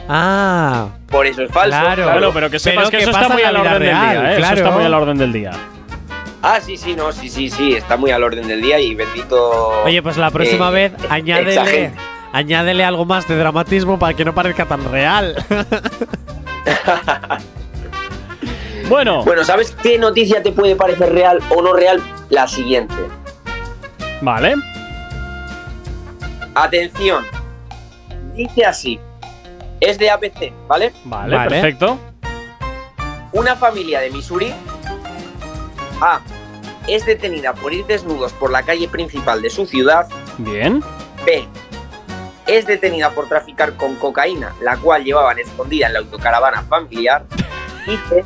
[0.09, 0.87] Ah.
[1.09, 1.77] Por eso es falso.
[1.77, 2.13] Claro.
[2.13, 3.91] Bueno, pero que sepas Pero que que eso está muy a la la orden del
[3.91, 4.37] día, ¿eh?
[4.37, 4.55] claro.
[4.55, 5.51] Eso está muy a la orden del día.
[6.43, 9.83] Ah, sí, sí, no, sí, sí, sí, está muy al orden del día y bendito.
[9.85, 11.93] Oye, pues la próxima eh, vez añádele.
[12.33, 15.35] Añádele algo más de dramatismo para que no parezca tan real.
[18.89, 22.03] Bueno, Bueno, ¿sabes qué noticia te puede parecer real o no real?
[22.29, 22.95] La siguiente.
[24.21, 24.55] vale.
[26.57, 27.25] Atención.
[28.35, 28.99] Dice así.
[29.81, 30.93] Es de APC, ¿vale?
[31.05, 31.51] Vale, Vale.
[31.51, 31.99] perfecto.
[33.33, 34.53] Una familia de Missouri.
[36.01, 36.19] A.
[36.89, 40.09] Es detenida por ir desnudos por la calle principal de su ciudad.
[40.39, 40.83] Bien.
[41.25, 41.47] B.
[42.51, 47.25] Es detenida por traficar con cocaína, la cual llevaban escondida en la autocaravana familiar.
[47.87, 48.25] Y C.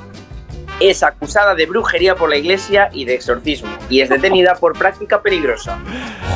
[0.80, 3.68] Es acusada de brujería por la iglesia y de exorcismo.
[3.90, 5.78] Y es detenida por práctica peligrosa.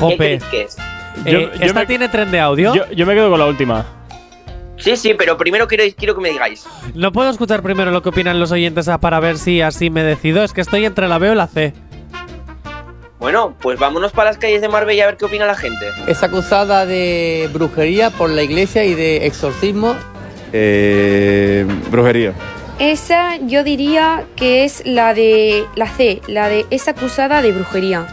[0.06, 0.76] ¿Qué creéis que es?
[1.24, 2.74] Yo- Eh, yo ¿Esta me- tiene tren de audio?
[2.74, 3.84] Yo, yo me quedo con la última.
[4.76, 6.64] Sí, sí, pero primero quiero, quiero que me digáis.
[6.94, 10.04] ¿No puedo escuchar primero lo que opinan los oyentes ah, para ver si así me
[10.04, 10.44] decido?
[10.44, 11.72] Es que estoy entre la B o la C.
[13.18, 15.86] Bueno, pues vámonos para las calles de Marbella a ver qué opina la gente.
[16.06, 19.96] Es acusada de brujería por la iglesia y de exorcismo.
[20.52, 22.32] Eh, brujería.
[22.78, 28.06] Esa yo diría que es la de la C, la de es acusada de brujería.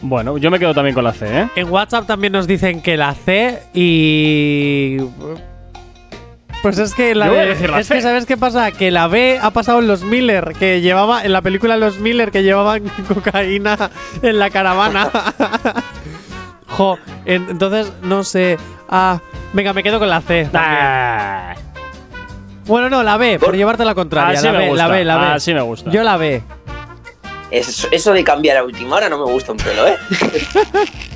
[0.00, 1.48] Bueno, yo me quedo también con la C, ¿eh?
[1.56, 4.98] En WhatsApp también nos dicen que la C y.
[6.64, 7.94] Pues es que la Yo voy a de- decir la es C.
[7.96, 11.32] que sabes qué pasa que la B ha pasado en los Miller que llevaba en
[11.34, 13.90] la película Los Miller que llevaban cocaína
[14.22, 15.10] en la caravana.
[16.68, 18.56] jo, en- entonces no sé.
[18.88, 19.20] Ah,
[19.52, 20.48] venga, me quedo con la C.
[20.50, 20.78] también.
[20.80, 21.54] Ah,
[22.64, 24.38] Bueno, no, la B, por llevarte la contraria.
[24.38, 25.26] Así la, me B, gusta, la B, la B.
[25.26, 25.90] así me gusta.
[25.90, 26.42] Yo la B.
[27.50, 29.96] Eso, eso de cambiar a última hora no me gusta un pelo, ¿eh?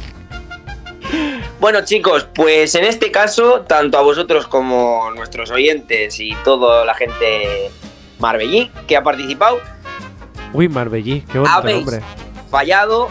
[1.61, 6.95] bueno, chicos, pues en este caso, tanto a vosotros como nuestros oyentes y toda la
[6.95, 7.71] gente
[8.19, 9.61] marbellí que ha participado,
[10.53, 12.01] Uy, Marbellí, qué bonito habéis nombre.
[12.51, 13.11] fallado,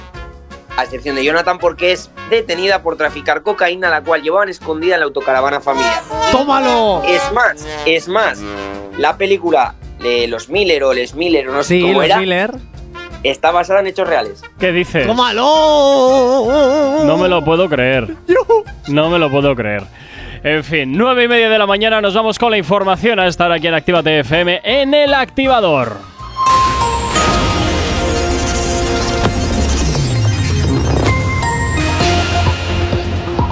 [0.75, 5.01] a excepción de Jonathan, porque es detenida por traficar cocaína, la cual llevaban escondida en
[5.01, 6.01] la autocaravana familiar.
[6.31, 7.03] ¡Tómalo!
[7.07, 8.39] Es más, es más,
[8.97, 12.17] la película de los Miller o Les Miller o no sé Sí, cómo los era,
[12.19, 12.51] Miller.
[13.29, 14.43] Está basada en hechos reales.
[14.59, 15.05] ¿Qué dices?
[15.05, 16.47] ¡Tómalo!
[17.05, 18.15] No me lo puedo creer.
[18.87, 19.83] No me lo puedo creer.
[20.43, 23.51] En fin, nueve y media de la mañana nos vamos con la información a estar
[23.51, 26.16] aquí en Actívate FM en el activador.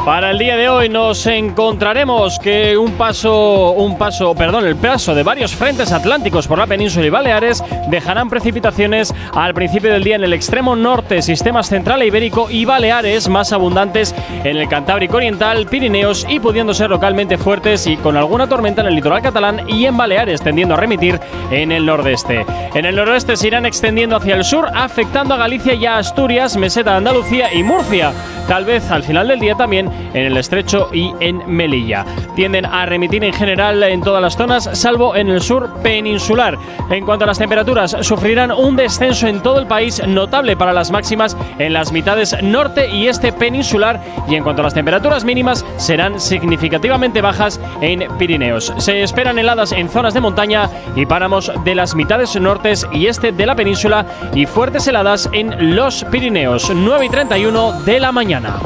[0.05, 5.15] Para el día de hoy nos encontraremos que un paso, un paso, perdón, el paso
[5.15, 10.15] de varios frentes atlánticos por la península y Baleares dejarán precipitaciones al principio del día
[10.15, 14.13] en el extremo norte, sistemas central e ibérico y Baleares más abundantes
[14.43, 18.87] en el Cantábrico Oriental, Pirineos y pudiendo ser localmente fuertes y con alguna tormenta en
[18.87, 21.19] el litoral catalán y en Baleares, tendiendo a remitir
[21.49, 22.45] en el nordeste.
[22.75, 26.57] En el noroeste se irán extendiendo hacia el sur, afectando a Galicia y a Asturias,
[26.57, 28.13] Meseta de Andalucía y Murcia.
[28.47, 32.05] Tal vez al final del día también en el estrecho y en Melilla.
[32.35, 36.57] Tienden a remitir en general en todas las zonas, salvo en el sur peninsular.
[36.89, 40.91] En cuanto a las temperaturas, sufrirán un descenso en todo el país notable para las
[40.91, 44.01] máximas en las mitades norte y este peninsular.
[44.27, 48.73] Y en cuanto a las temperaturas mínimas, serán significativamente bajas en Pirineos.
[48.77, 53.31] Se esperan heladas en zonas de montaña y páramos de las mitades nortes y este
[53.31, 56.71] de la península y fuertes heladas en los Pirineos.
[56.73, 58.59] 9 y 31 de la mañana.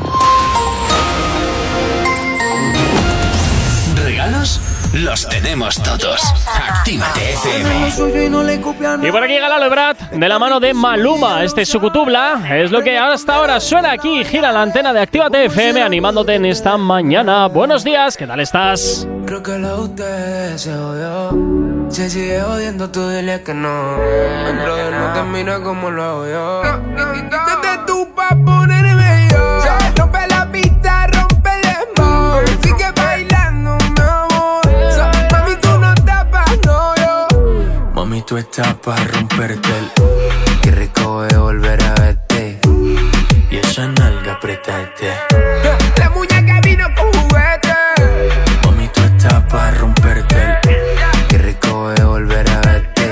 [4.94, 6.20] Los tenemos todos.
[6.48, 9.08] Actívate FM.
[9.08, 11.44] y por aquí llega Lalo Ebrard, de la mano de Maluma.
[11.44, 14.24] Este Sucutubla es lo que hasta ahora suena aquí.
[14.26, 17.48] Gira la antena de Actívate FM animándote en esta mañana.
[17.48, 19.08] Buenos días, ¿qué tal estás?
[19.28, 21.90] Creo que la usted se jodió.
[21.90, 23.96] Se sigue jodiendo, tú dile que no.
[24.48, 26.62] El brother no te mira como lo hago yo.
[26.64, 29.60] Desde tu pa' ponerme yo.
[38.30, 39.92] Tú estás para romperte el.
[40.62, 42.60] Qué rico es volver a verte.
[43.50, 45.14] Y esa nalga apretarte.
[45.98, 47.74] La muñeca vino con juguete.
[48.64, 51.28] Mami, tú estás para romperte el.
[51.28, 53.10] Qué rico es volver a verte.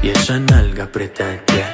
[0.00, 1.64] Y esa nalga apretarte.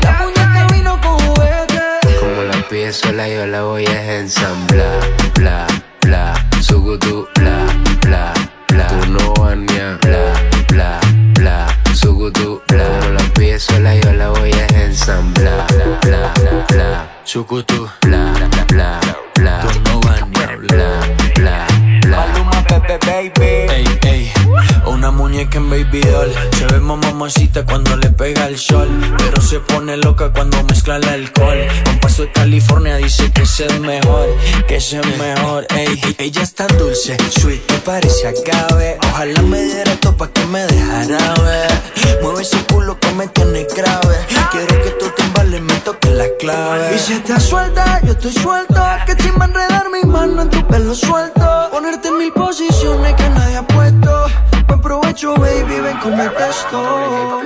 [0.00, 1.82] La muñeca vino con juguete.
[2.18, 5.00] Como la pide sola, yo la voy a ensamblar.
[5.34, 5.66] Bla,
[6.00, 6.32] bla,
[6.62, 7.66] sugutu, bla,
[8.06, 8.32] bla,
[8.68, 8.86] bla.
[8.86, 10.57] Tú no bañas, bla, bla, bla,
[12.28, 12.84] sugutu, bla.
[12.84, 15.66] Como la pide sola, yo la voy a ensamblar.
[16.02, 19.00] Bla, bla, bla, sugutu, bla, bla, bla,
[19.36, 19.60] bla.
[19.60, 21.00] Tú no bañas, bla,
[21.36, 21.66] bla,
[22.02, 22.16] bla.
[22.16, 23.46] Maluma, Pepe, baby.
[23.70, 24.47] Ey, ey.
[24.98, 26.28] Una muñeca en baby doll.
[26.58, 28.88] Se ve mamacita cuando le pega el sol.
[29.16, 31.56] Pero se pone loca cuando mezcla el alcohol.
[31.88, 34.26] Un paso de California dice que es mejor.
[34.66, 36.16] Que es mejor, ey.
[36.18, 38.98] Ella es tan dulce, sweet, que parece agave.
[39.12, 42.18] Ojalá me diera esto pa' que me dejara ver.
[42.20, 44.16] Mueve ese culo que me tiene grave.
[44.50, 46.96] Quiero que tú te embales, me toques la clave.
[46.96, 48.82] Y si estás suelta, yo estoy suelto.
[49.06, 51.68] Que chimba enredar mi mano en tu pelo suelto.
[51.70, 54.26] Ponerte en mil posiciones que nadie ha puesto.
[54.68, 57.42] Buen provecho, baby, ven con mi texto.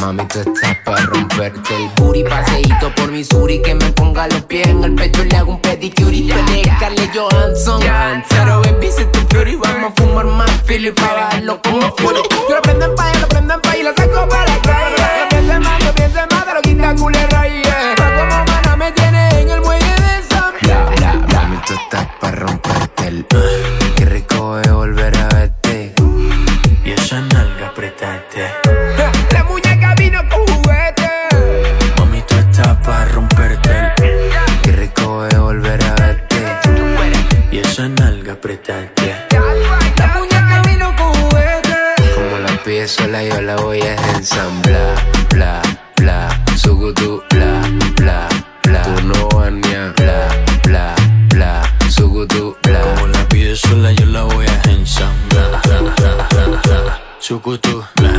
[0.00, 4.68] Mami, tú estás para romperte el booty Paseíto por Missouri Que me ponga los pies
[4.68, 7.80] en el pecho y le hago un pedicure Y tú eres Scarlett Johansson.
[8.28, 12.20] Pero baby, si tú fury Vamos a fumar más filo y pa' bajarlo como fury
[12.48, 14.96] Yo lo prendo en paya, lo prendo en paya y lo saco para la calle.
[15.22, 17.94] Lo piense más, lo piense más, te lo quita culera y yeah.
[17.96, 21.72] Pa' como mana me tiene en el muelle de San Bla, bla, bla Mami, tú
[21.74, 23.26] estás para romperte el
[23.96, 24.95] Qué rico es volver
[42.86, 44.94] Pide sola yo la voy a ensamblar
[45.30, 45.60] Bla,
[45.96, 47.60] bla, sugutu, bla,
[47.96, 48.28] bla,
[48.62, 50.28] bla Tú no bañas, bla,
[50.62, 50.94] bla,
[51.30, 55.60] bla Sugutu, bla Como la pide sola, yo la voy a ensamblar.
[55.64, 57.00] Bla, bla, bla, bla.
[57.18, 58.12] Sukutu, bla,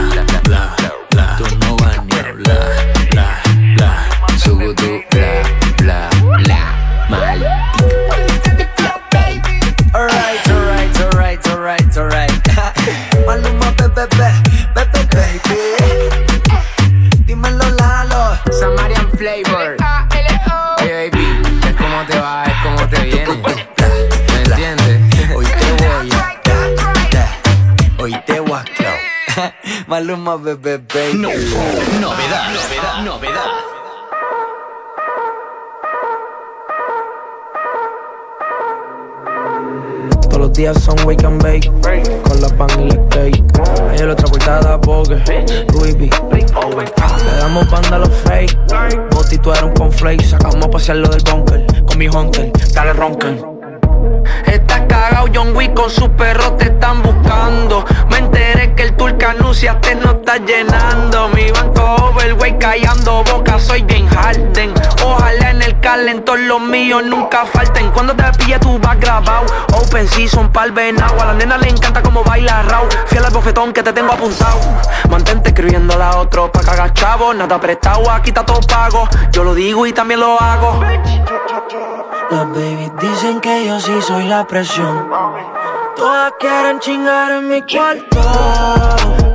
[0.44, 0.76] bla,
[1.12, 1.38] bla.
[1.38, 2.60] Tú no bañas, bla,
[3.12, 3.42] bla,
[3.78, 4.38] bla.
[4.38, 5.30] Sugutu, bla,
[5.78, 6.10] bla,
[6.44, 7.42] bla Mal
[9.94, 12.32] Alright, alright, alright, alright, alright.
[13.26, 14.47] Maluma, bebé, bebé,
[15.44, 17.26] baby.
[17.26, 18.38] Dímelo, Lalo.
[18.52, 19.78] Samarian Flavor
[20.82, 25.36] Oye, baby, es como te va, es como te viene ¿Me entiendes?
[25.36, 26.24] Hoy te voy a.
[28.02, 29.54] Hoy te voy a.
[29.88, 31.18] Maluma, bebé, baby.
[31.18, 33.52] Novedad, novedad, novedad.
[40.24, 43.44] Todos los días son wake and bake Con la pan y la cake
[43.90, 45.24] Ayer otra portada Vogue
[45.74, 46.10] Louis V.
[46.36, 48.56] Le damos banda a los fake.
[49.10, 50.24] Boti tú eres un conflake.
[50.24, 53.42] Sacamos a pasear lo del bunker Con mi hunter, dale roncan
[54.46, 54.82] Estás
[55.34, 57.86] John Wick con sus perros te están buscando.
[58.10, 61.30] Me enteré que el Turcanucia te no está llenando.
[61.30, 64.74] Mi banco overweight callando boca, soy bien Harden.
[65.04, 67.90] Ojalá en el calentor los míos nunca falten.
[67.92, 69.46] Cuando te pille tú vas grabado.
[69.74, 71.22] Open season pa'l venado.
[71.22, 72.88] A la nena le encanta como baila raw.
[73.08, 74.60] Fiel al bofetón que te tengo apuntado.
[75.10, 77.34] Mantente escribiendo a otro pa' cagar chavo.
[77.34, 79.08] Nada prestado, aquí está todo pago.
[79.32, 80.82] Yo lo digo y también lo hago.
[82.30, 84.97] Las babies dicen que yo sí soy la presión.
[85.96, 88.20] Todas quieren chingar en mi cuarto.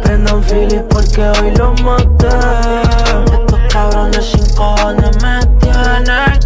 [0.02, 2.28] Prendan Philip porque hoy lo maté.
[3.32, 6.40] Estos cabrones sin cojones me tienen.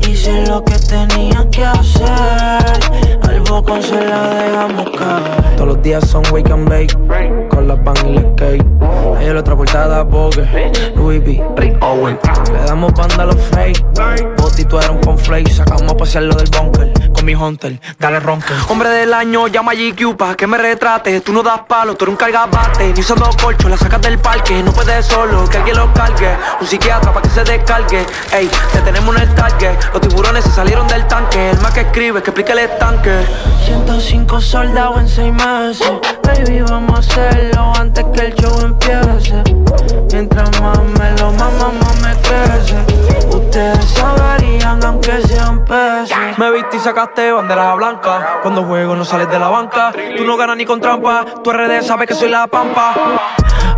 [0.00, 3.28] Hice lo que tenía que hacer.
[3.28, 5.42] Al bocón se la dejamos caer.
[5.56, 6.92] Todos los días son wake and bake
[7.48, 8.64] Con la pan y la cake
[9.18, 10.44] Ayer otra portada Vogue
[10.96, 11.42] Louis V
[12.52, 13.84] Le damos banda a los fake
[14.38, 17.80] Boti tú eres un conflake Sacamos a pasear lo del bunker Con con mi hunter,
[17.98, 18.54] dale ronca.
[18.68, 21.20] Hombre del año, llama a GQ pa' que me retrate.
[21.20, 22.92] Tú no das palo, tú eres un cargabate.
[22.92, 24.62] Ni usando colcho, la sacas del parque.
[24.62, 26.36] No puedes solo, que alguien lo cargue.
[26.60, 28.06] Un psiquiatra pa' que se descargue.
[28.32, 29.76] Ey, te tenemos en el target.
[29.92, 31.50] Los tiburones se salieron del tanque.
[31.50, 33.26] El más que escribe, que explique el estanque.
[33.64, 35.92] 105 soldados en 6 meses.
[36.22, 39.42] Baby, vamos a hacerlo antes que el show empiece.
[40.12, 42.76] Mientras más me lo mama, más me crece.
[43.28, 46.38] Ustedes saberían aunque sean peces.
[46.38, 48.38] Me viste y sacaste bandera blanca.
[48.42, 49.92] Cuando juego no sales de la banca.
[50.16, 51.24] Tú no ganas ni con trampa.
[51.44, 52.94] Tu RD sabe que soy la pampa.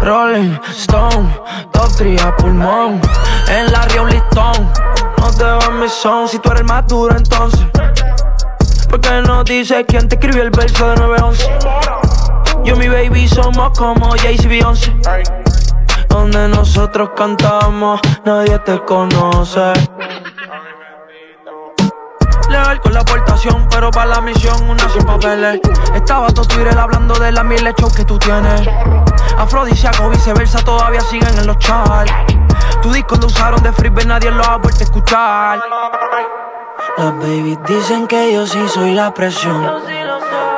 [0.01, 1.35] Rolling Stone,
[1.73, 3.01] top 3 a pulmón.
[3.49, 4.71] En la Rio Listón.
[5.19, 7.67] No te va mi son si tú eres más duro entonces.
[8.89, 11.51] Porque no dices quién te escribió el verso de 911.
[12.65, 14.95] Yo y mi baby somos como Jay-Z Beyoncé.
[16.09, 19.73] Donde nosotros cantamos, nadie te conoce.
[22.55, 25.61] Legal con la aportación, pero para la misión una sin papeles.
[25.93, 28.63] Estaba todo Twitter hablando de las mil shows que tú tienes.
[29.37, 32.13] Afrodisíaco, viceversa, todavía siguen en los charts.
[32.81, 35.61] Tu disco lo usaron de freebie, nadie lo ha vuelto a escuchar.
[36.97, 39.61] Las babies dicen que yo sí soy la presión.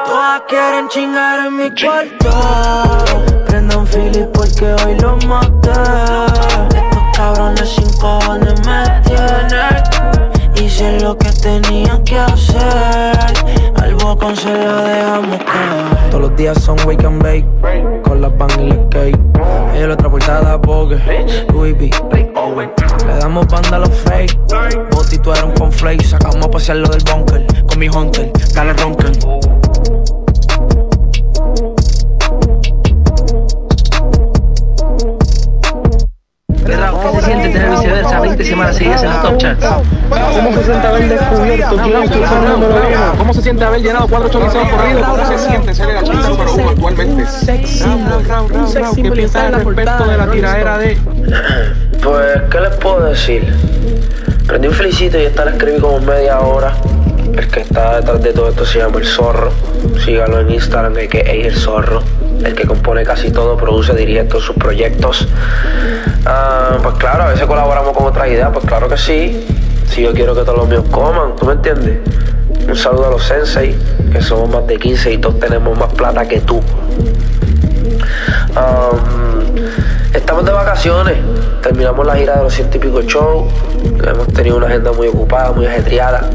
[0.05, 3.05] Todas quieren chingar en mi cuarto.
[3.47, 5.71] Prendan Philip porque hoy lo maté.
[6.77, 10.26] Estos cabrones sin cojones me tienen.
[10.61, 13.45] Hice lo que tenía que hacer.
[13.77, 16.11] Al bocón se la dejamos caer.
[16.11, 17.47] Todos los días son wake and bake.
[18.03, 19.19] Con la pan y la cake
[19.75, 20.99] Ella la otra portada Vogue
[21.53, 21.91] Louis V.
[23.07, 24.39] Le damos banda a los fake.
[24.91, 27.47] Boti tú eres un conflake Sacamos a pasear lo del bunker.
[27.67, 28.75] Con mi hunter, dale
[36.67, 39.67] roncan ¿Qué se siente tener viceversa 20 semanas seguidas en los top charts?
[40.09, 43.13] ¿Cómo se siente haber descubierto quién es Fernando Lorena?
[43.19, 45.07] ¿Cómo se siente haber llenado cuatro choriceos corridos?
[45.07, 47.27] ¿Cómo se siente ser el artista número uno actualmente?
[47.27, 48.23] Sex symbol.
[48.95, 50.99] ¿Qué piensas al respecto de la tiradera de...?
[52.03, 53.55] Pues, ¿qué les puedo decir?
[54.47, 56.73] Prendí un felicito y esta la escribí como media hora.
[57.35, 59.51] El que está detrás de todo esto se llama El Zorro.
[60.05, 62.03] Sígalo en Instagram, que es El Zorro.
[62.45, 65.27] El que compone casi todo, produce, dirige todos sus proyectos.
[66.25, 69.47] Ah, pues claro, a veces colaboramos con otras ideas, pues claro que sí.
[69.89, 71.99] Si yo quiero que todos los míos coman, ¿tú me entiendes?
[72.69, 73.77] Un saludo a los sensei,
[74.13, 76.61] que somos más de 15 y todos tenemos más plata que tú.
[78.57, 79.26] Um,
[80.27, 81.19] estamos de vacaciones,
[81.63, 83.45] terminamos la gira de los ciento y pico shows,
[84.05, 86.29] hemos tenido una agenda muy ocupada, muy ajetreada,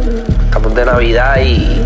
[0.46, 1.82] estamos de Navidad y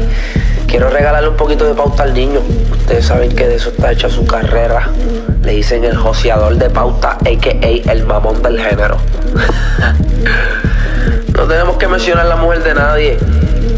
[0.67, 2.41] quiero regalarle un poquito de pauta al niño.
[2.69, 4.87] Ustedes saben que de eso está hecha su carrera.
[5.41, 7.91] Le dicen el joseador de pauta, a.k.a.
[7.91, 8.97] el mamón del género.
[11.35, 13.17] no tenemos que mencionar la mujer de nadie.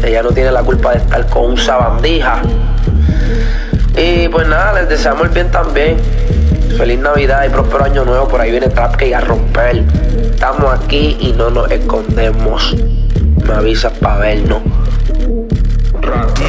[0.04, 2.42] Ella no tiene la culpa de estar con un sabandija.
[3.96, 5.96] Y pues nada, les deseamos el bien también.
[6.76, 8.28] Feliz Navidad y próspero año nuevo.
[8.28, 9.84] Por ahí viene Trapke a romper.
[10.30, 12.74] Estamos aquí y no nos escondemos.
[13.44, 14.62] Me avisas para vernos.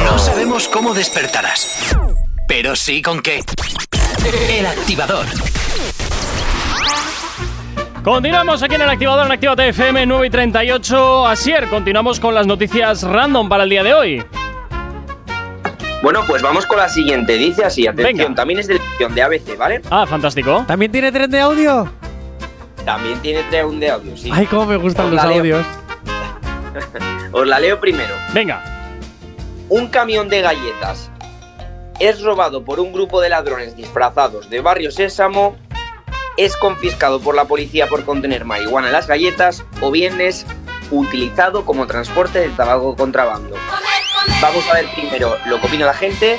[0.04, 1.96] No sabemos cómo despertarás,
[2.46, 3.40] pero sí con qué.
[4.48, 5.26] El activador.
[8.02, 11.26] Continuamos aquí en el activador en Actívate FM 9 y 38.
[11.26, 14.24] Asier, continuamos con las noticias random para el día de hoy.
[16.02, 17.34] Bueno, pues vamos con la siguiente.
[17.34, 19.82] Dice así, atención, también es de la edición de ABC, ¿vale?
[19.90, 20.64] Ah, fantástico.
[20.66, 21.92] ¿También tiene tren de audio?
[22.84, 24.30] También tiene tren de audio, sí.
[24.32, 25.66] Ay, cómo me gustan Os los audios.
[27.32, 28.14] Os la leo primero.
[28.32, 28.64] Venga.
[29.68, 31.10] Un camión de galletas
[32.00, 35.56] es robado por un grupo de ladrones disfrazados de Barrio Sésamo,
[36.38, 40.46] es confiscado por la policía por contener marihuana en las galletas o bien es
[40.90, 43.54] utilizado como transporte de tabaco contrabando.
[44.40, 46.38] Vamos a ver primero lo que opina la gente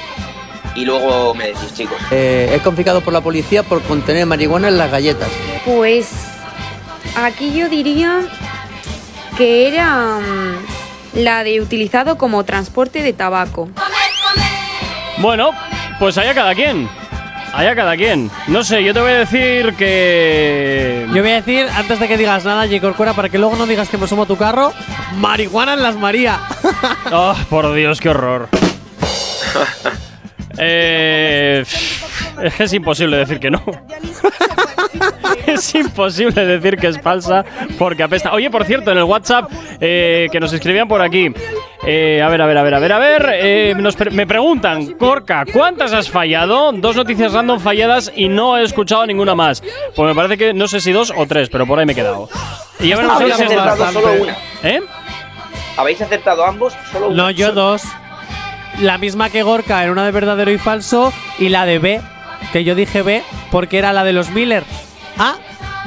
[0.76, 1.98] y luego me decís, chicos.
[2.12, 5.30] Eh, es confiscado por la policía por contener marihuana en las galletas.
[5.66, 6.10] Pues
[7.16, 8.22] aquí yo diría
[9.38, 13.70] que era mm, la de utilizado como transporte de tabaco.
[15.18, 15.52] Bueno,
[16.00, 16.90] pues allá cada quien.
[17.54, 18.32] Allá cada quien.
[18.48, 21.06] No sé, yo te voy a decir que.
[21.14, 22.80] Yo voy a decir, antes de que digas nada, J.
[22.80, 24.74] Corcuera, para que luego no digas que me sumo a tu carro,
[25.18, 26.40] marihuana en las María.
[27.14, 28.48] Oh, por Dios, qué horror.
[30.58, 31.64] Eh,
[32.44, 33.64] es que es imposible decir que no.
[35.54, 37.44] es imposible decir que es falsa
[37.78, 38.34] porque apesta.
[38.34, 41.32] Oye, por cierto, en el WhatsApp eh, que nos escribían por aquí.
[41.86, 43.30] eh, a ver, a ver, a ver, a ver, a ver.
[43.34, 46.72] eh, nos pre- me preguntan, Corca, ¿cuántas has fallado?
[46.74, 49.64] Dos noticias random falladas y no he escuchado ninguna más.
[49.96, 51.96] Pues me parece que no sé si dos o tres, pero por ahí me he
[51.96, 52.30] quedado.
[52.80, 54.38] Y ya veremos Habéis si es solo una.
[54.64, 54.82] ¿Eh?
[55.78, 56.74] ¿Habéis acertado ambos?
[56.92, 57.82] Solo No, yo dos.
[58.80, 62.02] La misma que Gorka en una de verdadero y falso y la de B,
[62.54, 63.22] que yo dije B
[63.52, 64.64] porque era la de los Miller.
[65.18, 65.36] Ah,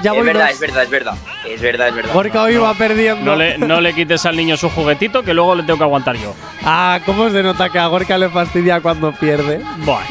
[0.02, 0.50] ya es voy verdad, dos.
[0.54, 1.14] es verdad, es verdad.
[1.48, 2.14] Es verdad, es verdad.
[2.14, 3.24] Gorka hoy va perdiendo.
[3.24, 6.16] No le, no le quites al niño su juguetito que luego le tengo que aguantar
[6.16, 6.34] yo.
[6.62, 9.60] Ah, ¿cómo se nota que a Gorka le fastidia cuando pierde?
[9.78, 10.04] Bueno,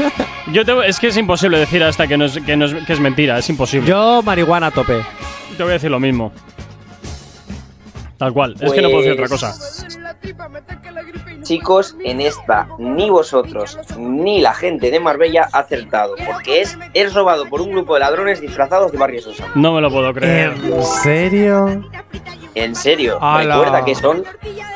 [0.52, 2.94] yo te- es que es imposible decir hasta que, no es, que, no es, que
[2.94, 3.88] es mentira, es imposible.
[3.90, 5.02] Yo marihuana a tope.
[5.58, 6.32] Te voy a decir lo mismo.
[8.18, 9.54] Tal cual, es que no puedo decir otra cosa.
[11.44, 17.14] Chicos, en esta ni vosotros ni la gente de Marbella ha acertado, porque es, es
[17.14, 19.46] robado por un grupo de ladrones disfrazados de Barrio Sosa.
[19.56, 20.54] No me lo puedo creer.
[20.64, 21.82] ¿En serio?
[22.56, 23.56] En serio, ¡Hala!
[23.56, 24.24] recuerda que son.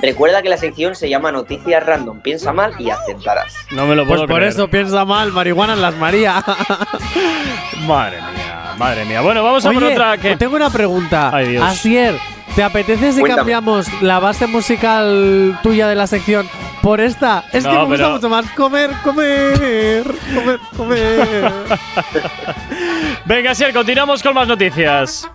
[0.01, 2.21] Recuerda que la sección se llama Noticias Random.
[2.21, 3.53] Piensa mal y acertarás.
[3.71, 4.51] No me lo Pues puedo por creer.
[4.51, 6.43] eso piensa mal, marihuana en las María.
[7.87, 9.21] Madre mía, madre mía.
[9.21, 10.35] Bueno, vamos a por Oye, otra que.
[10.37, 11.29] tengo una pregunta.
[11.33, 11.63] Ay, Dios.
[11.63, 12.15] Asier,
[12.57, 13.41] ¿te apetece si Cuéntame.
[13.41, 16.49] cambiamos la base musical tuya de la sección
[16.81, 17.45] por esta?
[17.53, 20.03] Es que me gusta mucho más comer, comer,
[20.33, 21.51] comer, comer.
[23.25, 25.29] Venga, Sier, continuamos con más noticias.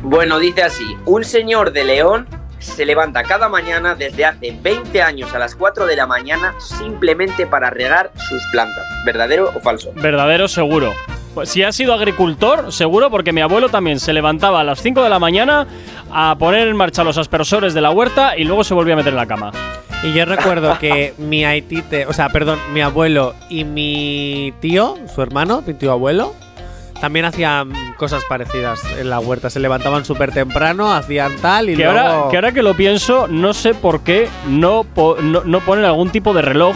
[0.00, 2.26] Bueno, dice así: un señor de León
[2.58, 7.46] se levanta cada mañana desde hace 20 años a las 4 de la mañana simplemente
[7.46, 8.82] para regar sus plantas.
[9.04, 9.92] ¿Verdadero o falso?
[9.96, 10.94] Verdadero seguro.
[11.36, 15.02] Pues si has sido agricultor, seguro, porque mi abuelo también se levantaba a las 5
[15.02, 15.66] de la mañana
[16.10, 19.12] a poner en marcha los aspersores de la huerta y luego se volvía a meter
[19.12, 19.52] en la cama.
[20.02, 25.20] y yo recuerdo que mi aitite, o sea, perdón, mi abuelo y mi tío, su
[25.20, 26.32] hermano, mi tío abuelo,
[27.02, 29.50] también hacían cosas parecidas en la huerta.
[29.50, 31.98] Se levantaban súper temprano, hacían tal y Que luego…
[31.98, 35.84] ahora, que ahora que lo pienso, no sé por qué no, po- no, no ponen
[35.84, 36.74] algún tipo de reloj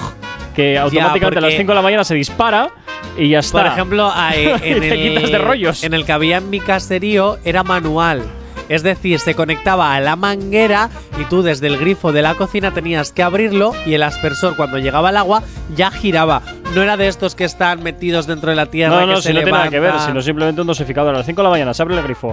[0.55, 2.71] que automáticamente a las porque- 5 de la mañana se dispara
[3.17, 3.59] y ya está.
[3.63, 5.83] Por ejemplo, en, el, de rollos.
[5.85, 8.23] en el que había en mi caserío era manual.
[8.69, 10.91] Es decir, se conectaba a la manguera
[11.21, 14.79] y tú desde el grifo de la cocina tenías que abrirlo y el aspersor cuando
[14.79, 15.43] llegaba el agua
[15.75, 16.41] ya giraba.
[16.73, 19.01] No era de estos que están metidos dentro de la tierra.
[19.01, 21.13] no, que no, se si no tiene nada que ver, sino simplemente un dosificador.
[21.15, 22.31] A las 5 de la mañana se abre el grifo.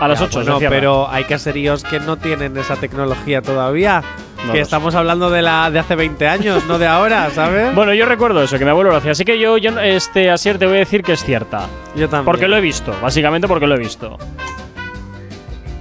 [0.00, 0.76] A las Ya, 8 bueno, se cierra.
[0.76, 4.02] pero hay caseríos que no tienen esa tecnología todavía.
[4.46, 7.74] No que estamos hablando de la de hace 20 años, no de ahora, ¿sabes?
[7.74, 9.12] Bueno, yo recuerdo eso, que mi abuelo lo hacía.
[9.12, 11.68] Así que yo, yo este, Asier, te voy a decir que es cierta.
[11.94, 12.24] Yo también.
[12.24, 14.18] Porque lo he visto, básicamente porque lo he visto.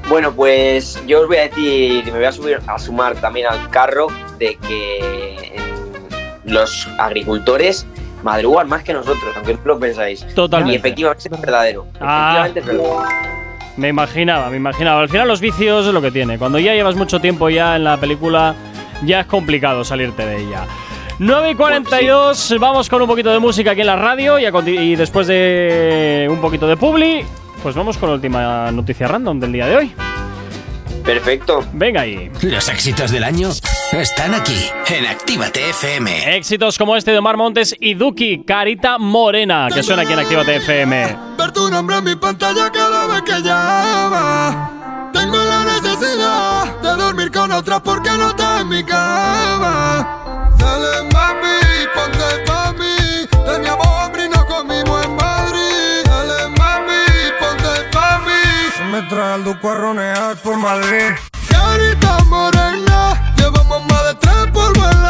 [0.09, 3.47] Bueno, pues yo os voy a decir, y me voy a subir a sumar también
[3.47, 4.07] al carro
[4.37, 5.53] de que
[6.45, 7.85] en los agricultores
[8.21, 10.25] madrugan más que nosotros, aunque no lo pensáis.
[10.35, 10.73] Totalmente.
[10.73, 11.87] Y efectivamente es verdadero.
[11.99, 12.45] Ah.
[12.45, 13.31] Efectivamente es verdadero.
[13.81, 15.01] Me imaginaba, me imaginaba.
[15.01, 16.37] Al final los vicios es lo que tiene.
[16.37, 18.53] Cuando ya llevas mucho tiempo ya en la película,
[19.03, 20.67] ya es complicado salirte de ella.
[21.17, 24.95] 9 y 42, vamos con un poquito de música aquí en la radio y, y
[24.95, 27.25] después de un poquito de publi,
[27.63, 29.95] pues vamos con la última noticia random del día de hoy.
[31.03, 31.65] Perfecto.
[31.73, 32.31] Venga ahí.
[32.41, 33.49] Los éxitos del año
[33.91, 36.37] están aquí, en Actívate FM.
[36.37, 40.55] Éxitos como este de Omar Montes y Duki, Carita Morena, que suena aquí en Actívate
[40.57, 41.17] FM.
[41.37, 45.09] Ver tu nombre en mi pantalla cada vez que llama.
[45.13, 50.51] Tengo la necesidad de dormir con otras porque no estás en mi cama.
[50.57, 51.59] Dale mami,
[51.93, 53.27] ponte pa' mí.
[53.45, 56.03] Teníamos hambre y nos comimos en Madrid.
[56.05, 57.03] Dale mami,
[57.39, 58.91] ponte pa' mí.
[58.91, 61.11] Me trae el duco a ronear por Madrid.
[61.49, 65.01] Carita morena, llevamos más de tres polvos en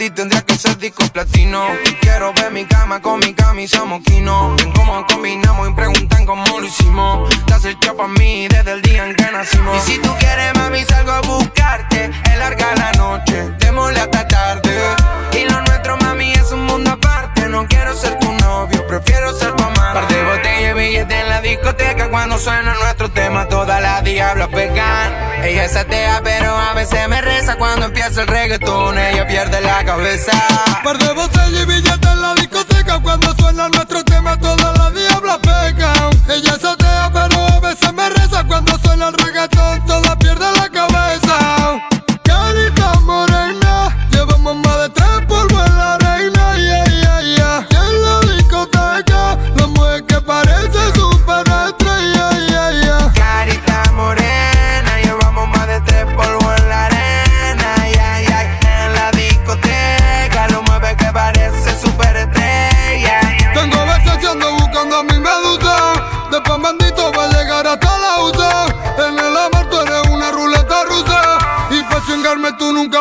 [0.00, 1.66] di tendría que ser disco platino.
[2.00, 4.56] Quiero ver mi cama con mi camisa moquino.
[4.56, 7.28] Ven cómo combinamos y preguntan cómo lo hicimos.
[7.44, 9.76] Te has hecho pa' mí desde el día en que nacimos.
[9.76, 12.10] Y si tú quieres, mami, salgo a buscarte.
[12.24, 14.72] Es larga la noche, démosle hasta tarde.
[15.38, 17.39] Y lo nuestro, mami, es un mundo aparte.
[17.50, 20.00] No quiero ser tu novio, prefiero ser tu amante.
[20.00, 22.08] Par de botella y billetes en la discoteca.
[22.08, 25.12] Cuando suena nuestro tema, todas las diablas pegan.
[25.42, 27.56] Ella es atea, pero a veces me reza.
[27.56, 30.32] Cuando empieza el reggaetón, ella pierde la cabeza.
[30.84, 35.38] Par de botellas y billetes en la discoteca Cuando suena nuestro tema todas las diablas
[35.38, 40.46] pecan Ella es atea pero a veces me reza Cuando suena el reggaetón toda pierde
[40.56, 41.80] la cabeza
[42.22, 43.59] Carita morena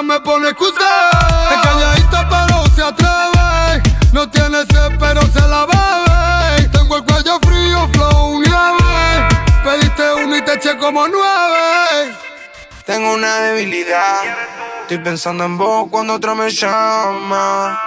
[0.10, 1.12] me pone excusa.
[1.52, 3.84] Es calladita pero se atreve.
[4.12, 6.68] No tiene sed pero se la bebe.
[6.70, 9.28] Tengo el cuello frío, flow nieve.
[9.64, 12.16] Pediste uno y te eché como nueve.
[12.86, 14.24] Tengo una debilidad.
[14.82, 17.80] Estoy pensando en vos cuando otro me llama.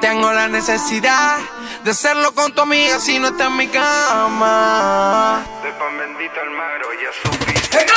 [0.00, 1.36] Tengo la necesidad
[1.84, 5.44] de hacerlo con tu amiga si no está en mi cama.
[5.62, 7.10] De pan bendito al magro, ya
[7.70, 7.96] Carita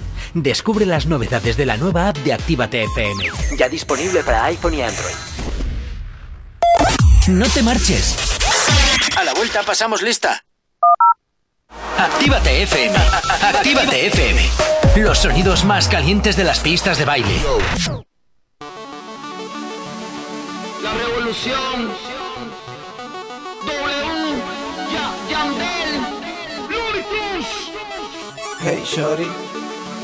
[0.33, 3.25] Descubre las novedades de la nueva app de Actívate FM.
[3.57, 5.15] Ya disponible para iPhone y Android.
[7.27, 8.15] No te marches.
[9.17, 10.43] A la vuelta pasamos lista.
[11.97, 12.97] Actívate FM.
[13.41, 14.49] Actívate FM.
[14.97, 17.35] Los sonidos más calientes de las pistas de baile.
[20.81, 21.91] La revolución.
[23.65, 24.41] W,
[24.91, 26.01] ya, Yandel,
[26.69, 27.45] Luis
[28.61, 29.27] Hey Shorty,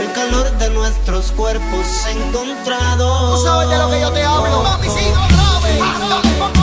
[0.00, 3.40] El calor de nuestros cuerpos encontrados.
[3.40, 4.62] Tú sabes de lo que yo te hablo.
[4.62, 6.59] Mami, sigue otra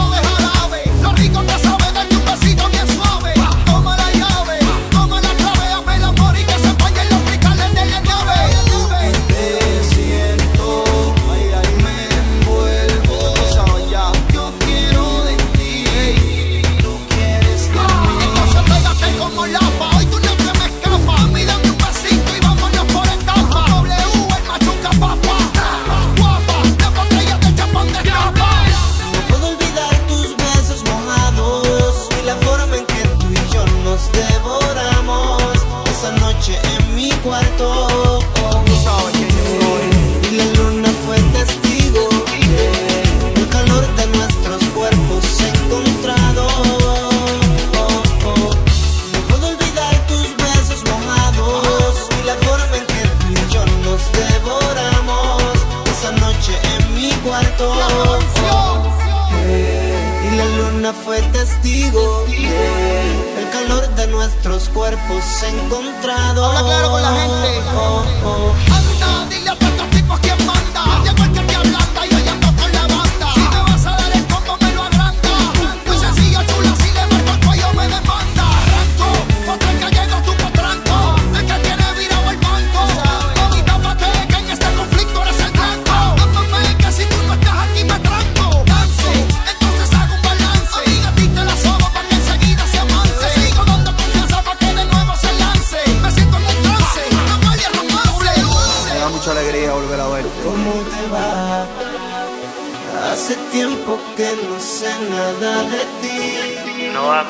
[60.58, 62.26] luna fue testigo.
[62.28, 66.56] El calor de nuestros cuerpos encontrados.
[66.56, 67.62] Habla claro con la gente.
[68.72, 71.04] Anda, dile a estos tipos quién manda.
[71.04, 71.58] Llegó el que te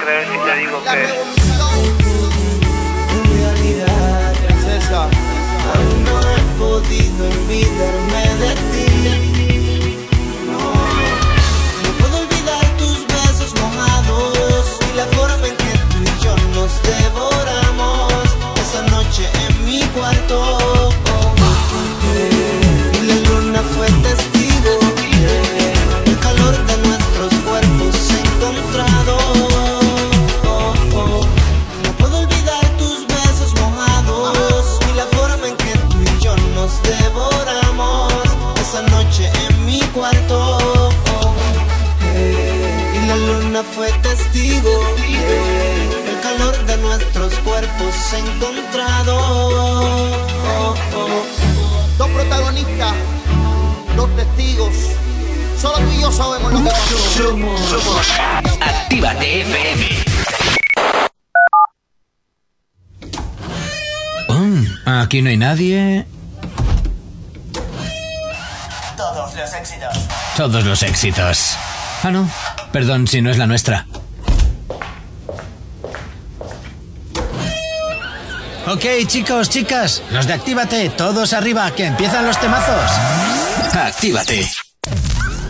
[0.07, 1.36] otra vez y te digo que
[54.57, 54.75] amigos.
[55.59, 56.97] Solo tú y yo sabemos lo que pasó.
[56.97, 58.07] Somos, somos.
[58.59, 59.87] Actívate FM.
[64.29, 64.35] Oh,
[64.85, 66.05] ah, aquí no hay nadie.
[68.95, 69.97] Todos los éxitos.
[70.35, 71.57] Todos los éxitos.
[72.03, 72.29] Ah, no.
[72.71, 73.85] Perdón si no es la nuestra.
[78.67, 82.91] Ok, chicos, chicas, los de Actívate, todos arriba, que empiezan los temazos.
[83.85, 84.43] Actívate.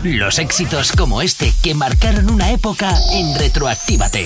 [0.04, 4.24] Los éxitos como este que marcaron una época en Retroactívate.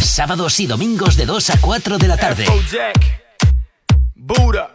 [0.00, 2.46] Sábados y domingos de 2 a 4 de la tarde.
[2.70, 3.22] Jack,
[4.14, 4.74] Buda.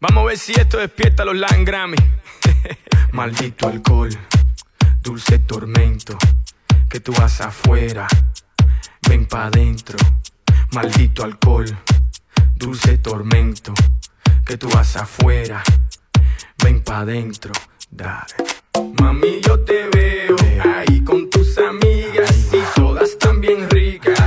[0.00, 1.96] Vamos a ver si esto despierta los Langrami.
[3.12, 4.10] Maldito alcohol,
[5.00, 6.16] dulce tormento.
[6.88, 8.06] Que tú vas afuera,
[9.08, 9.98] ven pa' dentro.
[10.72, 11.66] Maldito alcohol,
[12.54, 13.74] dulce tormento.
[14.46, 15.62] Que tú vas afuera
[16.64, 17.52] Ven pa' adentro,
[17.90, 18.36] dale.
[18.98, 20.34] Mami, yo te veo
[20.64, 24.18] ahí con tus amigas y todas tan bien ricas.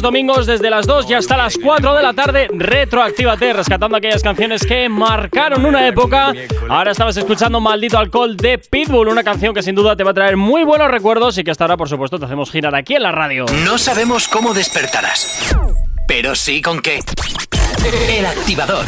[0.00, 2.48] domingos desde las 2 y hasta las 4 de la tarde.
[2.52, 6.32] Retroactívate, rescatando aquellas canciones que marcaron una época.
[6.68, 10.14] Ahora estabas escuchando Maldito Alcohol de Pitbull, una canción que sin duda te va a
[10.14, 13.02] traer muy buenos recuerdos y que hasta ahora, por supuesto, te hacemos girar aquí en
[13.02, 13.46] la radio.
[13.64, 15.54] No sabemos cómo despertarás,
[16.06, 17.00] pero sí con qué.
[18.08, 18.84] El activador.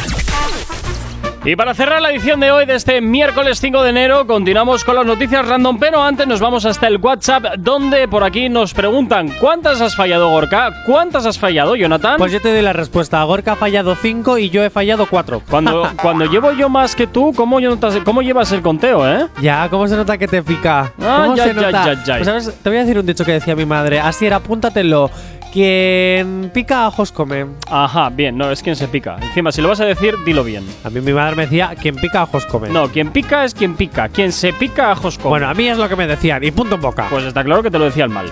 [1.45, 4.95] Y para cerrar la edición de hoy de este miércoles 5 de enero, continuamos con
[4.95, 9.27] las noticias random, pero antes nos vamos hasta el WhatsApp, donde por aquí nos preguntan
[9.41, 10.71] ¿cuántas has fallado, Gorka?
[10.85, 12.15] ¿Cuántas has fallado, Jonathan?
[12.17, 13.21] Pues yo te doy la respuesta.
[13.23, 15.41] Gorka ha fallado 5 y yo he fallado 4.
[15.49, 19.27] Cuando, cuando llevo yo más que tú, ¿cómo, notas- ¿cómo llevas el conteo, eh?
[19.41, 20.93] Ya, ¿cómo se nota que te pica?
[21.01, 21.93] Ah, ¿Cómo ya, se ya, nota?
[22.05, 22.15] ya.
[22.15, 22.53] Pues, ¿sabes?
[22.63, 23.99] Te voy a decir un dicho que decía mi madre.
[23.99, 25.11] Así era, apúntatelo.
[25.51, 27.45] Quien pica ajos come.
[27.69, 29.17] Ajá, bien, no, es quien se pica.
[29.21, 30.65] Encima, si lo vas a decir, dilo bien.
[30.83, 32.69] A mí mi madre me decía, quien pica ajos come.
[32.69, 34.09] No, quien pica es quien pica.
[34.09, 35.29] Quien se pica, ajos come.
[35.29, 37.07] Bueno, a mí es lo que me decían, y punto en boca.
[37.09, 38.31] Pues está claro que te lo decían mal.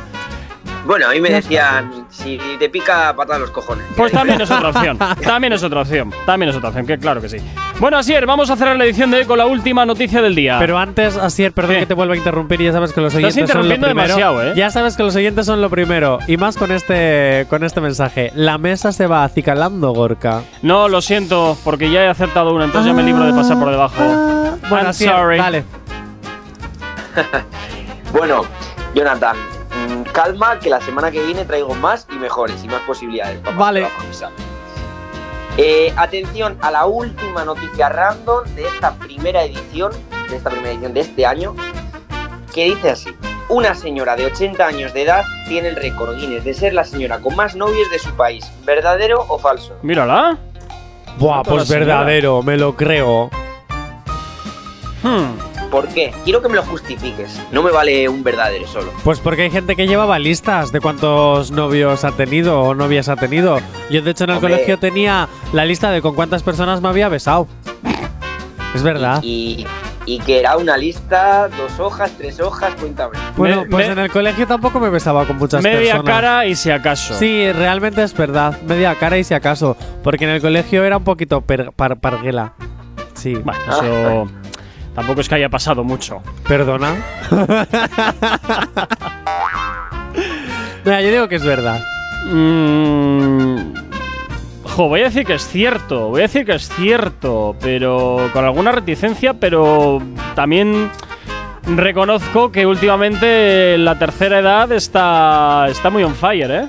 [0.85, 3.85] Bueno, a mí me decían, si te pica, patada los cojones.
[3.95, 4.97] Pues también es otra opción.
[5.23, 6.11] También es otra opción.
[6.25, 7.37] También es otra opción, que claro que sí.
[7.79, 10.57] Bueno, Asier, vamos a cerrar la edición de hoy con la última noticia del día.
[10.59, 11.79] Pero antes, Asier, perdón ¿Qué?
[11.81, 13.87] que te vuelva a interrumpir, ya sabes que los Estás oyentes son lo primero.
[13.89, 14.53] demasiado, ¿eh?
[14.55, 16.17] Ya sabes que los oyentes son lo primero.
[16.27, 18.31] Y más con este, con este mensaje.
[18.35, 20.41] La mesa se va acicalando, Gorka.
[20.63, 23.69] No, lo siento, porque ya he acertado una, entonces ya me libro de pasar por
[23.69, 24.03] debajo.
[24.03, 25.37] Bueno, I'm Asier, sorry.
[25.37, 25.63] dale.
[28.13, 28.43] Bueno,
[28.93, 29.37] Jonathan,
[30.11, 33.39] calma que la semana que viene traigo más y mejores y más posibilidades.
[33.39, 33.87] papá, Vale.
[35.57, 39.91] Eh, atención a la última noticia random de esta primera edición,
[40.29, 41.55] de esta primera edición de este año,
[42.53, 43.09] que dice así.
[43.49, 47.19] Una señora de 80 años de edad tiene el récord Guinness de ser la señora
[47.19, 48.49] con más novios de su país.
[48.63, 49.75] ¿Verdadero o falso?
[49.81, 50.37] Mírala.
[51.17, 53.29] Buah, pues verdadero, me lo creo.
[55.03, 55.50] Hmm.
[55.71, 56.13] ¿Por qué?
[56.25, 57.39] Quiero que me lo justifiques.
[57.51, 58.91] No me vale un verdadero solo.
[59.05, 63.15] Pues porque hay gente que llevaba listas de cuántos novios ha tenido o novias ha
[63.15, 63.57] tenido.
[63.89, 64.51] Yo, de hecho, en el Hombre.
[64.53, 67.47] colegio tenía la lista de con cuántas personas me había besado.
[68.75, 69.21] Es verdad.
[69.23, 69.65] Y,
[70.05, 73.17] y que era una lista, dos hojas, tres hojas, cuéntame.
[73.37, 76.05] Bueno, pues me- en el colegio tampoco me besaba con muchas Media personas.
[76.15, 77.13] cara y si acaso.
[77.17, 78.57] Sí, realmente es verdad.
[78.67, 79.75] Media cara y si acaso.
[80.03, 82.53] Porque en el colegio era un poquito par- parguela.
[83.13, 83.35] Sí.
[83.35, 84.27] Bueno, eso
[84.95, 86.21] tampoco es que haya pasado mucho.
[86.47, 86.95] ¿Perdona?
[90.85, 91.83] Mira, yo digo que es verdad.
[92.25, 93.73] Mm,
[94.63, 98.45] jo, voy a decir que es cierto, voy a decir que es cierto, pero con
[98.45, 100.01] alguna reticencia, pero
[100.35, 100.89] también
[101.63, 106.67] reconozco que últimamente la tercera edad está, está muy on fire, ¿eh?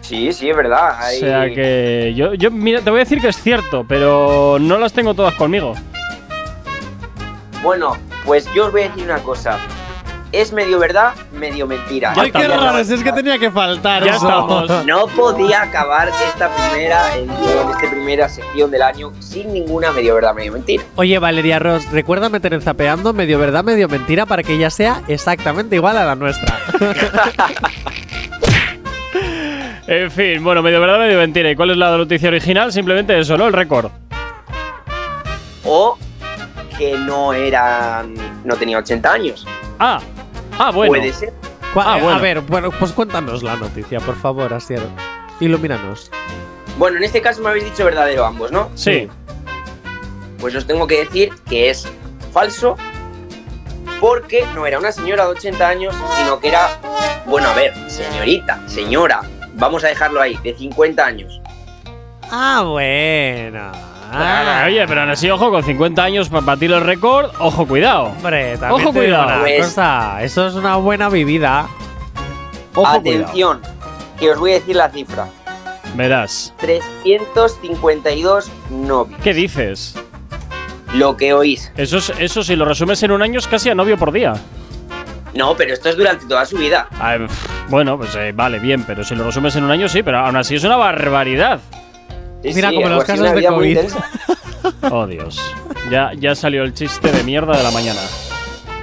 [0.00, 0.98] Sí, sí, es verdad.
[1.00, 4.78] O sea que yo, yo, mira, te voy a decir que es cierto, pero no
[4.78, 5.74] las tengo todas conmigo.
[7.64, 7.96] Bueno,
[8.26, 9.58] pues yo os voy a decir una cosa.
[10.32, 12.12] Es medio verdad, medio mentira.
[12.14, 14.26] Ya Ay, qué raro, es que tenía que faltar Ya eso.
[14.28, 14.84] estamos.
[14.84, 20.34] No podía acabar esta primera edición, esta primera sección del año sin ninguna medio verdad,
[20.34, 20.82] medio mentira.
[20.96, 25.02] Oye, Valeria Ross, recuerda meter en zapeando medio verdad, medio mentira para que ella sea
[25.08, 26.58] exactamente igual a la nuestra.
[29.86, 31.50] En fin, bueno, medio verdad, medio mentira.
[31.50, 32.72] ¿Y cuál es la noticia original?
[32.72, 33.46] Simplemente eso, ¿no?
[33.46, 33.90] El récord.
[35.62, 35.98] O
[36.78, 38.14] que no eran.
[38.44, 39.46] no tenía 80 años.
[39.78, 40.00] Ah,
[40.58, 40.92] ah, bueno.
[40.92, 41.32] Puede ser.
[41.76, 42.18] Ah, eh, bueno.
[42.18, 44.82] A ver, bueno, pues cuéntanos la noticia, por favor, Asier.
[45.40, 46.10] Ilumínanos.
[46.78, 48.70] Bueno, en este caso me habéis dicho verdadero ambos, ¿no?
[48.74, 49.08] Sí.
[50.38, 51.88] Pues os tengo que decir que es
[52.32, 52.76] falso.
[54.00, 56.78] Porque no era una señora de 80 años, sino que era.
[57.26, 59.22] Bueno, a ver, señorita, señora.
[59.54, 61.40] Vamos a dejarlo ahí, de 50 años.
[62.30, 63.93] Ah, bueno.
[64.12, 68.04] Ah, oye, pero aún así, ojo, con 50 años para batir el récord, ojo, cuidado.
[68.16, 69.26] Hombre, también Ojo, te digo cuidado.
[69.26, 71.66] una Pues- cosa, Eso es una buena vivida.
[72.74, 73.24] Ojo, cuidado.
[73.24, 73.60] Atención,
[74.18, 75.26] que os voy a decir la cifra.
[75.94, 76.52] Verás.
[76.58, 79.20] 352 novios.
[79.22, 79.94] ¿Qué dices?
[80.92, 81.72] Lo que oís.
[81.76, 84.34] Eso, es- eso si lo resumes en un año es casi a novio por día.
[85.34, 86.86] No, pero esto es durante toda su vida.
[87.00, 90.02] Ah, pf, bueno, pues eh, vale, bien, pero si lo resumes en un año sí,
[90.04, 91.58] pero aún así es una barbaridad.
[92.44, 93.78] Sí, Mira, sí, como en los sí, casos de COVID.
[94.90, 95.38] Oh, Dios.
[95.90, 98.00] Ya, ya salió el chiste de mierda de la mañana.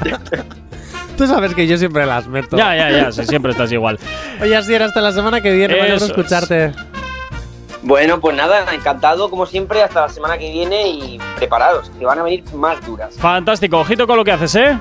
[1.17, 2.55] Tú sabes que yo siempre las meto.
[2.55, 3.99] Ya, ya, ya, si siempre estás igual.
[4.41, 5.73] Oye, Asier, hasta la semana que viene.
[5.75, 6.03] Me es.
[6.03, 6.71] escucharte.
[7.83, 12.19] Bueno, pues nada, encantado como siempre hasta la semana que viene y preparados, que van
[12.19, 13.15] a venir más duras.
[13.17, 14.77] Fantástico, ojito con lo que haces, ¿eh?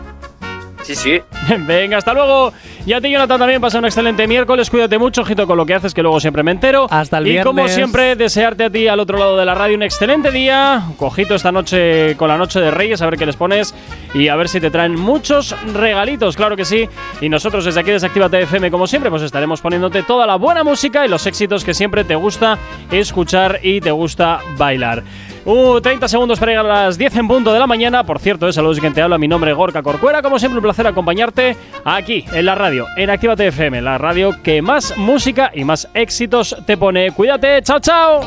[0.83, 1.23] Sí, sí.
[1.67, 2.53] Venga, hasta luego.
[2.87, 4.71] Y a ti, Jonathan, también pasa un excelente miércoles.
[4.71, 6.87] Cuídate mucho, ojito con lo que haces, que luego siempre me entero.
[6.91, 7.75] Hasta el y como viernes.
[7.75, 10.83] siempre, desearte a ti al otro lado de la radio un excelente día.
[10.97, 13.75] Cojito esta noche con la noche de Reyes, a ver qué les pones
[14.15, 16.89] y a ver si te traen muchos regalitos, claro que sí.
[17.21, 20.65] Y nosotros desde aquí, desde Actívate FM, como siempre, pues estaremos poniéndote toda la buena
[20.65, 22.59] música y los éxitos que siempre te gusta
[22.91, 25.03] escuchar y te gusta bailar.
[25.45, 28.05] Uh, 30 segundos para llegar a las 10 en punto de la mañana.
[28.05, 29.17] Por cierto, eh, saludos y quien te habla.
[29.17, 30.21] Mi nombre es Gorka Corcuera.
[30.23, 34.63] Como siempre, un placer acompañarte aquí en la radio, en Actívate FM, la radio que
[34.63, 37.11] más música y más éxitos te pone.
[37.11, 38.21] Cuídate, chao, chao.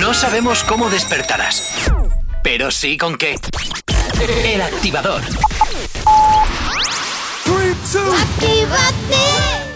[0.00, 1.90] No sabemos cómo despertarás,
[2.44, 3.34] pero sí con qué.
[4.44, 5.22] El activador.
[8.22, 9.69] Actívate.